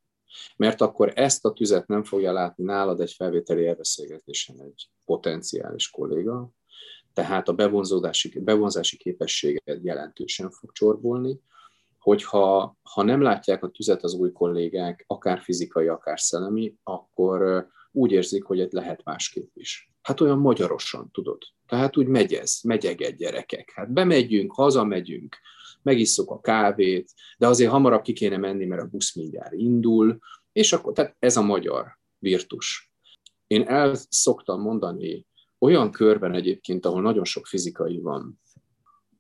Mert 0.57 0.81
akkor 0.81 1.13
ezt 1.15 1.45
a 1.45 1.53
tüzet 1.53 1.87
nem 1.87 2.05
fogja 2.05 2.33
látni 2.33 2.65
nálad 2.65 3.01
egy 3.01 3.13
felvételi 3.13 3.67
elbeszélgetésen 3.67 4.61
egy 4.61 4.91
potenciális 5.05 5.91
kolléga, 5.91 6.51
tehát 7.19 7.49
a 7.49 7.53
bevonzódási, 7.53 8.41
bevonzási 8.41 8.97
képességed 8.97 9.85
jelentősen 9.85 10.51
fog 10.51 10.73
csorbolni, 10.73 11.41
hogyha 11.99 12.77
ha 12.83 13.03
nem 13.03 13.23
látják 13.23 13.65
a 13.65 13.69
tüzet 13.69 14.03
az 14.03 14.15
új 14.15 14.33
kollégák, 14.33 15.05
akár 15.07 15.41
fizikai, 15.41 15.87
akár 15.87 16.21
szellemi, 16.21 16.75
akkor 16.83 17.69
úgy 17.93 18.13
érzik, 18.13 18.45
hogy 18.45 18.61
egy 18.61 18.73
lehet 18.73 19.05
másképp 19.05 19.51
is. 19.55 19.93
Hát 20.03 20.21
olyan 20.21 20.39
magyarosan, 20.39 21.11
tudod. 21.13 21.39
Tehát 21.67 21.97
úgy 21.97 22.07
megy 22.07 22.33
ez, 22.33 22.59
megyeged 22.63 23.17
gyerekek. 23.17 23.73
Hát 23.75 23.93
bemegyünk, 23.93 24.53
hazamegyünk, 24.53 25.37
megisszuk 25.83 26.31
a 26.31 26.41
kávét, 26.41 27.13
de 27.39 27.47
azért 27.47 27.71
hamarabb 27.71 28.03
ki 28.03 28.13
kéne 28.13 28.37
menni, 28.37 28.65
mert 28.65 28.83
a 28.83 28.89
busz 28.89 29.15
mindjárt 29.15 29.53
indul, 29.53 30.19
és 30.53 30.73
akkor, 30.73 30.93
tehát 30.93 31.17
ez 31.19 31.37
a 31.37 31.43
magyar 31.43 31.99
virtus. 32.19 32.93
Én 33.47 33.63
el 33.67 33.95
szoktam 34.09 34.61
mondani 34.61 35.28
olyan 35.59 35.91
körben 35.91 36.35
egyébként, 36.35 36.87
ahol 36.87 37.03
nagyon 37.03 37.25
sok 37.25 37.47
fizikai 37.47 38.01
van, 38.01 38.41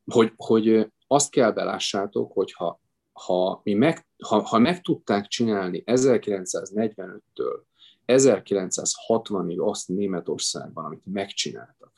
hogy, 0.04 0.32
hogy 0.36 0.92
azt 1.06 1.30
kell 1.30 1.52
belássátok, 1.52 2.32
hogy 2.32 2.52
ha, 2.52 2.80
ha, 3.12 3.60
mi 3.64 3.74
meg, 3.74 4.06
ha, 4.24 4.40
ha 4.42 4.58
meg 4.58 4.80
tudták 4.80 5.26
csinálni 5.26 5.82
1945-től 5.86 7.60
1960-ig 8.06 9.58
azt 9.58 9.88
Németországban, 9.88 10.84
amit 10.84 11.06
megcsináltak, 11.06 11.92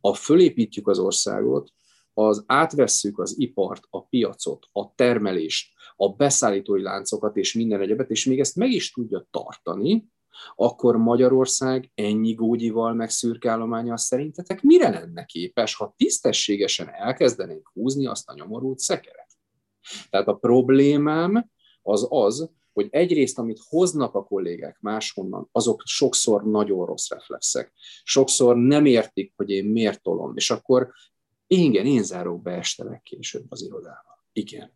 ha 0.00 0.14
fölépítjük 0.14 0.88
az 0.88 0.98
országot, 0.98 1.72
az 2.14 2.44
átvesszük 2.46 3.18
az 3.18 3.34
ipart, 3.38 3.84
a 3.90 4.06
piacot, 4.06 4.68
a 4.72 4.94
termelést, 4.94 5.72
a 5.96 6.08
beszállítói 6.08 6.82
láncokat 6.82 7.36
és 7.36 7.54
minden 7.54 7.80
egyebet, 7.80 8.10
és 8.10 8.24
még 8.24 8.40
ezt 8.40 8.56
meg 8.56 8.70
is 8.70 8.92
tudja 8.92 9.26
tartani, 9.30 10.08
akkor 10.56 10.96
Magyarország 10.96 11.90
ennyi 11.94 12.34
gógyival 12.34 12.94
meg 12.94 13.10
szürkállományal 13.10 13.96
szerintetek 13.96 14.62
mire 14.62 14.88
lenne 14.88 15.24
képes, 15.24 15.74
ha 15.74 15.94
tisztességesen 15.96 16.88
elkezdenénk 16.88 17.70
húzni 17.72 18.06
azt 18.06 18.28
a 18.28 18.34
nyomorult 18.34 18.78
szekeret? 18.78 19.28
Tehát 20.10 20.28
a 20.28 20.34
problémám 20.34 21.50
az 21.82 22.06
az, 22.10 22.50
hogy 22.72 22.88
egyrészt, 22.90 23.38
amit 23.38 23.60
hoznak 23.68 24.14
a 24.14 24.24
kollégák 24.24 24.80
máshonnan, 24.80 25.48
azok 25.52 25.82
sokszor 25.84 26.44
nagyon 26.44 26.86
rossz 26.86 27.08
reflexek. 27.08 27.72
Sokszor 28.02 28.56
nem 28.56 28.86
értik, 28.86 29.32
hogy 29.36 29.50
én 29.50 29.64
miért 29.64 30.02
tolom, 30.02 30.36
és 30.36 30.50
akkor 30.50 30.92
igen, 31.46 31.86
én 31.86 32.02
zárok 32.02 32.42
be 32.42 32.52
este 32.52 32.84
legkésőbb 32.84 33.44
az 33.48 33.62
irodába. 33.62 34.24
Igen. 34.32 34.72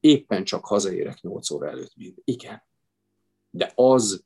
Éppen 0.00 0.44
csak 0.44 0.64
hazaérek 0.64 1.20
8 1.20 1.50
óra 1.50 1.68
előtt. 1.68 1.92
Igen. 2.24 2.62
De 3.50 3.72
az, 3.74 4.24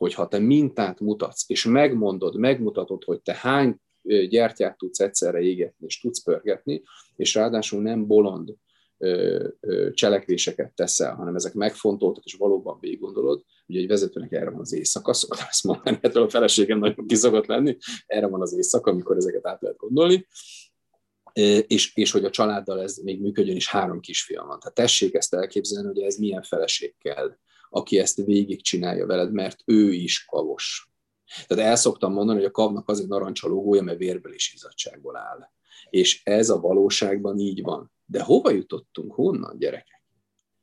hogyha 0.00 0.28
te 0.28 0.38
mintát 0.38 1.00
mutatsz, 1.00 1.44
és 1.46 1.64
megmondod, 1.64 2.36
megmutatod, 2.36 3.04
hogy 3.04 3.22
te 3.22 3.34
hány 3.34 3.76
gyertyát 4.28 4.78
tudsz 4.78 5.00
egyszerre 5.00 5.40
égetni, 5.40 5.86
és 5.86 6.00
tudsz 6.00 6.22
pörgetni, 6.22 6.82
és 7.16 7.34
ráadásul 7.34 7.82
nem 7.82 8.06
bolond, 8.06 8.54
cselekvéseket 9.92 10.72
teszel, 10.74 11.14
hanem 11.14 11.34
ezek 11.34 11.54
megfontoltak, 11.54 12.24
és 12.24 12.34
valóban 12.34 12.78
végig 12.80 13.00
gondolod, 13.00 13.44
ugye 13.66 13.80
egy 13.80 13.86
vezetőnek 13.86 14.32
erre 14.32 14.50
van 14.50 14.60
az 14.60 14.72
éjszaka, 14.72 15.12
szoktam 15.12 15.46
ezt 15.48 15.64
mondani, 15.64 15.98
ettől 16.00 16.22
a 16.22 16.28
feleségem 16.28 16.78
nagyon 16.78 17.06
kiszokott 17.06 17.46
lenni, 17.46 17.76
erre 18.06 18.26
van 18.26 18.40
az 18.40 18.54
éjszaka, 18.54 18.90
amikor 18.90 19.16
ezeket 19.16 19.46
át 19.46 19.62
lehet 19.62 19.76
gondolni, 19.76 20.26
és, 21.66 21.96
és 21.96 22.10
hogy 22.10 22.24
a 22.24 22.30
családdal 22.30 22.82
ez 22.82 22.96
még 22.96 23.20
működjön, 23.20 23.56
és 23.56 23.68
három 23.68 24.00
kisfiam 24.00 24.46
van. 24.46 24.58
Tehát 24.58 24.74
tessék 24.74 25.14
ezt 25.14 25.34
elképzelni, 25.34 25.88
hogy 25.88 26.00
ez 26.00 26.16
milyen 26.16 26.42
feleség 26.42 26.94
kell, 26.98 27.36
aki 27.70 27.98
ezt 27.98 28.24
végig 28.24 28.62
csinálja 28.62 29.06
veled, 29.06 29.32
mert 29.32 29.62
ő 29.64 29.92
is 29.92 30.24
kavos. 30.24 30.90
Tehát 31.46 31.64
el 31.64 31.76
szoktam 31.76 32.12
mondani, 32.12 32.38
hogy 32.38 32.48
a 32.48 32.50
kavnak 32.50 32.88
azért 32.88 33.08
narancs 33.08 33.42
a 33.42 33.82
mert 33.82 33.98
vérből 33.98 34.34
és 34.34 34.52
izzadságból 34.54 35.16
áll. 35.16 35.48
És 35.90 36.24
ez 36.24 36.48
a 36.48 36.60
valóságban 36.60 37.38
így 37.38 37.62
van. 37.62 37.92
De 38.04 38.22
hova 38.22 38.50
jutottunk? 38.50 39.12
Honnan, 39.12 39.58
gyerekek? 39.58 40.02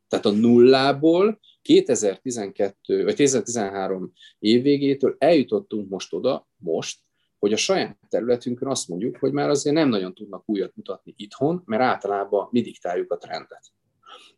Tehát 0.08 0.26
a 0.26 0.32
nullából 0.32 1.40
2012 1.62 3.04
vagy 3.04 3.16
2013 3.16 4.14
év 4.40 4.62
végétől 4.62 5.16
eljutottunk 5.18 5.90
most 5.90 6.14
oda, 6.14 6.48
most, 6.56 7.00
hogy 7.40 7.54
a 7.54 7.58
saját 7.58 7.98
területünkön 8.10 8.68
azt 8.68 8.88
mondjuk, 8.88 9.18
hogy 9.18 9.32
már 9.32 9.50
azért 9.50 9.76
nem 9.76 9.90
nagyon 9.90 10.14
tudnak 10.14 10.44
újat 10.46 10.76
mutatni 10.76 11.14
itthon, 11.18 11.62
mert 11.66 11.82
általában 11.82 12.48
mi 12.52 12.62
diktáljuk 12.62 13.12
a 13.12 13.18
trendet. 13.18 13.72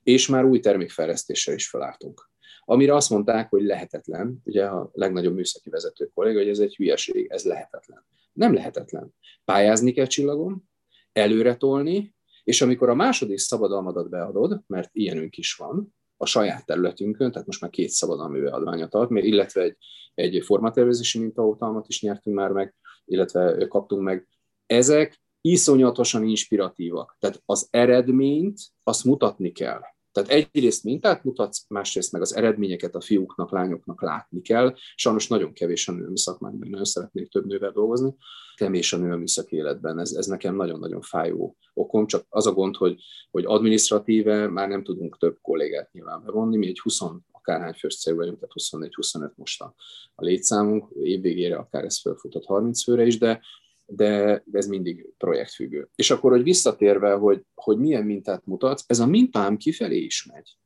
És 0.03 0.27
már 0.27 0.45
új 0.45 0.59
termékfejlesztéssel 0.59 1.53
is 1.53 1.69
felálltunk. 1.69 2.28
Amire 2.69 2.95
azt 2.95 3.09
mondták, 3.09 3.49
hogy 3.49 3.63
lehetetlen, 3.63 4.41
ugye 4.43 4.65
a 4.65 4.89
legnagyobb 4.93 5.35
műszaki 5.35 5.69
vezető 5.69 6.11
kolléga, 6.13 6.39
hogy 6.39 6.49
ez 6.49 6.59
egy 6.59 6.75
hülyeség, 6.75 7.27
ez 7.29 7.43
lehetetlen. 7.43 8.05
Nem 8.33 8.53
lehetetlen. 8.53 9.13
Pályázni 9.45 9.91
kell 9.91 10.05
csillagon, 10.05 10.69
előre 11.11 11.55
tolni, 11.55 12.15
és 12.43 12.61
amikor 12.61 12.89
a 12.89 12.95
második 12.95 13.37
szabadalmadat 13.37 14.09
beadod, 14.09 14.61
mert 14.67 14.89
ilyenünk 14.91 15.37
is 15.37 15.53
van, 15.53 15.95
a 16.17 16.25
saját 16.25 16.65
területünkön, 16.65 17.31
tehát 17.31 17.47
most 17.47 17.61
már 17.61 17.69
két 17.69 17.89
szabadalmi 17.89 18.39
beadványat 18.39 18.93
ad, 18.93 19.11
illetve 19.11 19.61
egy, 19.61 19.77
egy 20.13 20.43
formatervezési 20.45 21.19
mintaoltalmat 21.19 21.87
is 21.87 22.01
nyertünk 22.01 22.35
már 22.35 22.51
meg, 22.51 22.75
illetve 23.05 23.67
kaptunk 23.67 24.01
meg. 24.01 24.27
Ezek 24.65 25.21
iszonyatosan 25.41 26.23
inspiratívak. 26.23 27.15
Tehát 27.19 27.41
az 27.45 27.67
eredményt 27.69 28.59
azt 28.83 29.03
mutatni 29.03 29.51
kell. 29.51 29.81
Tehát 30.11 30.29
egyrészt 30.29 30.83
mintát 30.83 31.23
mutatsz, 31.23 31.65
másrészt 31.67 32.11
meg 32.11 32.21
az 32.21 32.35
eredményeket 32.35 32.95
a 32.95 33.01
fiúknak, 33.01 33.51
lányoknak 33.51 34.01
látni 34.01 34.41
kell. 34.41 34.75
Sajnos 34.95 35.27
nagyon 35.27 35.53
kevés 35.53 35.87
a 35.87 35.91
nő 35.91 36.07
a 36.13 36.17
szakmányban, 36.17 36.69
nagyon 36.69 36.85
szeretnék 36.85 37.29
több 37.29 37.45
nővel 37.45 37.71
dolgozni. 37.71 38.15
Kevés 38.55 38.93
a 38.93 38.97
nő 38.97 39.23
életben, 39.49 39.99
ez, 39.99 40.11
ez 40.11 40.25
nekem 40.25 40.55
nagyon-nagyon 40.55 41.01
fájó 41.01 41.57
okom, 41.73 42.07
csak 42.07 42.25
az 42.29 42.47
a 42.47 42.53
gond, 42.53 42.75
hogy, 42.75 43.01
hogy 43.31 43.45
administratíve 43.45 44.47
már 44.47 44.67
nem 44.67 44.83
tudunk 44.83 45.17
több 45.17 45.37
kollégát 45.41 45.91
nyilván 45.91 46.23
bevonni, 46.25 46.57
mi 46.57 46.67
egy 46.67 46.79
20 46.79 46.99
akárhány 47.31 47.73
fős 47.73 47.99
cég 47.99 48.15
vagyunk, 48.15 48.39
tehát 48.39 48.85
24-25 48.91 49.35
most 49.35 49.61
a, 49.61 49.73
a 50.15 50.23
létszámunk, 50.23 50.87
évvégére 51.03 51.55
akár 51.55 51.83
ez 51.83 52.01
felfutott 52.01 52.45
30 52.45 52.83
főre 52.83 53.05
is, 53.05 53.17
de 53.17 53.41
de 53.89 54.43
ez 54.51 54.67
mindig 54.67 55.13
projektfüggő. 55.17 55.89
És 55.95 56.11
akkor, 56.11 56.31
hogy 56.31 56.43
visszatérve, 56.43 57.13
hogy, 57.13 57.41
hogy 57.55 57.77
milyen 57.77 58.03
mintát 58.03 58.45
mutatsz, 58.45 58.83
ez 58.87 58.99
a 58.99 59.05
mintám 59.05 59.57
kifelé 59.57 59.97
is 59.97 60.25
megy. 60.25 60.57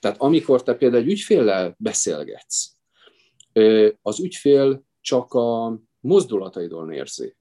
Tehát 0.00 0.20
amikor 0.20 0.62
te 0.62 0.74
például 0.74 1.02
egy 1.02 1.10
ügyféllel 1.10 1.74
beszélgetsz, 1.78 2.72
az 4.02 4.20
ügyfél 4.20 4.84
csak 5.00 5.32
a 5.32 5.78
mozdulataidon 6.00 6.92
érzi, 6.92 7.36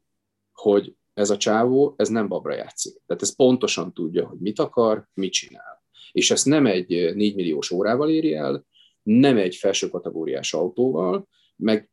hogy 0.51 0.95
ez 1.13 1.29
a 1.29 1.37
csávó, 1.37 1.93
ez 1.97 2.09
nem 2.09 2.27
babra 2.27 2.55
játszik. 2.55 3.01
Tehát 3.05 3.21
ez 3.21 3.35
pontosan 3.35 3.93
tudja, 3.93 4.27
hogy 4.27 4.39
mit 4.39 4.59
akar, 4.59 5.07
mit 5.13 5.31
csinál. 5.31 5.83
És 6.11 6.31
ezt 6.31 6.45
nem 6.45 6.65
egy 6.65 7.15
4 7.15 7.35
milliós 7.35 7.71
órával 7.71 8.09
éri 8.09 8.33
el, 8.33 8.65
nem 9.03 9.37
egy 9.37 9.55
felső 9.55 9.89
kategóriás 9.89 10.53
autóval, 10.53 11.27
meg 11.55 11.91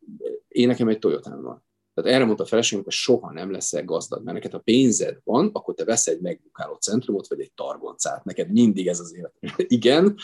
én 0.48 0.66
nekem 0.66 0.88
egy 0.88 0.98
Toyota 0.98 1.40
van. 1.40 1.65
Tehát 1.96 2.14
erre 2.14 2.24
mondta 2.24 2.42
a 2.42 2.46
feleségem, 2.46 2.84
hogy 2.84 2.92
soha 2.92 3.32
nem 3.32 3.50
leszel 3.50 3.84
gazdag, 3.84 4.22
mert 4.22 4.36
neked 4.36 4.52
ha 4.52 4.58
pénzed 4.58 5.18
van, 5.24 5.50
akkor 5.52 5.74
te 5.74 5.84
veszel 5.84 6.14
egy 6.14 6.20
megbukáló 6.20 6.74
centrumot, 6.74 7.28
vagy 7.28 7.40
egy 7.40 7.52
targoncát. 7.52 8.24
Neked 8.24 8.52
mindig 8.52 8.86
ez 8.88 9.00
az 9.00 9.14
élet. 9.14 9.34
Igen, 9.56 10.16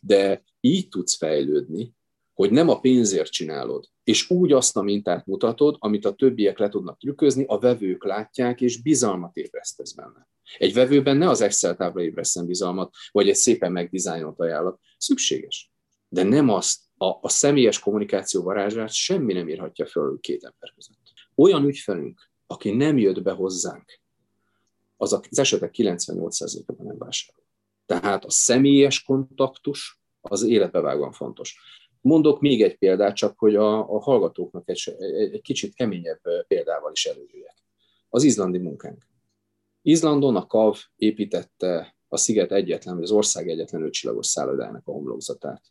de 0.00 0.44
így 0.60 0.88
tudsz 0.88 1.16
fejlődni, 1.16 1.94
hogy 2.34 2.50
nem 2.50 2.68
a 2.68 2.80
pénzért 2.80 3.30
csinálod, 3.30 3.84
és 4.04 4.30
úgy 4.30 4.52
azt 4.52 4.76
a 4.76 4.82
mintát 4.82 5.26
mutatod, 5.26 5.76
amit 5.78 6.04
a 6.04 6.14
többiek 6.14 6.58
le 6.58 6.68
tudnak 6.68 6.98
trükközni, 6.98 7.44
a 7.46 7.58
vevők 7.58 8.04
látják, 8.04 8.60
és 8.60 8.82
bizalmat 8.82 9.36
ébresztesz 9.36 9.92
benne. 9.92 10.28
Egy 10.58 10.74
vevőben 10.74 11.16
ne 11.16 11.28
az 11.28 11.40
Excel 11.40 11.76
tábla 11.76 12.02
ébreszten 12.02 12.46
bizalmat, 12.46 12.94
vagy 13.10 13.28
egy 13.28 13.34
szépen 13.34 13.72
megdizájnolt 13.72 14.40
ajánlat. 14.40 14.80
Szükséges. 14.98 15.70
De 16.08 16.22
nem 16.22 16.48
azt, 16.48 16.80
a, 16.96 17.06
a 17.20 17.28
személyes 17.28 17.78
kommunikáció 17.78 18.42
varázsát 18.42 18.92
semmi 18.92 19.32
nem 19.32 19.48
írhatja 19.48 19.86
föl 19.86 20.20
két 20.20 20.44
ember 20.44 20.72
között 20.74 20.95
olyan 21.36 21.64
ügyfelünk, 21.64 22.30
aki 22.46 22.70
nem 22.70 22.98
jött 22.98 23.22
be 23.22 23.32
hozzánk, 23.32 24.00
az 24.96 25.12
az 25.12 25.38
esetek 25.38 25.74
98%-ában 25.76 26.86
nem 26.86 26.98
vásárol. 26.98 27.44
Tehát 27.86 28.24
a 28.24 28.30
személyes 28.30 29.02
kontaktus 29.02 30.00
az 30.20 30.42
életbevágóan 30.42 31.12
fontos. 31.12 31.58
Mondok 32.00 32.40
még 32.40 32.62
egy 32.62 32.78
példát, 32.78 33.14
csak 33.14 33.38
hogy 33.38 33.56
a, 33.56 33.94
a 33.94 34.00
hallgatóknak 34.00 34.68
egy, 34.68 34.94
egy 34.98 35.40
kicsit 35.42 35.74
keményebb 35.74 36.20
példával 36.48 36.92
is 36.92 37.06
előjöjjek. 37.06 37.56
Az 38.08 38.22
izlandi 38.22 38.58
munkánk. 38.58 39.06
Izlandon 39.82 40.36
a 40.36 40.46
KAV 40.46 40.78
építette 40.96 41.96
a 42.08 42.16
sziget 42.16 42.52
egyetlen, 42.52 43.02
az 43.02 43.10
ország 43.10 43.48
egyetlen 43.48 43.82
ötcsillagos 43.82 44.26
szállodának 44.26 44.88
a 44.88 44.92
homlokzatát. 44.92 45.62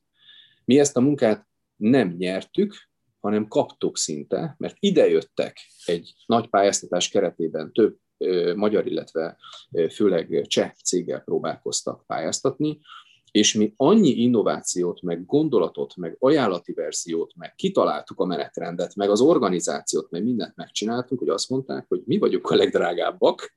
Mi 0.65 0.79
ezt 0.79 0.97
a 0.97 1.01
munkát 1.01 1.47
nem 1.75 2.15
nyertük, 2.17 2.89
hanem 3.25 3.47
kaptuk 3.47 3.97
szinte, 3.97 4.55
mert 4.57 4.75
idejöttek 4.79 5.57
egy 5.85 6.13
nagy 6.25 6.49
pályáztatás 6.49 7.09
keretében 7.09 7.73
több 7.73 7.97
magyar, 8.55 8.87
illetve 8.87 9.37
főleg 9.93 10.45
cseh 10.47 10.71
céggel 10.83 11.19
próbálkoztak 11.19 12.05
pályáztatni, 12.07 12.79
és 13.31 13.53
mi 13.53 13.73
annyi 13.75 14.09
innovációt, 14.09 15.01
meg 15.01 15.25
gondolatot, 15.25 15.95
meg 15.95 16.15
ajánlati 16.19 16.73
verziót, 16.73 17.35
meg 17.35 17.55
kitaláltuk 17.55 18.19
a 18.19 18.25
menetrendet, 18.25 18.95
meg 18.95 19.09
az 19.09 19.21
organizációt, 19.21 20.09
meg 20.09 20.23
mindent 20.23 20.55
megcsináltunk, 20.55 21.19
hogy 21.19 21.29
azt 21.29 21.49
mondták, 21.49 21.85
hogy 21.87 22.01
mi 22.05 22.17
vagyunk 22.17 22.49
a 22.49 22.55
legdrágábbak, 22.55 23.53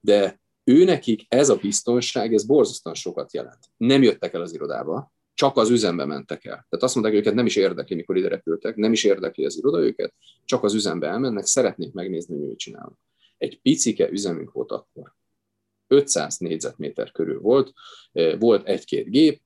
de 0.00 0.40
ő 0.64 0.84
nekik 0.84 1.24
ez 1.28 1.48
a 1.48 1.56
biztonság, 1.56 2.34
ez 2.34 2.46
borzasztóan 2.46 2.94
sokat 2.94 3.32
jelent. 3.32 3.58
Nem 3.76 4.02
jöttek 4.02 4.34
el 4.34 4.40
az 4.40 4.54
irodába, 4.54 5.12
csak 5.38 5.56
az 5.56 5.70
üzembe 5.70 6.04
mentek 6.04 6.44
el. 6.44 6.66
Tehát 6.68 6.84
azt 6.84 6.94
mondták, 6.94 7.14
hogy 7.14 7.22
őket 7.22 7.34
nem 7.34 7.46
is 7.46 7.56
érdekli, 7.56 7.94
mikor 7.94 8.16
ide 8.16 8.28
repültek, 8.28 8.76
nem 8.76 8.92
is 8.92 9.04
érdekli 9.04 9.44
az 9.44 9.56
iroda 9.56 9.80
őket, 9.80 10.14
csak 10.44 10.64
az 10.64 10.74
üzembe 10.74 11.06
elmennek, 11.06 11.46
szeretnék 11.46 11.92
megnézni, 11.92 12.38
hogy 12.38 12.48
mit 12.48 12.58
csinálnak. 12.58 12.98
Egy 13.36 13.60
picike 13.60 14.10
üzemünk 14.10 14.52
volt 14.52 14.70
akkor. 14.70 15.14
500 15.86 16.38
négyzetméter 16.38 17.12
körül 17.12 17.40
volt, 17.40 17.72
volt 18.38 18.66
egy-két 18.66 19.10
gép, 19.10 19.42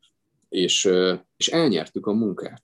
és, 0.48 0.90
és 1.36 1.48
elnyertük 1.48 2.06
a 2.06 2.12
munkát. 2.12 2.62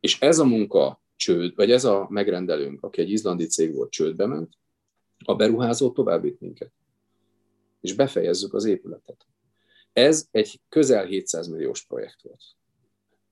És 0.00 0.20
ez 0.20 0.38
a 0.38 0.44
munka 0.44 1.02
csőd, 1.16 1.54
vagy 1.54 1.70
ez 1.70 1.84
a 1.84 2.06
megrendelőnk, 2.10 2.82
aki 2.82 3.00
egy 3.00 3.10
izlandi 3.10 3.46
cég 3.46 3.74
volt, 3.74 3.90
csődbe 3.90 4.26
ment, 4.26 4.52
a 5.24 5.34
beruházó 5.34 5.92
tovább 5.92 6.24
minket. 6.38 6.72
És 7.80 7.92
befejezzük 7.92 8.54
az 8.54 8.64
épületet. 8.64 9.26
Ez 9.98 10.26
egy 10.30 10.60
közel 10.68 11.04
700 11.04 11.48
milliós 11.48 11.86
projekt 11.86 12.22
volt. 12.22 12.42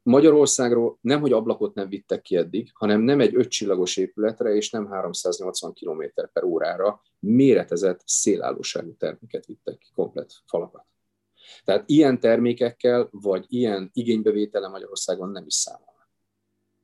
Magyarországról 0.02 0.98
nem, 1.00 1.20
hogy 1.20 1.32
ablakot 1.32 1.74
nem 1.74 1.88
vittek 1.88 2.22
ki 2.22 2.36
eddig, 2.36 2.70
hanem 2.74 3.00
nem 3.00 3.20
egy 3.20 3.34
ötcsillagos 3.34 3.96
épületre 3.96 4.54
és 4.54 4.70
nem 4.70 4.86
380 4.86 5.72
km 5.72 6.02
per 6.32 6.44
órára 6.44 7.02
méretezett 7.18 8.00
szélállóságú 8.04 8.96
terméket 8.96 9.46
vittek 9.46 9.78
ki, 9.78 9.86
komplet 9.94 10.32
falakat. 10.46 10.84
Tehát 11.64 11.88
ilyen 11.88 12.20
termékekkel, 12.20 13.08
vagy 13.10 13.44
ilyen 13.48 13.90
igénybevétele 13.92 14.68
Magyarországon 14.68 15.30
nem 15.30 15.46
is 15.46 15.54
számol. 15.54 16.08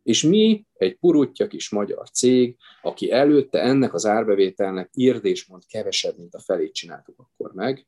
És 0.03 0.23
mi, 0.23 0.67
egy 0.73 0.99
purutja 0.99 1.47
kis 1.47 1.71
magyar 1.71 2.11
cég, 2.11 2.57
aki 2.83 3.11
előtte 3.11 3.61
ennek 3.63 3.95
az 3.95 4.07
árbevételnek 4.07 4.91
írdésmond 4.95 5.67
kevesebb, 5.67 6.19
mint 6.19 6.35
a 6.35 6.41
felét 6.41 6.75
csináltuk 6.75 7.19
akkor 7.19 7.53
meg, 7.55 7.87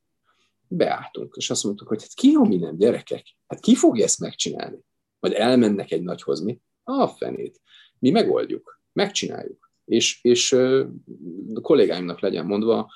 beálltunk, 0.67 1.35
és 1.35 1.49
azt 1.49 1.63
mondtuk, 1.63 1.87
hogy 1.87 2.01
hát 2.01 2.13
ki, 2.13 2.31
ha 2.31 2.43
mi 2.43 2.57
nem 2.57 2.77
gyerekek? 2.77 3.35
Hát 3.47 3.59
ki 3.59 3.75
fogja 3.75 4.03
ezt 4.03 4.19
megcsinálni? 4.19 4.79
Vagy 5.19 5.33
elmennek 5.33 5.91
egy 5.91 6.03
nagyhoz, 6.03 6.41
mi? 6.41 6.61
A 6.83 7.07
fenét. 7.07 7.61
Mi 7.99 8.09
megoldjuk, 8.09 8.81
megcsináljuk. 8.93 9.71
És, 9.85 10.23
és 10.23 10.53
a 11.53 11.61
kollégáimnak 11.61 12.19
legyen 12.19 12.45
mondva, 12.45 12.91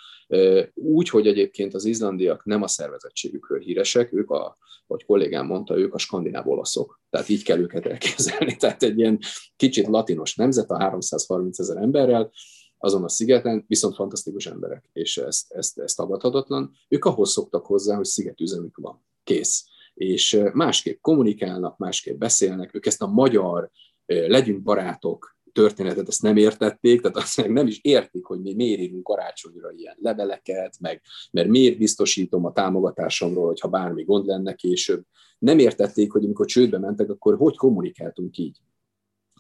úgy, 0.74 1.10
hogy 1.10 1.28
egyébként 1.28 1.74
az 1.74 1.86
izlandiak 1.86 2.46
nem 2.46 2.62
a 2.62 2.68
szervezettségükről 2.68 3.60
híresek, 3.60 4.14
ők, 4.14 4.30
a, 4.30 4.58
ahogy 4.88 5.06
kollégám 5.06 5.46
mondta, 5.46 5.78
ők 5.78 5.94
a 5.94 5.98
skandináv 5.98 6.48
olaszok. 6.48 7.02
Tehát 7.10 7.30
így 7.30 7.44
kell 7.44 7.60
őket 7.60 7.86
elképzelni. 7.86 8.56
Tehát 8.60 8.84
egy 8.84 8.98
ilyen 8.98 9.20
kicsit 9.56 9.88
latinos 9.88 10.36
nemzet 10.36 10.70
a 10.70 10.80
330 10.80 11.60
ezer 11.60 11.78
emberrel, 11.78 12.32
azon 12.80 13.04
a 13.04 13.10
szigeten, 13.10 13.66
viszont 13.68 13.96
fantasztikus 13.96 14.46
emberek, 14.46 14.90
és 14.94 15.18
ezt, 15.18 15.52
ezt, 15.52 15.80
ezt 15.80 15.98
tagadhatatlan. 15.98 16.72
Ők 16.88 17.06
ahhoz 17.06 17.32
szoktak 17.32 17.66
hozzá, 17.66 17.96
hogy 17.96 18.06
szigetüzemük 18.06 18.78
van. 18.78 19.02
Kész. 19.24 19.66
És 19.94 20.42
másképp 20.54 21.02
kommunikálnak, 21.02 21.78
másképp 21.78 22.20
beszélnek, 22.20 22.76
ők 22.76 22.86
ezt 22.86 23.02
a 23.02 23.08
magyar 23.08 23.70
legyünk 24.06 24.64
barátok 24.64 25.38
történetet, 25.54 26.08
ezt 26.08 26.22
nem 26.22 26.38
értették, 26.38 27.02
tehát 27.02 27.18
azt 27.18 27.38
meg 27.38 27.52
nem 27.52 27.68
is 27.68 27.80
értik, 27.82 28.26
hogy 28.26 28.42
mi 28.42 28.54
miért 28.54 28.80
írunk 28.80 29.04
karácsonyra 29.04 29.72
ilyen 29.72 29.96
leveleket, 30.00 30.76
meg 30.80 31.02
mert 31.32 31.48
miért 31.48 31.78
biztosítom 31.78 32.46
a 32.46 32.52
támogatásomról, 32.52 33.46
hogyha 33.46 33.68
bármi 33.68 34.04
gond 34.04 34.26
lenne 34.26 34.54
később. 34.54 35.04
Nem 35.40 35.60
értették, 35.60 36.12
hogy 36.12 36.24
amikor 36.24 36.46
csődbe 36.46 36.80
mentek, 36.80 37.10
akkor 37.10 37.38
hogy 37.38 37.56
kommunikáltunk 37.56 38.38
így. 38.38 38.58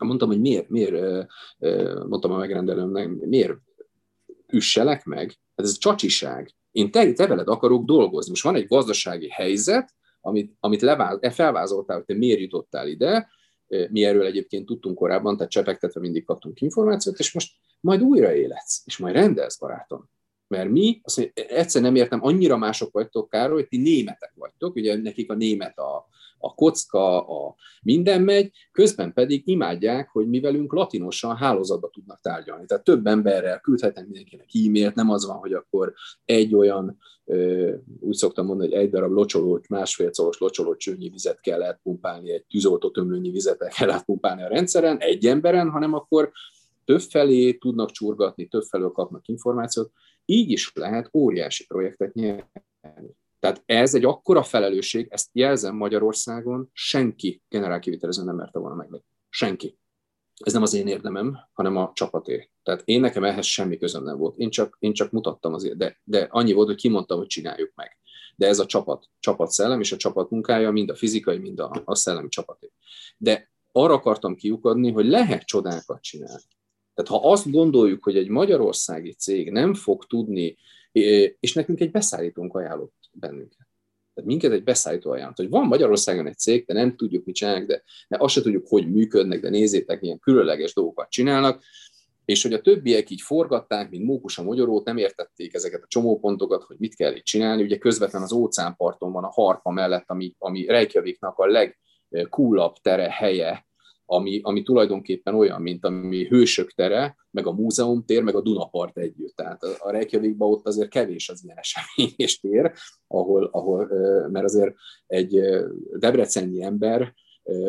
Mondtam, 0.08 0.28
hogy 0.28 0.39
miért, 0.39 0.70
miért, 0.70 1.28
mondtam 2.08 2.32
a 2.32 2.38
megrendelőmnek, 2.38 3.10
miért 3.10 3.54
üsselek 4.47 5.06
meg? 5.06 5.39
Hát 5.56 5.66
ez 5.66 5.78
csacsiság. 5.78 6.56
Én 6.72 6.91
te, 6.91 7.14
te 7.14 7.28
veled 7.28 7.47
akarok 7.47 7.86
dolgozni. 7.86 8.30
Most 8.30 8.43
van 8.43 8.56
egy 8.56 8.68
gazdasági 8.68 9.30
helyzet, 9.30 9.93
amit, 10.22 10.56
amit 10.60 10.82
leváz, 10.82 11.18
e 11.22 11.32
felvázoltál, 11.32 11.95
hogy 11.97 12.06
te 12.06 12.14
miért 12.14 12.39
jutottál 12.39 12.88
ide, 12.88 13.30
mi 13.89 14.04
erről 14.04 14.26
egyébként 14.26 14.66
tudtunk 14.66 14.97
korábban, 14.97 15.38
tehát 15.38 15.52
csepegtetve 15.52 16.00
mindig 16.00 16.26
kaptunk 16.26 16.62
információt, 16.62 17.20
és 17.20 17.34
most 17.34 17.54
majd 17.80 18.02
újra 18.02 18.36
életsz, 18.36 18.82
és 18.86 18.97
majd 18.97 19.16
rendelsz, 19.16 19.60
barátom. 19.60 20.10
Mert 20.47 20.70
mi, 20.70 21.00
azt 21.04 21.18
mondja, 21.18 21.43
egyszer 21.43 21.82
nem 21.82 21.95
értem, 21.95 22.24
annyira 22.24 22.58
mások 22.58 22.91
vagytok, 22.91 23.30
Károly, 23.30 23.56
hogy 23.56 23.68
ti 23.68 23.78
németek 23.78 24.34
vagytok, 24.36 24.76
ugye 24.76 24.97
nekik 24.97 25.32
a 25.32 25.36
német 25.36 25.78
a, 25.78 26.08
a 26.40 26.56
kocka, 26.56 27.28
a 27.28 27.56
minden 27.82 28.22
megy, 28.22 28.52
közben 28.72 29.14
pedig 29.14 29.48
imádják, 29.48 30.10
hogy 30.10 30.28
mi 30.28 30.40
velünk 30.40 30.74
latinosan 30.74 31.36
hálózatba 31.36 31.90
tudnak 31.90 32.20
tárgyalni. 32.22 32.66
Tehát 32.66 32.84
több 32.84 33.08
emberrel 33.08 33.60
küldhetnek 33.60 34.06
mindenkinek 34.06 34.50
e-mailt, 34.54 34.96
nem 34.96 35.10
az 35.10 35.26
van, 35.26 35.38
hogy 35.38 35.54
akkor 35.54 35.94
egy 36.26 36.56
olyan, 36.56 36.98
úgy 38.00 38.16
szoktam 38.16 38.46
mondani, 38.46 38.70
hogy 38.70 38.80
egy 38.84 38.90
darab 38.90 39.12
locsoló, 39.12 39.62
másfél 39.70 40.14
szoros 40.14 40.38
locsoló 40.38 40.76
csőnyi 40.76 41.10
vizet 41.10 41.40
kell 41.40 41.64
átpumpálni, 41.64 42.32
egy 42.32 42.46
tűzoltó 42.46 42.90
tömlőnyi 42.92 43.30
vizet 43.30 43.74
kell 43.78 43.92
átpumpálni 43.92 44.44
a 44.44 44.48
rendszeren, 44.48 44.98
egy 44.98 45.26
emberen, 45.26 45.70
hanem 45.70 45.94
akkor 45.94 46.32
több 46.86 47.02
felé 47.02 47.54
tudnak 47.54 47.92
csurgatni, 47.92 48.48
több 48.48 48.64
felől 48.64 48.92
kapnak 48.92 49.28
információt, 49.28 49.92
így 50.26 50.52
is 50.52 50.72
lehet 50.76 51.10
óriási 51.14 51.66
projektet 51.66 52.14
nyerni. 52.14 53.16
Tehát 53.40 53.64
ez 53.66 53.96
egy 53.96 54.06
akkora 54.06 54.44
felelősség, 54.44 55.08
ezt 55.10 55.30
jelzem 55.32 55.76
Magyarországon, 55.76 56.70
senki 56.74 57.42
generálkivitelező 57.50 58.24
nem 58.24 58.36
merte 58.36 58.60
volna 58.60 58.76
meg. 58.76 59.04
Senki. 59.30 59.78
Ez 60.44 60.54
nem 60.54 60.62
az 60.62 60.74
én 60.74 60.88
érdemem, 60.88 61.38
hanem 61.54 61.78
a 61.78 61.92
csapaté. 61.94 62.50
Tehát 62.64 62.82
én 62.86 63.00
nekem 63.00 63.24
ehhez 63.24 63.46
semmi 63.46 63.78
közöm 63.78 64.04
nem 64.04 64.18
volt. 64.18 64.38
Én 64.38 64.50
csak, 64.50 64.76
én 64.80 64.94
csak 64.94 65.12
mutattam 65.12 65.54
azért, 65.54 65.78
de, 65.78 66.00
de 66.04 66.28
annyi 66.32 66.54
volt, 66.54 66.68
hogy 66.68 66.78
kimondtam, 66.78 67.18
hogy 67.18 67.28
csináljuk 67.28 67.72
meg. 67.76 67.98
De 68.36 68.48
ez 68.48 68.60
a 68.60 68.66
csapat, 68.66 69.10
csapat 69.20 69.52
szellem 69.52 69.80
és 69.80 69.92
a 69.92 69.98
csapat 69.98 70.30
munkája, 70.30 70.72
mind 70.72 70.90
a 70.90 70.96
fizikai, 70.96 71.38
mind 71.38 71.60
a, 71.60 71.82
a 71.86 71.96
szellemi 71.96 72.28
csapaté. 72.28 72.72
De 73.18 73.52
arra 73.72 73.94
akartam 73.94 74.36
kiukadni, 74.36 74.92
hogy 74.92 75.06
lehet 75.06 75.46
csodákat 75.46 76.02
csinálni. 76.02 76.44
Tehát 76.94 77.22
ha 77.22 77.32
azt 77.32 77.52
gondoljuk, 77.52 78.04
hogy 78.04 78.18
egy 78.18 78.28
magyarországi 78.28 79.14
cég 79.14 79.52
nem 79.52 79.74
fog 79.74 80.06
tudni, 80.06 80.58
és 81.40 81.54
nekünk 81.54 81.80
egy 81.80 81.92
beszállítónk 81.92 82.56
ajánlott 82.56 82.96
bennünket. 83.12 83.68
Tehát 84.14 84.30
minket 84.30 84.52
egy 84.52 84.64
beszállító 84.64 85.12
ajánlott, 85.12 85.38
hogy 85.38 85.50
van 85.50 85.68
Magyarországon 85.68 86.28
egy 86.28 86.38
cég, 86.38 86.66
de 86.66 86.74
nem 86.74 86.96
tudjuk, 86.96 87.26
mit 87.26 87.36
csinálnak, 87.36 87.68
de, 87.68 87.84
de 88.08 88.18
azt 88.20 88.34
se 88.34 88.42
tudjuk, 88.42 88.68
hogy 88.68 88.92
működnek, 88.92 89.40
de 89.40 89.50
nézzétek, 89.50 90.02
milyen 90.02 90.20
különleges 90.20 90.74
dolgokat 90.74 91.10
csinálnak, 91.10 91.64
és 92.26 92.44
hogy 92.44 92.54
a 92.54 92.62
többiek 92.62 93.10
így 93.10 93.22
forgatták, 93.22 93.90
mint 93.90 94.06
mókus 94.06 94.38
a 94.38 94.44
magyarót, 94.44 94.86
nem 94.86 94.98
értették 94.98 95.54
ezeket 95.54 95.82
a 95.84 95.88
csomópontokat, 95.88 96.64
hogy 96.64 96.76
mit 96.80 96.96
kell 96.96 97.16
itt 97.16 97.24
csinálni. 97.24 97.64
Ugye 97.64 97.78
közvetlen 97.78 98.22
az 98.22 98.32
óceánparton 98.32 99.12
van 99.12 99.24
a 99.24 99.32
harpa 99.32 99.72
mellett, 99.72 100.04
ami, 100.08 100.36
ami 100.38 100.66
Reykjaviknak 100.66 101.38
a 101.38 101.46
legkúlabb 101.46 102.76
tere 102.82 103.10
helye, 103.12 103.68
ami, 104.12 104.39
ami 104.43 104.64
tulajdonképpen 104.64 105.36
olyan, 105.36 105.62
mint 105.62 105.86
ami 105.86 106.28
Hősök 106.28 106.72
tere, 106.72 107.16
meg 107.32 107.47
a 107.47 107.51
múzeum 107.51 108.05
tér, 108.05 108.24
meg 108.24 108.36
a 108.36 108.41
Dunapart 108.41 108.97
együtt. 108.97 109.36
Tehát 109.36 109.64
a 109.64 109.91
Reykjavikban 109.91 110.51
ott 110.51 110.68
azért 110.68 110.89
kevés 110.89 111.30
az 111.30 111.43
ilyen 111.43 111.57
esemény 111.57 112.14
és 112.16 112.39
tér, 112.39 112.72
ahol, 113.07 113.49
ahol, 113.51 113.88
mert 114.30 114.45
azért 114.45 114.76
egy 115.07 115.39
debreceni 115.97 116.64
ember, 116.64 117.14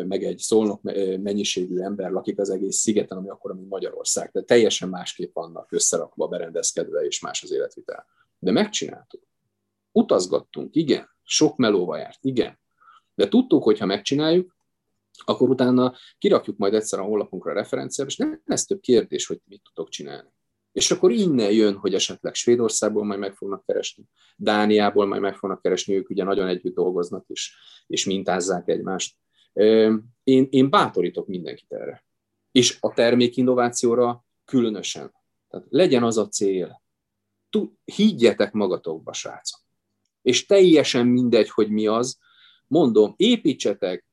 meg 0.07 0.23
egy 0.23 0.37
szolnok 0.37 0.81
mennyiségű 1.21 1.77
ember 1.77 2.11
lakik 2.11 2.39
az 2.39 2.49
egész 2.49 2.77
szigeten, 2.77 3.17
ami 3.17 3.29
akkor, 3.29 3.55
mint 3.55 3.69
Magyarország. 3.69 4.29
De 4.31 4.41
teljesen 4.41 4.89
másképp 4.89 5.33
vannak 5.33 5.71
összerakva, 5.71 6.27
berendezkedve, 6.27 7.05
és 7.05 7.21
más 7.21 7.43
az 7.43 7.51
életvitel. 7.51 8.05
De 8.39 8.51
megcsináltuk. 8.51 9.21
Utazgattunk, 9.91 10.75
igen. 10.75 11.09
Sok 11.23 11.57
melóva 11.57 11.97
járt, 11.97 12.19
igen. 12.21 12.59
De 13.15 13.27
tudtuk, 13.27 13.63
hogy 13.63 13.79
ha 13.79 13.85
megcsináljuk, 13.85 14.59
akkor 15.25 15.49
utána 15.49 15.93
kirakjuk 16.17 16.57
majd 16.57 16.73
egyszer 16.73 16.99
a 16.99 17.03
honlapunkra 17.03 17.51
a 17.51 17.53
referenciába, 17.53 18.09
és 18.09 18.17
nem 18.17 18.41
lesz 18.45 18.65
több 18.65 18.79
kérdés, 18.79 19.25
hogy 19.25 19.39
mit 19.45 19.61
tudok 19.73 19.89
csinálni. 19.89 20.29
És 20.71 20.91
akkor 20.91 21.11
innen 21.11 21.51
jön, 21.51 21.75
hogy 21.75 21.93
esetleg 21.93 22.33
Svédországból 22.33 23.05
majd 23.05 23.19
meg 23.19 23.33
fognak 23.33 23.65
keresni, 23.65 24.03
Dániából 24.35 25.05
majd 25.05 25.21
meg 25.21 25.35
fognak 25.35 25.61
keresni, 25.61 25.95
ők 25.95 26.09
ugye 26.09 26.23
nagyon 26.23 26.47
együtt 26.47 26.75
dolgoznak, 26.75 27.25
és, 27.27 27.55
és 27.87 28.05
mintázzák 28.05 28.67
egymást. 28.67 29.15
Én, 30.23 30.47
én 30.49 30.69
bátorítok 30.69 31.27
mindenkit 31.27 31.71
erre. 31.71 32.05
És 32.51 32.77
a 32.79 32.93
termékinnovációra 32.93 34.25
különösen. 34.45 35.13
Tehát 35.49 35.65
legyen 35.69 36.03
az 36.03 36.17
a 36.17 36.27
cél. 36.27 36.81
Higgyetek 37.83 38.51
magatokba, 38.51 39.13
srácok. 39.13 39.61
És 40.21 40.45
teljesen 40.45 41.07
mindegy, 41.07 41.49
hogy 41.49 41.69
mi 41.69 41.87
az. 41.87 42.19
Mondom, 42.67 43.13
építsetek, 43.17 44.05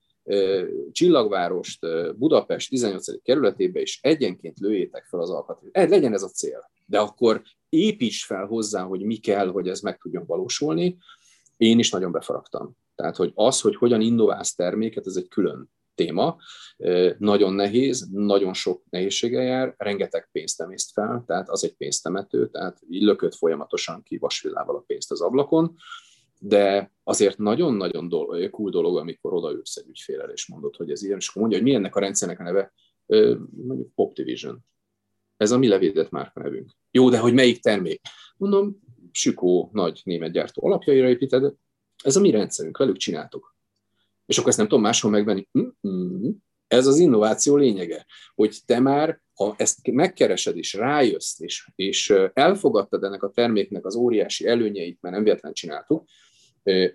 Csillagvárost 0.92 1.86
Budapest 2.16 2.68
18. 2.68 3.22
kerületébe, 3.22 3.80
és 3.80 3.98
egyenként 4.02 4.58
lőjétek 4.58 5.04
fel 5.04 5.20
az 5.20 5.30
alkatrészt. 5.30 5.90
Legyen 5.90 6.12
ez 6.12 6.22
a 6.22 6.28
cél. 6.28 6.70
De 6.86 6.98
akkor 6.98 7.42
építs 7.68 8.24
fel 8.24 8.46
hozzá, 8.46 8.82
hogy 8.82 9.02
mi 9.02 9.16
kell, 9.16 9.48
hogy 9.48 9.68
ez 9.68 9.80
meg 9.80 9.98
tudjon 9.98 10.24
valósulni. 10.26 10.96
Én 11.56 11.78
is 11.78 11.90
nagyon 11.90 12.12
befaragtam. 12.12 12.76
Tehát, 12.94 13.16
hogy 13.16 13.32
az, 13.34 13.60
hogy 13.60 13.76
hogyan 13.76 14.00
innoválsz 14.00 14.54
terméket, 14.54 15.06
ez 15.06 15.16
egy 15.16 15.28
külön 15.28 15.70
téma. 15.94 16.36
Nagyon 17.18 17.52
nehéz, 17.52 18.08
nagyon 18.12 18.54
sok 18.54 18.82
nehézséggel 18.90 19.42
jár, 19.42 19.74
rengeteg 19.76 20.28
pénzt 20.32 20.60
emészt 20.60 20.92
fel, 20.92 21.24
tehát 21.26 21.48
az 21.48 21.64
egy 21.64 21.76
pénztemető, 21.76 22.48
tehát 22.48 22.78
így 22.90 23.02
lökött 23.02 23.34
folyamatosan 23.34 24.02
ki 24.02 24.18
vasvillával 24.18 24.76
a 24.76 24.84
pénzt 24.86 25.10
az 25.10 25.20
ablakon 25.20 25.76
de 26.38 26.92
azért 27.02 27.38
nagyon-nagyon 27.38 28.08
dolog, 28.08 28.50
cool 28.50 28.70
dolog, 28.70 28.96
amikor 28.96 29.32
odaülsz 29.32 29.76
egy 29.76 29.88
ügyfélel, 29.88 30.30
és 30.30 30.46
mondod, 30.46 30.76
hogy 30.76 30.90
ez 30.90 31.02
ilyen, 31.02 31.18
és 31.18 31.28
akkor 31.28 31.42
mondja, 31.42 31.58
hogy 31.58 31.68
mi 31.68 31.74
ennek 31.74 31.96
a 31.96 32.00
rendszernek 32.00 32.40
a 32.40 32.42
neve, 32.42 32.72
mondjuk 33.66 33.90
Optivision. 33.94 34.58
Ez 35.36 35.50
a 35.50 35.58
mi 35.58 35.68
levédett 35.68 36.10
márka 36.10 36.40
nevünk. 36.40 36.70
Jó, 36.90 37.10
de 37.10 37.18
hogy 37.18 37.34
melyik 37.34 37.60
termék? 37.60 38.00
Mondom, 38.36 38.78
Sükó 39.12 39.70
nagy 39.72 40.00
német 40.04 40.32
gyártó 40.32 40.66
alapjaira 40.66 41.08
építed, 41.08 41.54
ez 42.04 42.16
a 42.16 42.20
mi 42.20 42.30
rendszerünk, 42.30 42.76
velük 42.76 42.96
csináltuk. 42.96 43.56
És 44.26 44.36
akkor 44.36 44.48
ezt 44.48 44.58
nem 44.58 44.68
tudom 44.68 44.82
máshol 44.82 45.10
megvenni. 45.10 45.48
Mm-mm. 45.58 46.30
Ez 46.66 46.86
az 46.86 46.98
innováció 46.98 47.56
lényege, 47.56 48.06
hogy 48.34 48.58
te 48.66 48.80
már, 48.80 49.20
ha 49.34 49.54
ezt 49.58 49.90
megkeresed 49.90 50.56
és 50.56 50.74
rájössz, 50.74 51.40
és, 51.40 51.70
és 51.74 52.14
elfogadtad 52.32 53.04
ennek 53.04 53.22
a 53.22 53.30
terméknek 53.30 53.86
az 53.86 53.94
óriási 53.94 54.46
előnyeit, 54.46 54.98
mert 55.00 55.14
nem 55.14 55.24
véletlen 55.24 55.52
csináltuk, 55.52 56.08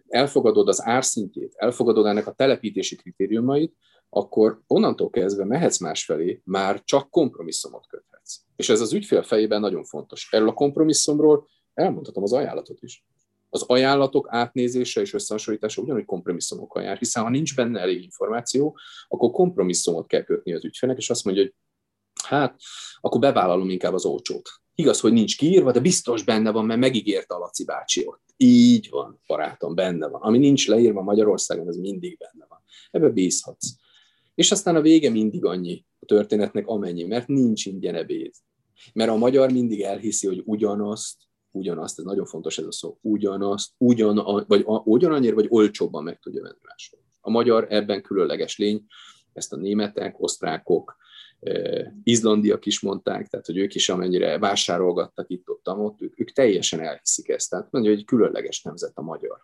elfogadod 0.07 0.67
az 0.67 0.85
árszintjét, 0.85 1.53
elfogadod 1.55 2.05
ennek 2.05 2.27
a 2.27 2.33
telepítési 2.33 2.95
kritériumait, 2.95 3.75
akkor 4.09 4.61
onnantól 4.67 5.09
kezdve 5.09 5.45
mehetsz 5.45 5.79
másfelé, 5.79 6.41
már 6.43 6.83
csak 6.83 7.09
kompromisszumot 7.09 7.87
köthetsz. 7.87 8.39
És 8.55 8.69
ez 8.69 8.81
az 8.81 8.93
ügyfél 8.93 9.23
fejében 9.23 9.59
nagyon 9.59 9.83
fontos. 9.83 10.27
Erről 10.31 10.47
a 10.47 10.53
kompromisszumról 10.53 11.47
elmondhatom 11.73 12.23
az 12.23 12.33
ajánlatot 12.33 12.81
is. 12.81 13.05
Az 13.49 13.61
ajánlatok 13.61 14.27
átnézése 14.29 15.01
és 15.01 15.13
összehasonlítása 15.13 15.81
ugyanúgy 15.81 16.05
kompromisszumokkal 16.05 16.83
jár, 16.83 16.97
hiszen 16.97 17.23
ha 17.23 17.29
nincs 17.29 17.55
benne 17.55 17.79
elég 17.79 18.03
információ, 18.03 18.77
akkor 19.07 19.31
kompromisszumot 19.31 20.07
kell 20.07 20.23
kötni 20.23 20.53
az 20.53 20.65
ügyfélnek, 20.65 20.97
és 20.97 21.09
azt 21.09 21.23
mondja, 21.23 21.43
hogy 21.43 21.53
hát, 22.23 22.59
akkor 22.99 23.19
bevállalom 23.19 23.69
inkább 23.69 23.93
az 23.93 24.05
olcsót. 24.05 24.49
Igaz, 24.75 24.99
hogy 24.99 25.13
nincs 25.13 25.37
kiírva, 25.37 25.71
de 25.71 25.79
biztos 25.79 26.23
benne 26.23 26.51
van, 26.51 26.65
mert 26.65 26.79
megígérte 26.79 27.35
a 27.35 27.37
Laci 27.37 27.63
bácsi 27.63 28.05
ott. 28.05 28.23
Így 28.37 28.87
van, 28.89 29.19
barátom, 29.27 29.75
benne 29.75 30.07
van. 30.07 30.21
Ami 30.21 30.37
nincs 30.37 30.67
leírva 30.67 31.01
Magyarországon, 31.01 31.67
az 31.67 31.77
mindig 31.77 32.17
benne 32.17 32.45
van. 32.49 32.59
Ebbe 32.91 33.09
bízhatsz. 33.09 33.67
És 34.35 34.51
aztán 34.51 34.75
a 34.75 34.81
vége 34.81 35.09
mindig 35.09 35.45
annyi 35.45 35.85
a 35.99 36.05
történetnek, 36.05 36.67
amennyi, 36.67 37.03
mert 37.03 37.27
nincs 37.27 37.65
ingyen 37.65 37.95
ebéd. 37.95 38.31
Mert 38.93 39.09
a 39.09 39.15
magyar 39.15 39.51
mindig 39.51 39.81
elhiszi, 39.81 40.27
hogy 40.27 40.41
ugyanazt, 40.45 41.17
ugyanazt, 41.51 41.99
ez 41.99 42.05
nagyon 42.05 42.25
fontos 42.25 42.57
ez 42.57 42.65
a 42.65 42.71
szó, 42.71 42.97
ugyanazt, 43.01 43.71
ugyan, 43.77 44.45
vagy 44.47 44.63
ugyanannyira, 44.65 45.35
vagy 45.35 45.47
olcsóbban 45.49 46.03
meg 46.03 46.19
tudja 46.19 46.41
venni 46.41 46.57
máshol. 46.61 46.99
A 47.21 47.29
magyar 47.29 47.67
ebben 47.69 48.01
különleges 48.01 48.57
lény, 48.57 48.85
ezt 49.33 49.53
a 49.53 49.55
németek, 49.55 50.21
osztrákok, 50.21 50.95
izlandiak 52.03 52.65
is 52.65 52.79
mondták, 52.79 53.27
tehát 53.27 53.45
hogy 53.45 53.57
ők 53.57 53.75
is 53.75 53.89
amennyire 53.89 54.37
vásárolgattak 54.39 55.29
itt 55.29 55.49
ott, 55.49 55.69
ott 55.69 56.01
ők, 56.01 56.19
ők 56.19 56.31
teljesen 56.31 56.79
elhiszik 56.79 57.29
ezt. 57.29 57.49
Tehát 57.49 57.71
mondja, 57.71 57.91
hogy 57.91 58.05
különleges 58.05 58.61
nemzet 58.61 58.91
a 58.95 59.01
magyar. 59.01 59.37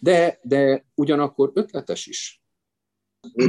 De, 0.00 0.38
de 0.42 0.84
ugyanakkor 0.94 1.50
ötletes 1.54 2.06
is 2.06 2.41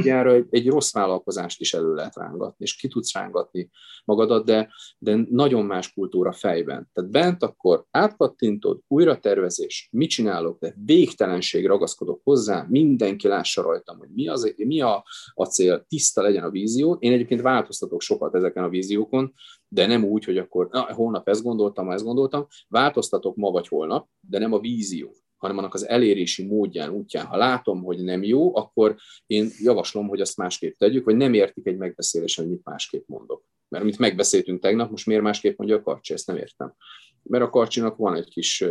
erre 0.04 0.32
egy, 0.32 0.46
egy 0.50 0.68
rossz 0.68 0.92
vállalkozást 0.92 1.60
is 1.60 1.74
elő 1.74 1.94
lehet 1.94 2.16
rángatni, 2.16 2.64
és 2.64 2.76
ki 2.76 2.88
tudsz 2.88 3.14
rángatni 3.14 3.70
magadat, 4.04 4.44
de, 4.44 4.72
de 4.98 5.26
nagyon 5.30 5.64
más 5.64 5.92
kultúra 5.92 6.32
fejben. 6.32 6.90
Tehát 6.92 7.10
bent 7.10 7.42
akkor 7.42 7.84
átpattintod, 7.90 8.80
újra 8.88 9.18
tervezés, 9.18 9.88
mit 9.92 10.10
csinálok, 10.10 10.58
de 10.60 10.74
végtelenség 10.84 11.66
ragaszkodok 11.66 12.20
hozzá, 12.24 12.66
mindenki 12.68 13.28
lássa 13.28 13.62
rajtam, 13.62 13.98
hogy 13.98 14.08
mi, 14.14 14.28
az, 14.28 14.54
mi 14.56 14.80
a, 14.80 15.04
a 15.34 15.44
cél, 15.44 15.84
tiszta 15.88 16.22
legyen 16.22 16.44
a 16.44 16.50
vízió. 16.50 16.96
Én 17.00 17.12
egyébként 17.12 17.40
változtatok 17.40 18.00
sokat 18.00 18.34
ezeken 18.34 18.64
a 18.64 18.68
víziókon, 18.68 19.32
de 19.68 19.86
nem 19.86 20.04
úgy, 20.04 20.24
hogy 20.24 20.38
akkor 20.38 20.68
na, 20.70 20.92
holnap 20.94 21.28
ezt 21.28 21.42
gondoltam, 21.42 21.90
ezt 21.90 22.04
gondoltam, 22.04 22.46
változtatok 22.68 23.36
ma 23.36 23.50
vagy 23.50 23.68
holnap, 23.68 24.08
de 24.20 24.38
nem 24.38 24.52
a 24.52 24.58
vízió 24.60 25.23
hanem 25.44 25.58
annak 25.58 25.74
az 25.74 25.88
elérési 25.88 26.46
módján, 26.46 26.90
útján. 26.90 27.26
Ha 27.26 27.36
látom, 27.36 27.82
hogy 27.82 28.04
nem 28.04 28.22
jó, 28.22 28.56
akkor 28.56 28.96
én 29.26 29.50
javaslom, 29.58 30.08
hogy 30.08 30.20
azt 30.20 30.36
másképp 30.36 30.78
tegyük, 30.78 31.04
vagy 31.04 31.16
nem 31.16 31.34
értik 31.34 31.66
egy 31.66 31.76
megbeszélésen, 31.76 32.44
hogy 32.44 32.52
mit 32.52 32.64
másképp 32.64 33.08
mondok. 33.08 33.44
Mert 33.68 33.84
amit 33.84 33.98
megbeszéltünk 33.98 34.60
tegnap, 34.60 34.90
most 34.90 35.06
miért 35.06 35.22
másképp 35.22 35.58
mondja 35.58 35.76
a 35.76 35.82
karcsi, 35.82 36.12
ezt 36.12 36.26
nem 36.26 36.36
értem. 36.36 36.74
Mert 37.22 37.44
a 37.44 37.50
karcsinak 37.50 37.96
van 37.96 38.14
egy 38.14 38.28
kis 38.28 38.64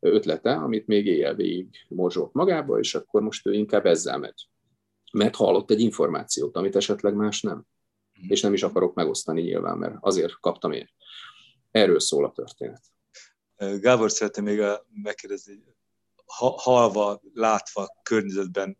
ötlete, 0.00 0.52
amit 0.52 0.86
még 0.86 1.06
éjjel 1.06 1.34
végig 1.34 1.66
morzsolt 1.88 2.32
magába, 2.32 2.78
és 2.78 2.94
akkor 2.94 3.22
most 3.22 3.46
ő 3.46 3.52
inkább 3.52 3.86
ezzel 3.86 4.18
megy. 4.18 4.48
mert 5.12 5.36
hallott 5.36 5.70
egy 5.70 5.80
információt, 5.80 6.56
amit 6.56 6.76
esetleg 6.76 7.14
más 7.14 7.42
nem. 7.42 7.64
És 8.28 8.40
nem 8.40 8.52
is 8.52 8.62
akarok 8.62 8.94
megosztani 8.94 9.42
nyilván, 9.42 9.78
mert 9.78 9.94
azért 10.00 10.40
kaptam 10.40 10.72
én. 10.72 10.88
Erről 11.70 12.00
szól 12.00 12.24
a 12.24 12.32
történet. 12.32 12.82
Gábor 13.80 14.10
szeretném 14.10 14.44
még 14.44 14.62
megkérdezni, 15.02 15.62
halva, 16.36 17.20
látva 17.32 17.88
környezetben 18.02 18.78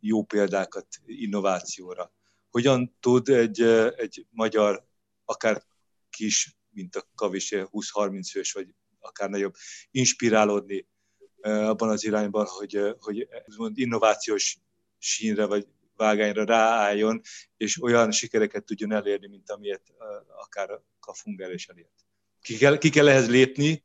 jó 0.00 0.22
példákat 0.24 0.86
innovációra. 1.06 2.12
Hogyan 2.50 2.96
tud 3.00 3.28
egy, 3.28 3.62
egy 3.96 4.26
magyar, 4.30 4.86
akár 5.24 5.62
kis, 6.10 6.56
mint 6.70 6.96
a 6.96 7.08
kavis 7.14 7.48
20-30 7.54 8.28
fős, 8.30 8.52
vagy 8.52 8.74
akár 9.00 9.30
nagyobb, 9.30 9.54
inspirálódni 9.90 10.88
abban 11.42 11.88
az 11.88 12.04
irányban, 12.04 12.46
hogy, 12.46 12.96
hogy 12.98 13.28
innovációs 13.74 14.58
sínre 14.98 15.44
vagy 15.46 15.66
vágányra 15.96 16.44
ráálljon, 16.44 17.20
és 17.56 17.82
olyan 17.82 18.10
sikereket 18.10 18.64
tudjon 18.64 18.92
elérni, 18.92 19.26
mint 19.26 19.50
amilyet 19.50 19.82
akár 20.42 20.70
a 20.70 20.84
Kafunger 21.00 21.52
is 21.52 21.68
elért. 21.68 22.04
Ki 22.40 22.56
kell, 22.56 22.78
ki 22.78 22.90
kell 22.90 23.08
ehhez 23.08 23.28
lépni, 23.28 23.84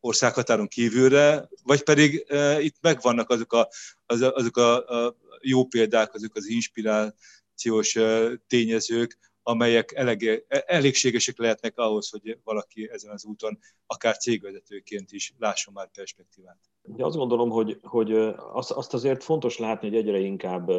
országhatáron 0.00 0.68
kívülre, 0.68 1.48
vagy 1.62 1.82
pedig 1.82 2.26
uh, 2.30 2.64
itt 2.64 2.76
megvannak 2.80 3.30
azok 3.30 3.52
a, 3.52 3.68
az, 4.06 4.22
azok 4.22 4.56
a, 4.56 4.88
a 5.06 5.16
jó 5.40 5.64
példák, 5.64 6.14
azok 6.14 6.36
az 6.36 6.46
inspirációs 6.48 7.94
uh, 7.94 8.32
tényezők, 8.46 9.18
amelyek 9.42 9.92
elég, 9.94 10.44
elégségesek 10.48 11.38
lehetnek 11.38 11.78
ahhoz, 11.78 12.10
hogy 12.10 12.38
valaki 12.44 12.88
ezen 12.92 13.12
az 13.12 13.24
úton 13.24 13.58
akár 13.86 14.16
cégvezetőként 14.16 15.12
is 15.12 15.34
lásson 15.38 15.74
már 15.74 15.90
perspektívát. 15.90 16.58
De 16.82 17.04
azt 17.04 17.16
gondolom, 17.16 17.50
hogy, 17.50 17.78
hogy 17.82 18.12
azt 18.52 18.94
azért 18.94 19.22
fontos 19.22 19.58
látni, 19.58 19.88
hogy 19.88 19.96
egyre 19.96 20.18
inkább 20.18 20.70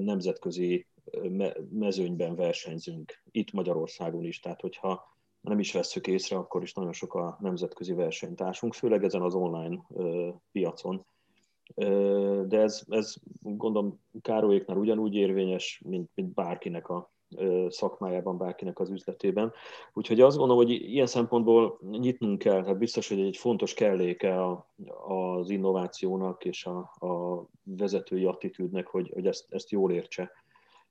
nemzetközi 0.00 0.86
mezőnyben 1.70 2.34
versenyzünk, 2.34 3.22
itt 3.30 3.52
Magyarországon 3.52 4.24
is. 4.24 4.40
Tehát, 4.40 4.60
hogyha 4.60 5.18
nem 5.40 5.58
is 5.58 5.72
vesszük 5.72 6.06
észre, 6.06 6.36
akkor 6.36 6.62
is 6.62 6.72
nagyon 6.72 6.92
sok 6.92 7.14
a 7.14 7.38
nemzetközi 7.40 7.92
versenytársunk, 7.92 8.74
főleg 8.74 9.04
ezen 9.04 9.22
az 9.22 9.34
online 9.34 9.86
piacon. 10.52 11.04
De 12.46 12.60
ez, 12.60 12.82
ez 12.88 13.14
gondolom 13.42 14.00
Károlyéknál 14.22 14.76
ugyanúgy 14.76 15.14
érvényes, 15.14 15.82
mint, 15.84 16.10
mint 16.14 16.34
bárkinek 16.34 16.88
a 16.88 17.10
szakmájában, 17.68 18.38
bárkinek 18.38 18.78
az 18.78 18.90
üzletében. 18.90 19.52
Úgyhogy 19.92 20.20
azt 20.20 20.36
gondolom, 20.36 20.64
hogy 20.64 20.70
ilyen 20.70 21.06
szempontból 21.06 21.78
nyitnunk 21.90 22.38
kell, 22.38 22.62
tehát 22.62 22.78
biztos, 22.78 23.08
hogy 23.08 23.20
egy 23.20 23.36
fontos 23.36 23.74
kelléke 23.74 24.44
az 25.06 25.50
innovációnak 25.50 26.44
és 26.44 26.66
a, 26.66 26.78
a 27.06 27.44
vezetői 27.62 28.24
attitűdnek, 28.24 28.86
hogy, 28.86 29.10
hogy 29.14 29.26
ezt, 29.26 29.46
ezt 29.48 29.70
jól 29.70 29.92
értse 29.92 30.30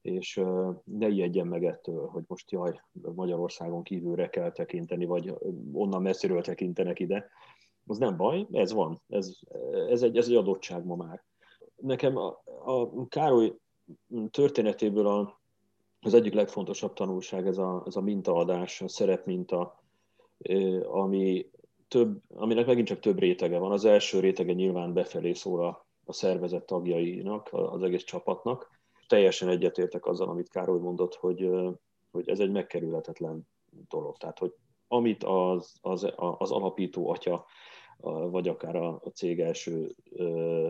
és 0.01 0.41
ne 0.83 1.07
ijedjen 1.07 1.47
meg 1.47 1.65
ettől, 1.65 2.07
hogy 2.07 2.23
most 2.27 2.51
jaj, 2.51 2.81
Magyarországon 3.15 3.83
kívülre 3.83 4.29
kell 4.29 4.51
tekinteni, 4.51 5.05
vagy 5.05 5.33
onnan 5.71 6.01
messziről 6.01 6.41
tekintenek 6.41 6.99
ide. 6.99 7.29
Az 7.85 7.97
nem 7.97 8.17
baj, 8.17 8.47
ez 8.51 8.73
van, 8.73 9.01
ez, 9.07 9.31
ez, 9.89 10.01
egy, 10.01 10.17
ez 10.17 10.27
egy 10.27 10.35
adottság 10.35 10.85
ma 10.85 10.95
már. 10.95 11.23
Nekem 11.75 12.17
a, 12.17 12.41
a 12.65 13.07
Károly 13.07 13.55
történetéből 14.31 15.07
a, 15.07 15.41
az 15.99 16.13
egyik 16.13 16.33
legfontosabb 16.33 16.93
tanulság 16.93 17.47
ez 17.47 17.57
a, 17.57 17.83
ez 17.85 17.95
a 17.95 18.01
mintaadás, 18.01 18.81
a 18.81 18.87
szerepminta, 18.87 19.83
ami 20.83 21.49
több, 21.87 22.21
aminek 22.27 22.65
megint 22.65 22.87
csak 22.87 22.99
több 22.99 23.19
rétege 23.19 23.57
van. 23.57 23.71
Az 23.71 23.85
első 23.85 24.19
rétege 24.19 24.53
nyilván 24.53 24.93
befelé 24.93 25.33
szól 25.33 25.65
a, 25.65 25.85
a 26.05 26.13
szervezet 26.13 26.65
tagjainak, 26.65 27.49
az 27.51 27.83
egész 27.83 28.03
csapatnak, 28.03 28.78
teljesen 29.09 29.49
egyetértek 29.49 30.05
azzal, 30.05 30.29
amit 30.29 30.49
Károly 30.49 30.79
mondott, 30.79 31.15
hogy, 31.15 31.49
hogy 32.11 32.29
ez 32.29 32.39
egy 32.39 32.51
megkerülhetetlen 32.51 33.47
dolog. 33.89 34.17
Tehát, 34.17 34.39
hogy 34.39 34.53
amit 34.87 35.23
az, 35.23 35.73
az, 35.81 36.13
az 36.15 36.51
alapító 36.51 37.09
atya, 37.09 37.45
vagy 38.31 38.47
akár 38.47 38.75
a, 38.75 39.01
cég 39.13 39.39
első 39.39 39.95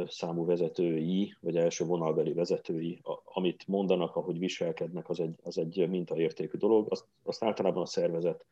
számú 0.07 0.45
vezetői, 0.45 1.35
vagy 1.39 1.57
első 1.57 1.85
vonalbeli 1.85 2.33
vezetői, 2.33 3.01
amit 3.23 3.67
mondanak, 3.67 4.15
ahogy 4.15 4.39
viselkednek, 4.39 5.09
az 5.09 5.19
egy, 5.19 5.35
az 5.43 5.57
egy 5.57 5.89
mintaértékű 5.89 6.57
dolog, 6.57 6.87
azt, 6.89 7.05
azt 7.23 7.43
általában 7.43 7.81
a 7.81 7.85
szervezet 7.85 8.45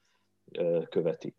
követi. 0.89 1.35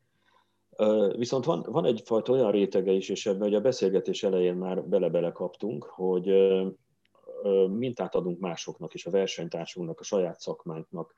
Viszont 1.17 1.45
van, 1.45 1.67
van 1.69 1.85
egyfajta 1.85 2.33
olyan 2.33 2.51
rétege 2.51 2.93
is, 2.93 3.09
és 3.09 3.27
ebben 3.27 3.41
hogy 3.41 3.55
a 3.55 3.61
beszélgetés 3.61 4.23
elején 4.23 4.55
már 4.55 4.85
bele-bele 4.85 5.33
kaptunk, 5.33 5.85
hogy 5.85 6.29
mintát 7.69 8.15
adunk 8.15 8.39
másoknak 8.39 8.95
is, 8.95 9.07
a 9.07 9.11
versenytársunknak, 9.11 10.01
a 10.01 10.05
saját 10.05 10.41
szakmánknak, 10.41 11.15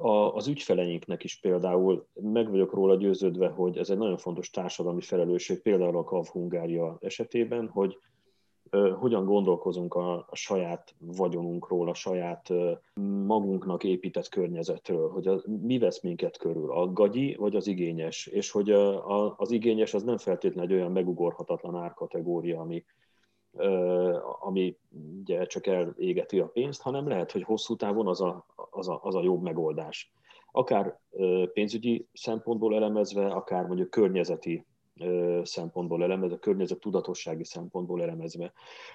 a, 0.00 0.34
az 0.34 0.48
ügyfeleinknek 0.48 1.24
is 1.24 1.40
például. 1.40 2.06
Meg 2.14 2.50
vagyok 2.50 2.72
róla 2.72 2.96
győződve, 2.96 3.48
hogy 3.48 3.76
ez 3.76 3.90
egy 3.90 3.98
nagyon 3.98 4.18
fontos 4.18 4.50
társadalmi 4.50 5.00
felelősség, 5.00 5.62
például 5.62 5.96
a 5.96 6.04
KAV 6.04 6.26
Hungária 6.26 6.98
esetében, 7.00 7.68
hogy 7.68 7.98
hogyan 8.98 9.24
gondolkozunk 9.24 9.94
a, 9.94 10.26
a 10.30 10.36
saját 10.36 10.94
vagyonunkról, 10.98 11.88
a 11.88 11.94
saját 11.94 12.48
magunknak 13.26 13.84
épített 13.84 14.28
környezetről, 14.28 15.10
hogy 15.10 15.26
a, 15.26 15.42
mi 15.62 15.78
vesz 15.78 16.02
minket 16.02 16.36
körül, 16.36 16.72
a 16.72 16.92
gagyi 16.92 17.34
vagy 17.38 17.56
az 17.56 17.66
igényes, 17.66 18.26
és 18.26 18.50
hogy 18.50 18.70
a, 18.70 19.10
a, 19.10 19.34
az 19.36 19.50
igényes 19.50 19.94
az 19.94 20.02
nem 20.02 20.16
feltétlenül 20.16 20.70
egy 20.70 20.76
olyan 20.76 20.92
megugorhatatlan 20.92 21.74
árkategória, 21.76 22.60
ami, 22.60 22.84
ami 24.40 24.76
ugye 25.20 25.46
csak 25.46 25.66
elégeti 25.66 26.40
a 26.40 26.46
pénzt, 26.46 26.82
hanem 26.82 27.08
lehet, 27.08 27.32
hogy 27.32 27.42
hosszú 27.42 27.76
távon 27.76 28.06
az 28.06 28.20
a, 28.20 28.46
az 28.70 28.88
a, 28.88 29.00
az 29.02 29.14
a 29.14 29.22
jobb 29.22 29.42
megoldás. 29.42 30.12
Akár 30.52 30.98
pénzügyi 31.52 32.06
szempontból 32.12 32.74
elemezve, 32.74 33.26
akár 33.26 33.66
mondjuk 33.66 33.90
környezeti 33.90 34.66
szempontból 35.42 36.02
elemezve, 36.02 36.38
környezet 36.38 36.80
tudatossági 36.80 37.44
szempontból 37.44 38.02
elemezve. 38.02 38.52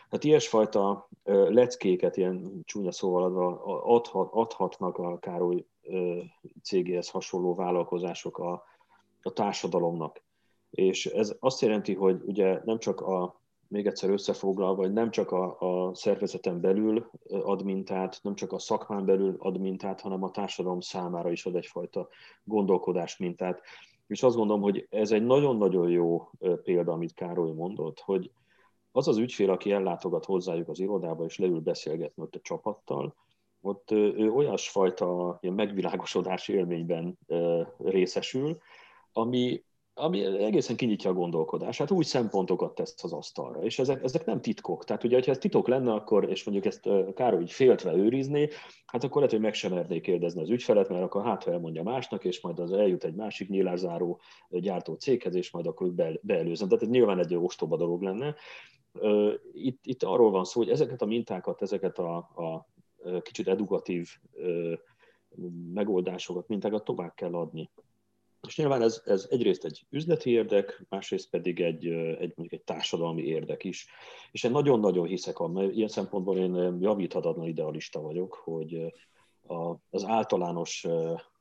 Hát 0.09 0.23
ilyesfajta 0.23 1.09
leckéket, 1.49 2.17
ilyen 2.17 2.61
csúnya 2.63 2.91
szóval 2.91 3.23
adva, 3.23 3.63
adhat, 3.83 4.29
adhatnak 4.31 4.97
a 4.97 5.19
Károly 5.19 5.65
cégéhez 6.61 7.09
hasonló 7.09 7.53
vállalkozások 7.55 8.37
a, 8.37 8.63
a 9.21 9.33
társadalomnak. 9.33 10.21
És 10.69 11.05
ez 11.05 11.35
azt 11.39 11.61
jelenti, 11.61 11.93
hogy 11.93 12.21
ugye 12.25 12.61
nem 12.65 12.77
csak 12.77 13.01
a 13.01 13.41
még 13.73 13.87
egyszer 13.87 14.09
összefoglalva, 14.09 14.81
hogy 14.81 14.93
nem 14.93 15.11
csak 15.11 15.31
a, 15.31 15.59
a 15.59 15.95
szervezeten 15.95 16.61
belül 16.61 17.09
ad 17.29 17.63
mintát, 17.63 18.19
nem 18.23 18.35
csak 18.35 18.51
a 18.51 18.59
szakmán 18.59 19.05
belül 19.05 19.35
ad 19.39 19.59
mintát, 19.59 20.01
hanem 20.01 20.23
a 20.23 20.31
társadalom 20.31 20.79
számára 20.79 21.31
is 21.31 21.45
ad 21.45 21.55
egyfajta 21.55 22.07
gondolkodás 22.43 23.17
mintát. 23.17 23.61
És 24.07 24.23
azt 24.23 24.35
gondolom, 24.35 24.61
hogy 24.61 24.87
ez 24.89 25.11
egy 25.11 25.25
nagyon-nagyon 25.25 25.89
jó 25.89 26.29
példa, 26.63 26.91
amit 26.91 27.13
Károly 27.13 27.51
mondott, 27.51 27.99
hogy 27.99 28.31
az 28.91 29.07
az 29.07 29.17
ügyfél, 29.17 29.49
aki 29.49 29.71
ellátogat 29.71 30.25
hozzájuk 30.25 30.69
az 30.69 30.79
irodába, 30.79 31.25
és 31.25 31.37
leül 31.37 31.59
beszélgetni 31.59 32.23
ott 32.23 32.35
a 32.35 32.39
csapattal, 32.41 33.15
ott 33.61 33.91
ő 33.91 34.31
olyasfajta 34.31 35.37
ilyen 35.41 35.55
megvilágosodás 35.55 36.47
élményben 36.47 37.17
részesül, 37.77 38.57
ami, 39.13 39.63
ami 39.95 40.25
egészen 40.25 40.75
kinyitja 40.75 41.09
a 41.09 41.13
gondolkodását, 41.13 41.91
új 41.91 42.03
szempontokat 42.03 42.75
tesz 42.75 43.03
az 43.03 43.13
asztalra, 43.13 43.63
és 43.63 43.79
ezek, 43.79 44.03
ezek 44.03 44.25
nem 44.25 44.41
titkok. 44.41 44.83
Tehát 44.83 45.03
ugye, 45.03 45.21
ha 45.25 45.31
ez 45.31 45.37
titok 45.37 45.67
lenne, 45.67 45.93
akkor, 45.93 46.29
és 46.29 46.43
mondjuk 46.43 46.65
ezt 46.65 46.89
Károly 47.13 47.41
így 47.41 47.51
féltve 47.51 47.93
őrizné, 47.93 48.49
hát 48.85 49.03
akkor 49.03 49.15
lehet, 49.15 49.31
hogy 49.31 49.41
meg 49.41 49.53
sem 49.53 49.73
merné 49.73 49.99
kérdezni 49.99 50.41
az 50.41 50.49
ügyfelet, 50.49 50.89
mert 50.89 51.03
akkor 51.03 51.23
hát, 51.23 51.43
ha 51.43 51.51
elmondja 51.51 51.83
másnak, 51.83 52.25
és 52.25 52.41
majd 52.41 52.59
az 52.59 52.71
eljut 52.71 53.03
egy 53.03 53.15
másik 53.15 53.49
nyílászáró 53.49 54.19
gyártó 54.49 54.93
céghez, 54.93 55.35
és 55.35 55.51
majd 55.51 55.67
akkor 55.67 55.91
be. 55.91 56.19
Tehát 56.25 56.81
ez 56.81 56.87
nyilván 56.87 57.19
egy 57.19 57.35
ostoba 57.35 57.77
dolog 57.77 58.01
lenne. 58.01 58.35
Itt, 59.53 59.85
itt 59.85 60.03
arról 60.03 60.31
van 60.31 60.43
szó, 60.43 60.59
hogy 60.59 60.69
ezeket 60.69 61.01
a 61.01 61.05
mintákat, 61.05 61.61
ezeket 61.61 61.97
a, 61.97 62.15
a 62.15 62.67
kicsit 63.21 63.47
edukatív 63.47 64.09
megoldásokat, 65.73 66.47
mintákat 66.47 66.83
tovább 66.83 67.13
kell 67.15 67.33
adni 67.33 67.69
és 68.47 68.57
nyilván 68.57 68.81
ez, 68.81 69.01
ez 69.05 69.27
egyrészt 69.29 69.65
egy 69.65 69.85
üzleti 69.89 70.29
érdek, 70.29 70.85
másrészt 70.89 71.29
pedig 71.29 71.61
egy, 71.61 71.85
egy, 71.87 72.33
mondjuk 72.35 72.51
egy 72.51 72.63
társadalmi 72.63 73.23
érdek 73.23 73.63
is. 73.63 73.87
És 74.31 74.43
én 74.43 74.51
nagyon-nagyon 74.51 75.07
hiszek 75.07 75.39
abban, 75.39 75.71
ilyen 75.71 75.87
szempontból 75.87 76.37
én 76.37 76.77
javíthatatlan 76.81 77.47
idealista 77.47 78.01
vagyok, 78.01 78.33
hogy 78.33 78.93
a, 79.47 79.75
az 79.89 80.03
általános 80.05 80.87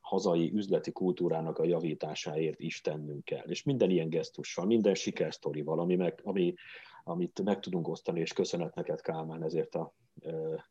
hazai 0.00 0.52
üzleti 0.54 0.92
kultúrának 0.92 1.58
a 1.58 1.64
javításáért 1.64 2.60
is 2.60 2.80
tennünk 2.80 3.24
kell. 3.24 3.46
És 3.48 3.62
minden 3.62 3.90
ilyen 3.90 4.08
gesztussal, 4.08 4.66
minden 4.66 4.94
sikersztorival, 4.94 5.78
ami, 5.78 5.96
meg, 5.96 6.20
ami, 6.24 6.54
amit 7.04 7.42
meg 7.44 7.60
tudunk 7.60 7.88
osztani, 7.88 8.20
és 8.20 8.32
köszönet 8.32 8.74
neked 8.74 9.00
Kálmán 9.00 9.42
ezért 9.42 9.74
a, 9.74 9.94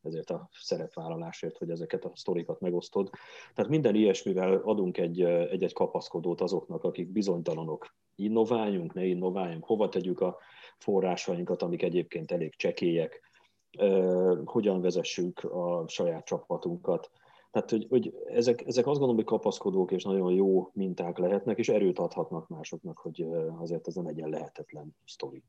ezért 0.02 0.30
a 0.30 0.50
szerepvállalásért, 0.52 1.58
hogy 1.58 1.70
ezeket 1.70 2.06
a 2.06 2.12
sztorikat 2.14 2.60
megosztod. 2.60 3.10
Tehát 3.54 3.72
minden 3.72 3.96
ilyesmivel 3.96 4.62
adunk 4.64 4.98
egy, 4.98 5.22
egy-egy 5.22 5.74
kapaszkodót 5.74 6.42
azoknak, 6.42 6.84
akik 6.84 7.12
bizonytalanok. 7.12 7.96
Innováljunk, 8.16 8.94
ne 8.94 9.06
innováljunk, 9.06 9.66
hova 9.66 9.90
tegyük 9.90 10.22
a 10.22 10.38
forrásainkat, 10.78 11.62
amik 11.62 11.82
egyébként 11.82 12.32
elég 12.32 12.56
csekélyek, 12.56 13.22
hogyan 14.44 14.82
vezessük 14.82 15.44
a 15.44 15.88
saját 15.88 16.26
csapatunkat. 16.26 17.12
Tehát, 17.52 17.70
hogy, 17.70 17.88
hogy 17.90 18.14
ezek, 18.28 18.62
ezek 18.66 18.88
azt 18.88 19.00
gondolom, 19.00 19.16
hogy 19.16 19.26
kapaszkodók 19.26 19.92
és 19.92 20.04
nagyon 20.04 20.34
jó 20.34 20.70
minták 20.74 21.18
lehetnek, 21.18 21.58
és 21.58 21.70
erőt 21.70 22.00
adhatnak 22.00 22.48
másoknak, 22.48 22.98
hogy 22.98 23.26
azért 23.58 23.88
ez 23.88 23.96
nem 23.96 24.06
egyen 24.06 24.30
lehetetlen 24.30 24.96
sztori. 25.06 25.44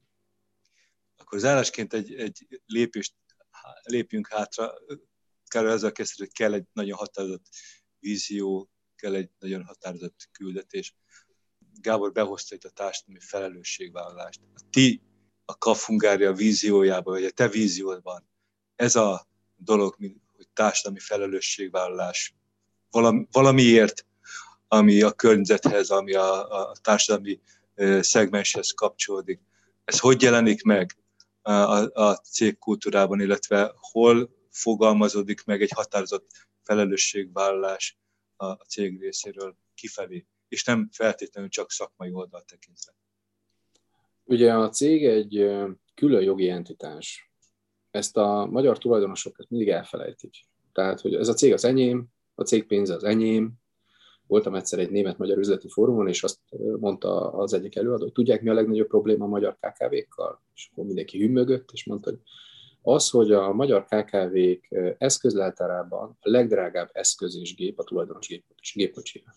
Akkor 1.22 1.38
zárásként 1.38 1.92
egy, 1.92 2.14
egy 2.14 2.60
lépést 2.66 3.14
lépjünk 3.82 4.28
hátra. 4.28 4.72
Kell 5.46 5.68
ezzel 5.68 5.92
kezdeni, 5.92 6.28
hogy 6.28 6.32
kell 6.38 6.52
egy 6.52 6.64
nagyon 6.72 6.98
határozott 6.98 7.46
vízió, 7.98 8.70
kell 8.96 9.14
egy 9.14 9.30
nagyon 9.38 9.64
határozott 9.64 10.28
küldetés. 10.32 10.94
Gábor 11.80 12.12
behozta 12.12 12.54
itt 12.54 12.64
a 12.64 12.70
társadalmi 12.70 13.20
felelősségvállalást. 13.20 14.40
A 14.54 14.60
ti, 14.70 15.02
a 15.44 15.58
KAF 15.58 15.86
Hungária 15.86 16.32
víziójában, 16.32 17.14
vagy 17.14 17.24
a 17.24 17.30
te 17.30 17.48
víziódban 17.48 18.28
ez 18.76 18.96
a 18.96 19.28
dolog, 19.56 19.94
hogy 20.36 20.48
társadalmi 20.52 20.98
felelősségvállalás 20.98 22.34
valami, 22.90 23.26
valamiért, 23.30 24.06
ami 24.68 25.02
a 25.02 25.12
környezethez, 25.12 25.90
ami 25.90 26.14
a, 26.14 26.60
a 26.70 26.76
társadalmi 26.80 27.40
szegmenshez 28.00 28.70
kapcsolódik. 28.70 29.40
Ez 29.84 29.98
hogy 29.98 30.22
jelenik 30.22 30.62
meg 30.62 30.96
a, 31.42 31.90
a 31.92 32.16
cégkultúrában, 32.16 33.20
illetve 33.20 33.74
hol 33.76 34.30
fogalmazódik 34.50 35.44
meg 35.44 35.62
egy 35.62 35.70
határozott 35.74 36.30
felelősségvállalás 36.62 37.98
a 38.36 38.52
cég 38.52 39.00
részéről 39.00 39.56
kifelé, 39.74 40.26
és 40.48 40.64
nem 40.64 40.88
feltétlenül 40.92 41.50
csak 41.50 41.70
szakmai 41.70 42.12
oldalt 42.12 42.46
tekintve. 42.46 42.94
Ugye 44.24 44.54
a 44.54 44.68
cég 44.68 45.06
egy 45.06 45.50
külön 45.94 46.22
jogi 46.22 46.48
entitás. 46.48 47.30
Ezt 47.90 48.16
a 48.16 48.46
magyar 48.50 48.78
tulajdonosok 48.78 49.36
mindig 49.48 49.68
elfelejtik. 49.68 50.34
Tehát, 50.72 51.00
hogy 51.00 51.14
ez 51.14 51.28
a 51.28 51.34
cég 51.34 51.52
az 51.52 51.64
enyém, 51.64 52.06
a 52.34 52.42
cég 52.42 52.66
pénze 52.66 52.94
az 52.94 53.04
enyém. 53.04 53.52
Voltam 54.32 54.54
egyszer 54.54 54.78
egy 54.78 54.90
német-magyar 54.90 55.38
üzleti 55.38 55.68
fórumon, 55.68 56.08
és 56.08 56.22
azt 56.22 56.38
mondta 56.80 57.32
az 57.32 57.52
egyik 57.52 57.76
előadó, 57.76 58.02
hogy 58.02 58.12
tudják, 58.12 58.42
mi 58.42 58.48
a 58.48 58.52
legnagyobb 58.52 58.86
probléma 58.86 59.24
a 59.24 59.28
magyar 59.28 59.56
KKV-kkal? 59.60 60.42
És 60.54 60.68
akkor 60.70 60.84
mindenki 60.84 61.18
hümmögött, 61.18 61.70
és 61.72 61.84
mondta, 61.84 62.10
hogy 62.10 62.20
az, 62.82 63.10
hogy 63.10 63.32
a 63.32 63.52
magyar 63.52 63.84
KKV-k 63.84 64.68
eszközleltárában 64.98 66.16
a 66.20 66.30
legdrágább 66.30 66.90
eszköz 66.92 67.38
és 67.40 67.54
gép 67.54 67.78
a 67.78 67.84
tulajdonos 67.84 68.28
gépkocsija. 68.74 69.34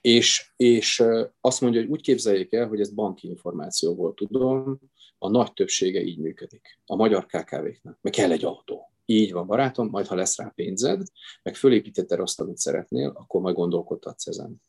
És, 0.00 0.52
és 0.56 1.04
azt 1.40 1.60
mondja, 1.60 1.80
hogy 1.80 1.90
úgy 1.90 2.02
képzeljék 2.02 2.52
el, 2.52 2.68
hogy 2.68 2.80
ez 2.80 2.94
banki 2.94 3.28
információból 3.28 4.14
tudom, 4.14 4.80
a 5.18 5.28
nagy 5.28 5.52
többsége 5.52 6.02
így 6.02 6.18
működik. 6.18 6.80
A 6.86 6.96
magyar 6.96 7.26
KKV-knek. 7.26 7.98
Meg 8.00 8.12
kell 8.12 8.30
egy 8.30 8.44
autó. 8.44 8.91
Így 9.04 9.32
van, 9.32 9.46
barátom, 9.46 9.88
majd 9.88 10.06
ha 10.06 10.14
lesz 10.14 10.36
rá 10.36 10.52
pénzed, 10.54 11.02
meg 11.42 11.54
fölépítetted 11.54 12.20
azt, 12.20 12.40
amit 12.40 12.56
szeretnél, 12.56 13.12
akkor 13.14 13.40
majd 13.40 13.54
gondolkodtatsz 13.54 14.26
ezen. 14.26 14.60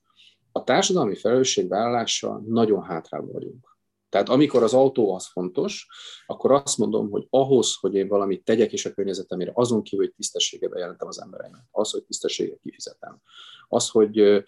A 0.52 0.64
társadalmi 0.64 1.16
felelősségvállalással 1.16 2.44
nagyon 2.48 2.84
hátrában 2.84 3.32
vagyunk. 3.32 3.72
Tehát 4.10 4.30
amikor 4.30 4.64
az 4.64 4.74
autó 4.74 5.14
az 5.16 5.28
fontos, 5.28 5.88
akkor 6.26 6.52
azt 6.52 6.78
mondom, 6.78 7.10
hogy 7.10 7.28
ahhoz, 7.30 7.76
hogy 7.80 7.96
én 7.96 8.08
valamit 8.08 8.44
tegyek 8.44 8.72
is 8.72 8.86
a 8.86 8.94
környezetemére, 8.94 9.52
azon 9.54 9.84
kívül, 9.84 10.06
hogy 10.06 10.16
tisztességet 10.16 10.70
bejelentem 10.70 11.08
az 11.08 11.22
embereimet, 11.22 11.68
az, 11.72 11.92
hogy 11.92 12.04
tisztességet 12.04 12.60
kifizetem, 12.60 13.22
az, 13.68 13.90
hogy 13.90 14.44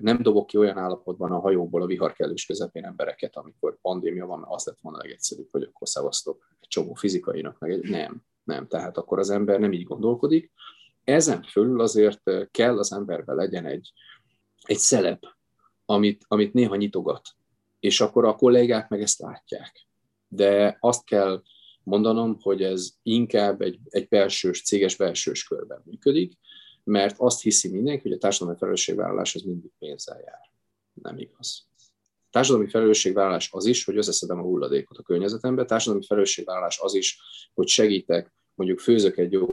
nem 0.00 0.22
dobok 0.22 0.46
ki 0.46 0.56
olyan 0.56 0.78
állapotban 0.78 1.32
a 1.32 1.38
hajóból 1.38 1.82
a 1.82 1.86
vihar 1.86 2.12
kellős 2.12 2.46
közepén 2.46 2.84
embereket, 2.84 3.36
amikor 3.36 3.78
pandémia 3.80 4.26
van, 4.26 4.44
az 4.48 4.64
lett 4.64 4.80
volna 4.80 4.98
legegyszerűbb, 4.98 5.48
hogy 5.50 5.62
akkor 5.62 5.88
szavaztok 5.88 6.56
egy 6.60 6.68
csomó 6.68 6.94
fizikainak, 6.94 7.58
meg 7.58 7.70
egy... 7.70 7.90
nem, 7.90 8.22
nem, 8.46 8.66
tehát 8.66 8.96
akkor 8.96 9.18
az 9.18 9.30
ember 9.30 9.60
nem 9.60 9.72
így 9.72 9.84
gondolkodik. 9.84 10.52
Ezen 11.04 11.42
fölül 11.42 11.80
azért 11.80 12.50
kell 12.50 12.78
az 12.78 12.92
emberben 12.92 13.36
legyen 13.36 13.66
egy, 13.66 13.92
egy 14.62 14.78
szelep, 14.78 15.22
amit, 15.84 16.24
amit 16.28 16.52
néha 16.52 16.76
nyitogat, 16.76 17.28
és 17.80 18.00
akkor 18.00 18.24
a 18.24 18.36
kollégák 18.36 18.88
meg 18.88 19.02
ezt 19.02 19.18
látják. 19.18 19.86
De 20.28 20.76
azt 20.80 21.04
kell 21.04 21.42
mondanom, 21.82 22.36
hogy 22.40 22.62
ez 22.62 22.90
inkább 23.02 23.60
egy, 23.60 23.78
egy 23.88 24.08
belsős, 24.08 24.62
céges 24.62 24.96
belsős 24.96 25.44
körben 25.44 25.82
működik, 25.84 26.32
mert 26.84 27.14
azt 27.18 27.42
hiszi 27.42 27.70
mindenki, 27.70 28.02
hogy 28.02 28.12
a 28.12 28.18
társadalmi 28.18 28.58
felelősségvállalás 28.58 29.34
az 29.34 29.42
mindig 29.42 29.70
pénzzel 29.78 30.20
jár. 30.20 30.50
Nem 30.92 31.18
igaz. 31.18 31.65
Társadalmi 32.36 32.68
felelősségvállalás 32.68 33.48
az 33.52 33.66
is, 33.66 33.84
hogy 33.84 33.96
összeszedem 33.96 34.38
a 34.38 34.42
hulladékot 34.42 34.98
a 34.98 35.02
környezetembe, 35.02 35.64
társadalmi 35.64 36.06
felelősségvállalás 36.06 36.78
az 36.80 36.94
is, 36.94 37.18
hogy 37.54 37.68
segítek, 37.68 38.34
mondjuk 38.54 38.78
főzök 38.80 39.16
egy 39.16 39.32
jó 39.32 39.46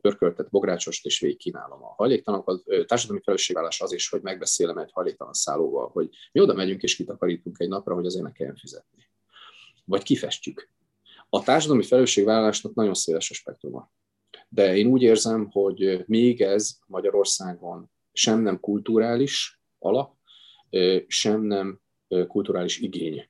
pörköltet 0.00 0.50
bográcsost, 0.50 1.06
és 1.06 1.20
végig 1.20 1.36
kínálom 1.36 1.82
a 1.82 1.94
hajléktalanokat. 1.96 2.62
Társadalmi 2.86 3.22
felelősségvállás 3.22 3.80
az 3.80 3.92
is, 3.92 4.08
hogy 4.08 4.20
megbeszélem 4.22 4.78
egy 4.78 4.90
hajléktalan 4.92 5.32
szállóval, 5.32 5.88
hogy 5.88 6.08
mi 6.32 6.40
oda 6.40 6.54
megyünk 6.54 6.82
és 6.82 6.96
kitakarítunk 6.96 7.56
egy 7.58 7.68
napra, 7.68 7.94
hogy 7.94 8.06
azért 8.06 8.24
ne 8.24 8.32
kelljen 8.32 8.56
fizetni. 8.56 9.10
Vagy 9.84 10.02
kifestjük. 10.02 10.68
A 11.28 11.42
társadalmi 11.42 11.82
felelősségvállalásnak 11.82 12.74
nagyon 12.74 12.94
széles 12.94 13.30
a 13.30 13.34
spektruma. 13.34 13.92
De 14.48 14.76
én 14.76 14.86
úgy 14.86 15.02
érzem, 15.02 15.50
hogy 15.50 16.04
még 16.06 16.42
ez 16.42 16.76
Magyarországon 16.86 17.90
sem 18.12 18.40
nem 18.40 18.60
kulturális 18.60 19.60
alap, 19.78 20.22
sem 21.06 21.42
nem 21.42 21.80
kulturális 22.28 22.78
igény. 22.78 23.28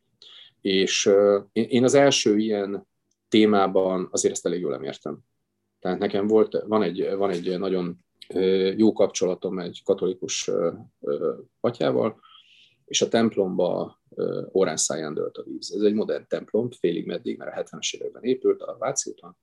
És 0.60 1.10
én 1.52 1.84
az 1.84 1.94
első 1.94 2.38
ilyen 2.38 2.86
témában 3.28 4.08
azért 4.10 4.34
ezt 4.34 4.46
elég 4.46 4.60
jól 4.60 4.70
nem 4.70 4.82
értem. 4.82 5.18
Tehát 5.78 5.98
nekem 5.98 6.26
volt, 6.26 6.62
van 6.66 6.82
egy, 6.82 7.14
van 7.16 7.30
egy 7.30 7.58
nagyon 7.58 8.04
jó 8.76 8.92
kapcsolatom 8.92 9.58
egy 9.58 9.80
katolikus 9.84 10.50
atyával, 11.60 12.20
és 12.84 13.02
a 13.02 13.08
templomba 13.08 14.02
órán 14.52 14.76
száján 14.76 15.14
dőlt 15.14 15.36
a 15.36 15.42
víz. 15.42 15.74
Ez 15.74 15.82
egy 15.82 15.94
modern 15.94 16.24
templom, 16.28 16.70
félig 16.70 17.06
meddig, 17.06 17.38
mert 17.38 17.56
a 17.56 17.76
70-es 17.76 17.94
években 17.94 18.22
épült 18.22 18.62
a 18.62 18.76
Váci 18.78 19.10
úton, 19.10 19.36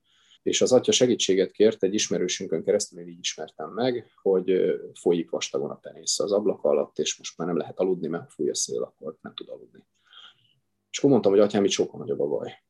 és 0.43 0.61
az 0.61 0.71
atya 0.71 0.91
segítséget 0.91 1.51
kért 1.51 1.83
egy 1.83 1.93
ismerősünkön 1.93 2.63
keresztül, 2.63 2.99
én 2.99 3.07
így 3.07 3.19
ismertem 3.19 3.69
meg, 3.69 4.11
hogy 4.21 4.75
folyik 4.93 5.29
vastagon 5.29 5.69
a 5.69 5.75
penész 5.75 6.19
az 6.19 6.31
ablak 6.31 6.63
alatt, 6.63 6.99
és 6.99 7.17
most 7.17 7.37
már 7.37 7.47
nem 7.47 7.57
lehet 7.57 7.79
aludni, 7.79 8.07
mert 8.07 8.33
fúj 8.33 8.49
a 8.49 8.55
szél, 8.55 8.81
akkor 8.81 9.17
nem 9.21 9.33
tud 9.33 9.49
aludni. 9.49 9.85
És 10.89 10.97
akkor 10.97 11.09
mondtam, 11.09 11.31
hogy 11.31 11.41
atyám, 11.41 11.63
itt 11.63 11.71
sokkal 11.71 11.99
nagyobb 11.99 12.19
a 12.19 12.27
baj. 12.27 12.63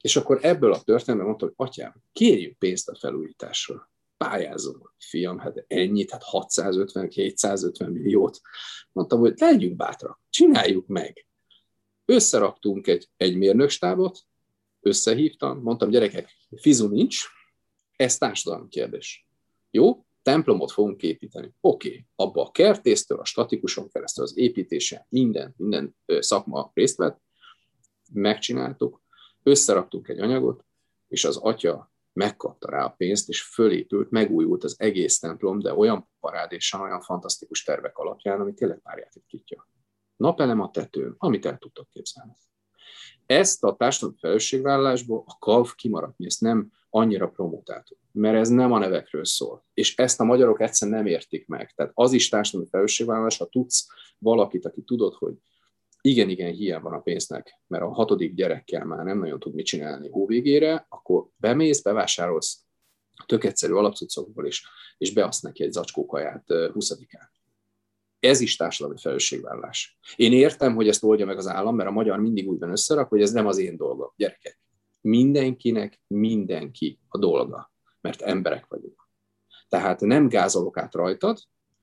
És 0.00 0.16
akkor 0.16 0.38
ebből 0.42 0.72
a 0.72 0.82
történetben 0.82 1.26
mondtam, 1.26 1.52
hogy 1.56 1.66
atyám, 1.68 1.94
kérjük 2.12 2.58
pénzt 2.58 2.88
a 2.88 2.96
felújításra. 2.96 3.90
Pályázom, 4.16 4.92
fiam, 4.98 5.38
hát 5.38 5.64
ennyit, 5.66 6.10
hát 6.10 6.22
650-250 6.30 7.92
milliót. 7.92 8.40
Mondtam, 8.92 9.20
hogy 9.20 9.34
legyünk 9.36 9.76
bátrak, 9.76 10.20
csináljuk 10.30 10.86
meg. 10.86 11.26
Összeraktunk 12.04 12.86
egy, 12.86 13.08
egy 13.16 13.36
mérnökstábot, 13.36 14.18
összehívtam, 14.80 15.62
mondtam, 15.62 15.90
gyerekek, 15.90 16.30
fizu 16.56 16.88
nincs, 16.88 17.24
ez 17.96 18.18
társadalmi 18.18 18.68
kérdés. 18.68 19.26
Jó, 19.70 20.06
templomot 20.22 20.72
fogunk 20.72 21.02
építeni. 21.02 21.54
Oké, 21.60 21.88
okay. 21.88 22.06
abba 22.14 22.42
a 22.42 22.50
kertésztől, 22.50 23.18
a 23.18 23.24
statikuson 23.24 23.88
keresztül 23.88 24.24
az 24.24 24.38
építése, 24.38 25.06
minden, 25.08 25.54
minden 25.56 25.96
szakma 26.06 26.70
részt 26.74 26.96
vett, 26.96 27.20
megcsináltuk, 28.12 29.02
összeraktunk 29.42 30.08
egy 30.08 30.20
anyagot, 30.20 30.64
és 31.08 31.24
az 31.24 31.36
atya 31.36 31.92
megkapta 32.12 32.70
rá 32.70 32.84
a 32.84 32.94
pénzt, 32.96 33.28
és 33.28 33.42
fölépült, 33.42 34.10
megújult 34.10 34.64
az 34.64 34.74
egész 34.78 35.18
templom, 35.18 35.58
de 35.58 35.74
olyan 35.74 36.08
parádésan, 36.20 36.80
olyan 36.80 37.00
fantasztikus 37.00 37.62
tervek 37.62 37.98
alapján, 37.98 38.40
ami 38.40 38.54
tényleg 38.54 38.78
párját 38.78 39.14
ritkítja. 39.14 39.68
Napelem 40.16 40.60
a 40.60 40.70
tetőn, 40.70 41.14
amit 41.18 41.46
el 41.46 41.58
tudtok 41.58 41.88
képzelni. 41.90 42.32
Ezt 43.28 43.64
a 43.64 43.76
társadalmi 43.76 44.16
felelősségvállalásból 44.20 45.24
a 45.26 45.38
KAV 45.38 45.74
kimaradt, 45.74 46.18
mi 46.18 46.26
ezt 46.26 46.40
nem 46.40 46.72
annyira 46.90 47.28
promotáltuk, 47.28 47.98
mert 48.12 48.36
ez 48.36 48.48
nem 48.48 48.72
a 48.72 48.78
nevekről 48.78 49.24
szól. 49.24 49.64
És 49.74 49.96
ezt 49.96 50.20
a 50.20 50.24
magyarok 50.24 50.60
egyszerűen 50.60 50.96
nem 50.96 51.06
értik 51.06 51.46
meg. 51.46 51.72
Tehát 51.74 51.92
az 51.94 52.12
is 52.12 52.28
társadalmi 52.28 52.68
felelősségvállalás, 52.70 53.36
ha 53.36 53.46
tudsz 53.46 53.86
valakit, 54.18 54.66
aki 54.66 54.82
tudod, 54.82 55.14
hogy 55.14 55.34
igen, 56.00 56.28
igen, 56.28 56.52
hiány 56.52 56.80
van 56.80 56.92
a 56.92 57.00
pénznek, 57.00 57.60
mert 57.66 57.82
a 57.82 57.92
hatodik 57.92 58.34
gyerekkel 58.34 58.84
már 58.84 59.04
nem 59.04 59.18
nagyon 59.18 59.38
tud 59.38 59.54
mit 59.54 59.66
csinálni 59.66 60.08
hóvégére, 60.08 60.86
akkor 60.88 61.26
bemész, 61.36 61.82
bevásárolsz 61.82 62.62
tök 63.26 63.44
egyszerű 63.44 63.72
alapcuccokból 63.72 64.46
is, 64.46 64.66
és 64.98 65.12
beasz 65.12 65.40
neki 65.40 65.62
egy 65.62 65.72
zacskó 65.72 66.06
kaját 66.06 66.44
20-án. 66.48 67.28
Ez 68.20 68.40
is 68.40 68.56
társadalmi 68.56 68.98
felelősségvállás. 69.00 69.98
Én 70.16 70.32
értem, 70.32 70.74
hogy 70.74 70.88
ezt 70.88 71.04
oldja 71.04 71.26
meg 71.26 71.36
az 71.36 71.46
állam, 71.46 71.76
mert 71.76 71.88
a 71.88 71.92
magyar 71.92 72.18
mindig 72.18 72.48
úgy 72.48 72.58
van 72.58 72.70
összerak, 72.70 73.08
hogy 73.08 73.22
ez 73.22 73.32
nem 73.32 73.46
az 73.46 73.58
én 73.58 73.76
dolga. 73.76 74.12
Gyerekek, 74.16 74.60
mindenkinek 75.00 76.00
mindenki 76.06 76.98
a 77.08 77.18
dolga, 77.18 77.72
mert 78.00 78.22
emberek 78.22 78.66
vagyunk. 78.68 79.08
Tehát 79.68 80.00
nem 80.00 80.28
gázolok 80.28 80.76
át 80.76 80.94
rajtad, 80.94 81.38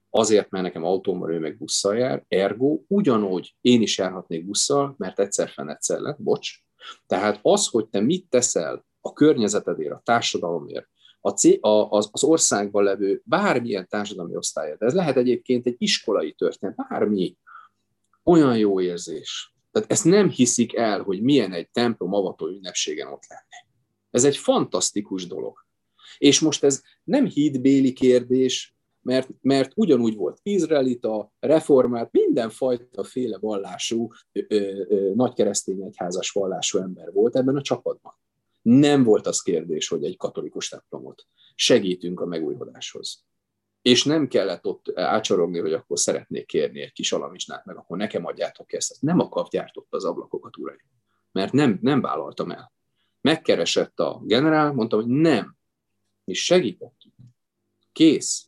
azért, 0.10 0.50
mert 0.50 0.64
nekem 0.64 0.84
autómmal 0.84 1.32
ő 1.32 1.40
meg 1.40 1.58
busszal 1.58 1.98
jár, 1.98 2.26
ergo 2.28 2.80
ugyanúgy 2.88 3.56
én 3.62 3.82
is 3.82 3.98
járhatnék 3.98 4.46
busszal, 4.46 4.96
mert 4.98 5.20
egyszer 5.20 5.50
fenn 5.50 5.70
egyszer 5.70 6.00
lett, 6.00 6.22
bocs. 6.22 6.52
Tehát 7.08 7.40
az, 7.42 7.68
hogy 7.68 7.88
te 7.88 8.00
mit 8.00 8.30
teszel 8.30 8.86
a 9.02 9.14
környezetedért, 9.14 9.94
a 9.94 10.02
társadalomért, 10.04 10.90
a 11.26 11.68
a, 11.68 11.90
az, 11.90 12.10
az 12.12 12.24
országban 12.24 12.84
levő 12.84 13.22
bármilyen 13.24 13.88
társadalmi 13.88 14.36
osztályért. 14.36 14.82
Ez 14.82 14.94
lehet 14.94 15.18
egyébként 15.18 15.66
egy 15.66 15.76
iskolai 15.78 16.34
történet, 16.34 16.76
bármi. 16.76 17.38
Olyan 18.24 18.58
jó 18.58 18.82
érzés. 18.82 19.54
Tehát 19.72 19.92
ezt 19.92 20.06
nem 20.06 20.30
hiszik 20.30 20.76
el, 20.76 21.02
hogy 21.02 21.22
milyen 21.22 21.54
egy 21.54 21.70
templom 21.70 22.14
avató 22.14 22.48
ünnepségen 22.48 23.08
ott 23.08 23.28
lenni. 23.28 23.66
Ez 24.10 24.24
egy 24.24 24.38
fantasztikus 24.38 25.28
dolog. 25.28 25.66
És 26.18 26.40
most 26.40 26.64
ez 26.64 26.82
nem 27.04 27.26
hídbéli 27.26 27.94
kérdés, 27.94 28.76
mert, 29.02 29.30
mert 29.42 29.72
ugyanúgy 29.76 30.16
volt 30.16 30.40
izraelita, 30.44 31.34
reformált, 31.40 32.12
mindenfajta 32.12 33.04
féle 33.04 33.38
vallású, 33.38 34.12
ö, 34.32 34.42
ö, 34.48 35.12
nagy 35.16 35.34
keresztény 35.34 35.82
egyházas 35.82 36.32
vallású 36.32 36.78
ember 36.78 37.12
volt 37.12 37.36
ebben 37.36 37.56
a 37.56 37.62
csapatban. 37.62 38.14
Nem 38.66 39.04
volt 39.04 39.28
az 39.28 39.42
kérdés, 39.42 39.88
hogy 39.88 40.04
egy 40.04 40.18
katolikus 40.18 40.70
templomot 40.70 41.28
segítünk 41.56 42.20
a 42.20 42.26
megújuláshoz. 42.26 43.24
És 43.82 44.04
nem 44.04 44.28
kellett 44.28 44.66
ott 44.66 44.92
ácsorogni, 44.96 45.60
hogy 45.60 45.74
akkor 45.74 46.00
szeretnék 46.00 46.46
kérni 46.46 46.82
egy 46.82 46.92
kis 46.92 47.12
alamizsnát, 47.12 47.66
meg 47.66 47.78
akkor 47.78 47.98
nekem 47.98 48.26
adjátok 48.26 48.74
ezt. 48.74 49.02
nem 49.02 49.20
akart 49.20 49.52
gyártott 49.52 49.88
az 49.90 50.06
ablakokat, 50.06 50.58
uraim. 50.58 50.92
Mert 51.32 51.52
nem, 51.52 51.80
nem 51.82 52.02
vállaltam 52.02 52.52
el. 52.52 52.74
Megkeresett 53.22 54.00
a 54.00 54.22
generál, 54.24 54.74
mondta, 54.74 54.96
hogy 54.96 55.08
nem, 55.08 55.58
mi 56.24 56.34
segítettünk. 56.34 57.14
Kész. 57.92 58.48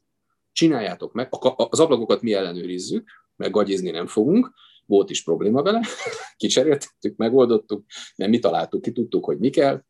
Csináljátok 0.51 1.13
meg. 1.13 1.27
Az 1.55 1.79
ablakokat 1.79 2.21
mi 2.21 2.33
ellenőrizzük, 2.33 3.09
mert 3.35 3.51
gagyizni 3.51 3.89
nem 3.89 4.07
fogunk. 4.07 4.53
Volt 4.85 5.09
is 5.09 5.23
probléma 5.23 5.61
vele. 5.61 5.81
Kicseréltettük, 6.37 7.15
megoldottuk, 7.15 7.85
mert 8.15 8.31
mi 8.31 8.39
találtuk 8.39 8.81
ki, 8.81 8.91
tudtuk, 8.91 9.25
hogy 9.25 9.37
mi 9.37 9.49
kell 9.49 9.83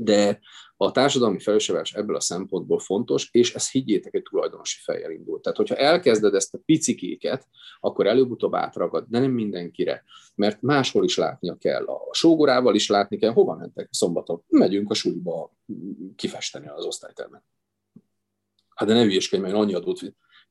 de 0.00 0.40
a 0.76 0.90
társadalmi 0.90 1.38
felelősségvállalás 1.38 1.94
ebből 1.94 2.16
a 2.16 2.20
szempontból 2.20 2.78
fontos, 2.78 3.28
és 3.32 3.54
ez 3.54 3.70
higgyétek, 3.70 4.14
egy 4.14 4.22
tulajdonosi 4.22 4.78
fejjel 4.82 5.10
indul. 5.10 5.40
Tehát, 5.40 5.58
hogyha 5.58 5.76
elkezded 5.76 6.34
ezt 6.34 6.54
a 6.54 6.58
picikéket, 6.64 7.46
akkor 7.80 8.06
előbb-utóbb 8.06 8.54
átragad, 8.54 9.04
de 9.08 9.18
nem 9.18 9.30
mindenkire, 9.30 10.04
mert 10.34 10.62
máshol 10.62 11.04
is 11.04 11.16
látnia 11.16 11.56
kell. 11.56 11.84
A 11.84 12.14
sógorával 12.14 12.74
is 12.74 12.88
látni 12.88 13.16
kell, 13.16 13.32
hova 13.32 13.54
mentek 13.54 13.88
szombaton. 13.90 14.42
Megyünk 14.48 14.90
a 14.90 14.94
suliba 14.94 15.52
kifesteni 16.16 16.68
az 16.68 16.84
osztálytermet. 16.84 17.42
Hát 18.74 18.88
de 18.88 18.94
ne 18.94 19.02
hülyeskedj, 19.02 19.42
mert 19.42 19.54
annyi 19.54 19.74
adót. 19.74 20.00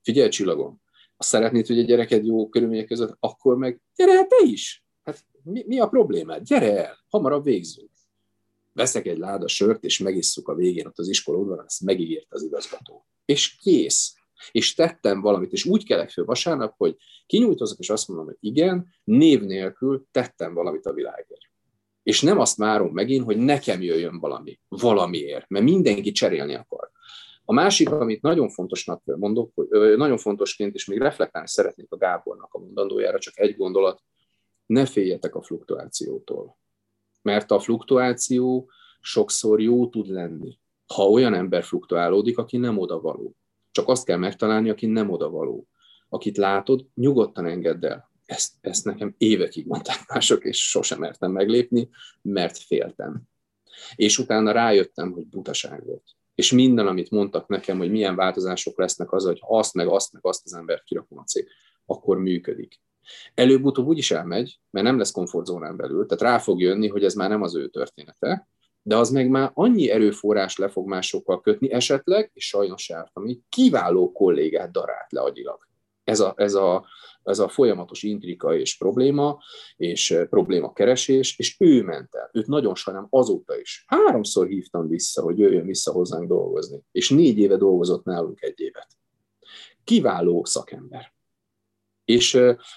Figyelj, 0.02 0.30
csillagom, 0.30 0.82
ha 1.18 1.24
szeretnéd, 1.24 1.68
hogy 1.68 1.80
egy 1.80 1.86
gyereked 1.86 2.26
jó 2.26 2.50
körülmények 2.50 2.88
között, 2.88 3.18
akkor 3.20 3.58
meg 3.58 3.82
gyere 3.96 4.26
te 4.26 4.46
is. 4.46 4.86
Hát 5.04 5.26
mi, 5.44 5.64
mi 5.68 5.80
a 5.80 5.88
problémád? 5.88 6.44
Gyere 6.44 6.86
el, 6.86 6.98
hamarabb 7.10 7.44
végzünk 7.44 7.96
veszek 8.78 9.08
egy 9.08 9.18
láda 9.18 9.48
sört, 9.48 9.84
és 9.84 10.00
megisszuk 10.00 10.48
a 10.48 10.56
végén 10.56 10.86
ott 10.86 11.00
az 11.00 11.08
iskola 11.08 11.38
udvaron, 11.38 11.66
ezt 11.66 11.82
megígért 11.82 12.34
az 12.34 12.44
igazgató. 12.44 13.06
És 13.26 13.56
kész. 13.56 14.16
És 14.52 14.74
tettem 14.74 15.22
valamit, 15.22 15.52
és 15.52 15.66
úgy 15.66 15.86
kelek 15.86 16.10
föl 16.10 16.26
vasárnap, 16.26 16.74
hogy 16.78 16.96
kinyújtozok, 17.26 17.80
és 17.80 17.90
azt 17.90 18.08
mondom, 18.08 18.26
hogy 18.26 18.38
igen, 18.40 18.88
név 19.04 19.42
nélkül 19.42 20.08
tettem 20.12 20.54
valamit 20.54 20.86
a 20.86 20.94
világért. 20.94 21.42
És 22.04 22.22
nem 22.22 22.40
azt 22.40 22.58
várom 22.58 22.94
megint, 22.94 23.26
hogy 23.26 23.38
nekem 23.38 23.82
jöjjön 23.82 24.20
valami, 24.20 24.60
valamiért, 24.68 25.50
mert 25.50 25.66
mindenki 25.66 26.12
cserélni 26.12 26.56
akar. 26.56 26.92
A 27.46 27.54
másik, 27.54 27.90
amit 27.90 28.22
nagyon 28.22 28.50
fontosnak 28.50 29.02
mondok, 29.06 29.52
hogy 29.56 29.98
nagyon 29.98 30.18
fontosként, 30.18 30.74
és 30.74 30.86
még 30.86 30.98
reflektálni 30.98 31.48
szeretnék 31.48 31.92
a 31.92 31.98
Gábornak 31.98 32.54
a 32.54 32.60
mondandójára, 32.60 33.20
csak 33.20 33.40
egy 33.40 33.56
gondolat, 33.56 34.04
ne 34.66 34.86
féljetek 34.86 35.36
a 35.36 35.42
fluktuációtól 35.42 36.58
mert 37.28 37.52
a 37.52 37.60
fluktuáció 37.60 38.70
sokszor 39.00 39.62
jó 39.62 39.90
tud 39.90 40.08
lenni. 40.08 40.60
Ha 40.94 41.10
olyan 41.10 41.34
ember 41.34 41.64
fluktuálódik, 41.64 42.38
aki 42.38 42.58
nem 42.58 42.78
odavaló. 42.78 43.36
Csak 43.72 43.88
azt 43.88 44.06
kell 44.06 44.18
megtalálni, 44.18 44.70
aki 44.70 44.86
nem 44.86 45.10
odavaló. 45.10 45.68
Akit 46.10 46.38
látod, 46.38 46.86
nyugodtan 46.94 47.46
engedd 47.46 47.86
el. 47.86 48.12
Ezt, 48.26 48.54
ezt 48.62 48.86
nekem 48.86 49.16
évekig 49.18 49.66
mondták 49.66 50.06
mások, 50.08 50.44
és 50.44 50.70
sosem 50.70 51.00
mertem 51.00 51.32
meglépni, 51.32 51.90
mert 52.22 52.58
féltem. 52.58 53.22
És 53.96 54.18
utána 54.18 54.52
rájöttem, 54.52 55.12
hogy 55.12 55.26
butaság 55.26 55.86
volt. 55.86 56.04
És 56.36 56.52
minden, 56.52 56.88
amit 56.88 57.10
mondtak 57.10 57.48
nekem, 57.48 57.78
hogy 57.78 57.92
milyen 57.92 58.16
változások 58.16 58.78
lesznek 58.78 59.12
az, 59.12 59.26
hogy 59.26 59.40
azt, 59.42 59.74
meg 59.74 59.88
azt, 59.88 60.14
meg 60.14 60.26
azt 60.26 60.46
az 60.46 60.54
embert 60.54 60.84
kirakom 60.84 61.18
a 61.18 61.24
cég, 61.24 61.48
akkor 61.86 62.18
működik. 62.18 62.82
Előbb-utóbb 63.34 63.88
úgy 63.88 63.98
is 63.98 64.12
elmegy, 64.12 64.60
mert 64.70 64.86
nem 64.86 64.98
lesz 64.98 65.12
komfortzónán 65.12 65.78
belül, 65.78 66.06
tehát 66.06 66.24
rá 66.34 66.38
fog 66.38 66.62
jönni, 66.62 66.88
hogy 66.88 67.04
ez 67.04 67.14
már 67.14 67.30
nem 67.30 67.42
az 67.42 67.56
ő 67.56 67.68
története, 67.68 68.48
de 68.82 68.96
az 68.98 69.10
meg 69.10 69.30
már 69.30 69.52
annyi 69.54 69.90
erőforrás 69.90 70.58
le 70.58 70.70
fog 70.70 70.88
másokkal 70.88 71.42
kötni 71.42 71.72
esetleg, 71.72 72.32
és 72.34 72.48
sajnos 72.48 72.92
így, 73.26 73.42
kiváló 73.50 74.12
kollégát 74.12 74.72
darált 74.72 75.12
le 75.12 75.22
agyilag. 75.22 75.68
Ez 76.04 76.20
a, 76.20 76.34
ez 76.38 76.54
a, 76.54 76.86
ez 77.24 77.40
a 77.40 77.48
folyamatos 77.48 78.04
intrika 78.04 78.56
és 78.56 78.78
probléma, 78.78 79.38
és 79.76 80.18
probléma 80.30 80.74
keresés, 80.74 81.38
és 81.38 81.56
ő 81.60 81.84
ment 81.84 82.16
el. 82.16 82.30
Őt 82.34 82.48
nagyon 82.48 82.76
sajnálom 82.76 83.08
azóta 83.12 83.60
is. 83.60 83.84
Háromszor 83.88 84.48
hívtam 84.48 84.88
vissza, 84.88 85.22
hogy 85.22 85.40
jöjjön 85.40 85.66
vissza 85.66 85.92
hozzánk 85.92 86.28
dolgozni, 86.28 86.84
és 86.92 87.10
négy 87.10 87.38
éve 87.38 87.58
dolgozott 87.58 88.06
nálunk 88.06 88.42
egy 88.42 88.60
évet. 88.60 88.88
Kiváló 89.84 90.46
szakember. 90.46 91.16
És 92.08 92.34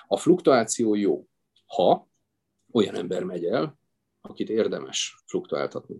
a 0.06 0.18
fluktuáció 0.18 0.94
jó, 0.94 1.28
ha 1.66 2.08
olyan 2.72 2.94
ember 2.94 3.24
megy 3.24 3.44
el, 3.44 3.78
akit 4.20 4.48
érdemes 4.48 5.22
fluktuáltatni. 5.26 5.96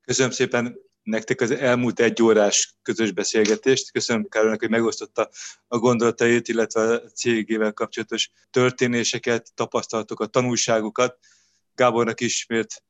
Köszönöm 0.00 0.30
szépen 0.30 0.78
nektek 1.02 1.40
az 1.40 1.50
elmúlt 1.50 2.00
egy 2.00 2.22
órás 2.22 2.76
közös 2.82 3.12
beszélgetést. 3.12 3.90
Köszönöm 3.90 4.28
Károlynak, 4.28 4.60
hogy 4.60 4.70
megosztotta 4.70 5.30
a 5.66 5.78
gondolatait, 5.78 6.48
illetve 6.48 6.80
a 6.80 7.00
cégével 7.00 7.72
kapcsolatos 7.72 8.30
történéseket, 8.50 9.54
tapasztalatokat, 9.54 10.30
tanulságokat. 10.30 11.18
Gábornak 11.74 12.20
ismét 12.20 12.82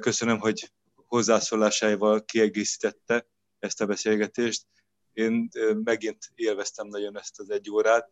köszönöm, 0.00 0.38
hogy 0.38 0.72
hozzászólásáival 0.94 2.24
kiegészítette 2.24 3.26
ezt 3.58 3.80
a 3.80 3.86
beszélgetést. 3.86 4.66
Én 5.12 5.48
megint 5.84 6.30
élveztem 6.34 6.86
nagyon 6.86 7.18
ezt 7.18 7.40
az 7.40 7.50
egy 7.50 7.70
órát, 7.70 8.10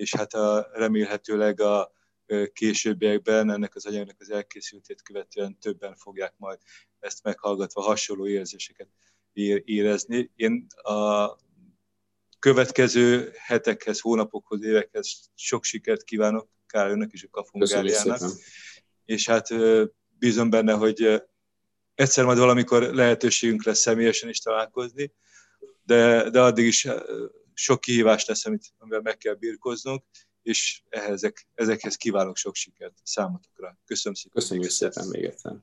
és 0.00 0.14
hát 0.14 0.34
a, 0.34 0.68
remélhetőleg 0.72 1.60
a 1.60 1.92
későbbiekben 2.52 3.50
ennek 3.50 3.74
az 3.74 3.86
anyagnak 3.86 4.16
az 4.18 4.30
elkészültét 4.30 5.02
követően 5.02 5.58
többen 5.58 5.96
fogják 5.96 6.34
majd 6.36 6.58
ezt 6.98 7.22
meghallgatva 7.22 7.80
hasonló 7.80 8.26
érzéseket 8.26 8.88
érezni. 9.64 10.30
Én 10.36 10.66
a 10.82 11.28
következő 12.38 13.32
hetekhez, 13.36 14.00
hónapokhoz, 14.00 14.62
évekhez 14.62 15.30
sok 15.34 15.64
sikert 15.64 16.02
kívánok 16.02 16.48
Károlynak 16.66 17.12
és 17.12 17.24
a 17.24 17.28
Kafungáriának. 17.30 18.20
És 19.04 19.28
hát 19.28 19.48
bízom 20.18 20.50
benne, 20.50 20.72
hogy 20.72 21.22
egyszer 21.94 22.24
majd 22.24 22.38
valamikor 22.38 22.82
lehetőségünk 22.82 23.64
lesz 23.64 23.80
személyesen 23.80 24.28
is 24.28 24.38
találkozni, 24.38 25.12
de, 25.82 26.30
de 26.30 26.40
addig 26.40 26.66
is 26.66 26.86
sok 27.60 27.80
kihívás 27.80 28.24
lesz, 28.24 28.46
amit, 28.46 28.72
amivel 28.78 29.00
meg 29.00 29.16
kell 29.16 29.34
birkoznunk, 29.34 30.04
és 30.42 30.82
ehhez, 30.88 31.32
ezekhez 31.54 31.96
kívánok 31.96 32.36
sok 32.36 32.54
sikert 32.54 32.98
számotokra. 33.02 33.78
Köszönöm 33.84 34.14
szépen. 34.14 34.42
Köszönjük 34.42 34.70
szépen 34.70 35.08
még 35.08 35.24
egyszer. 35.24 35.56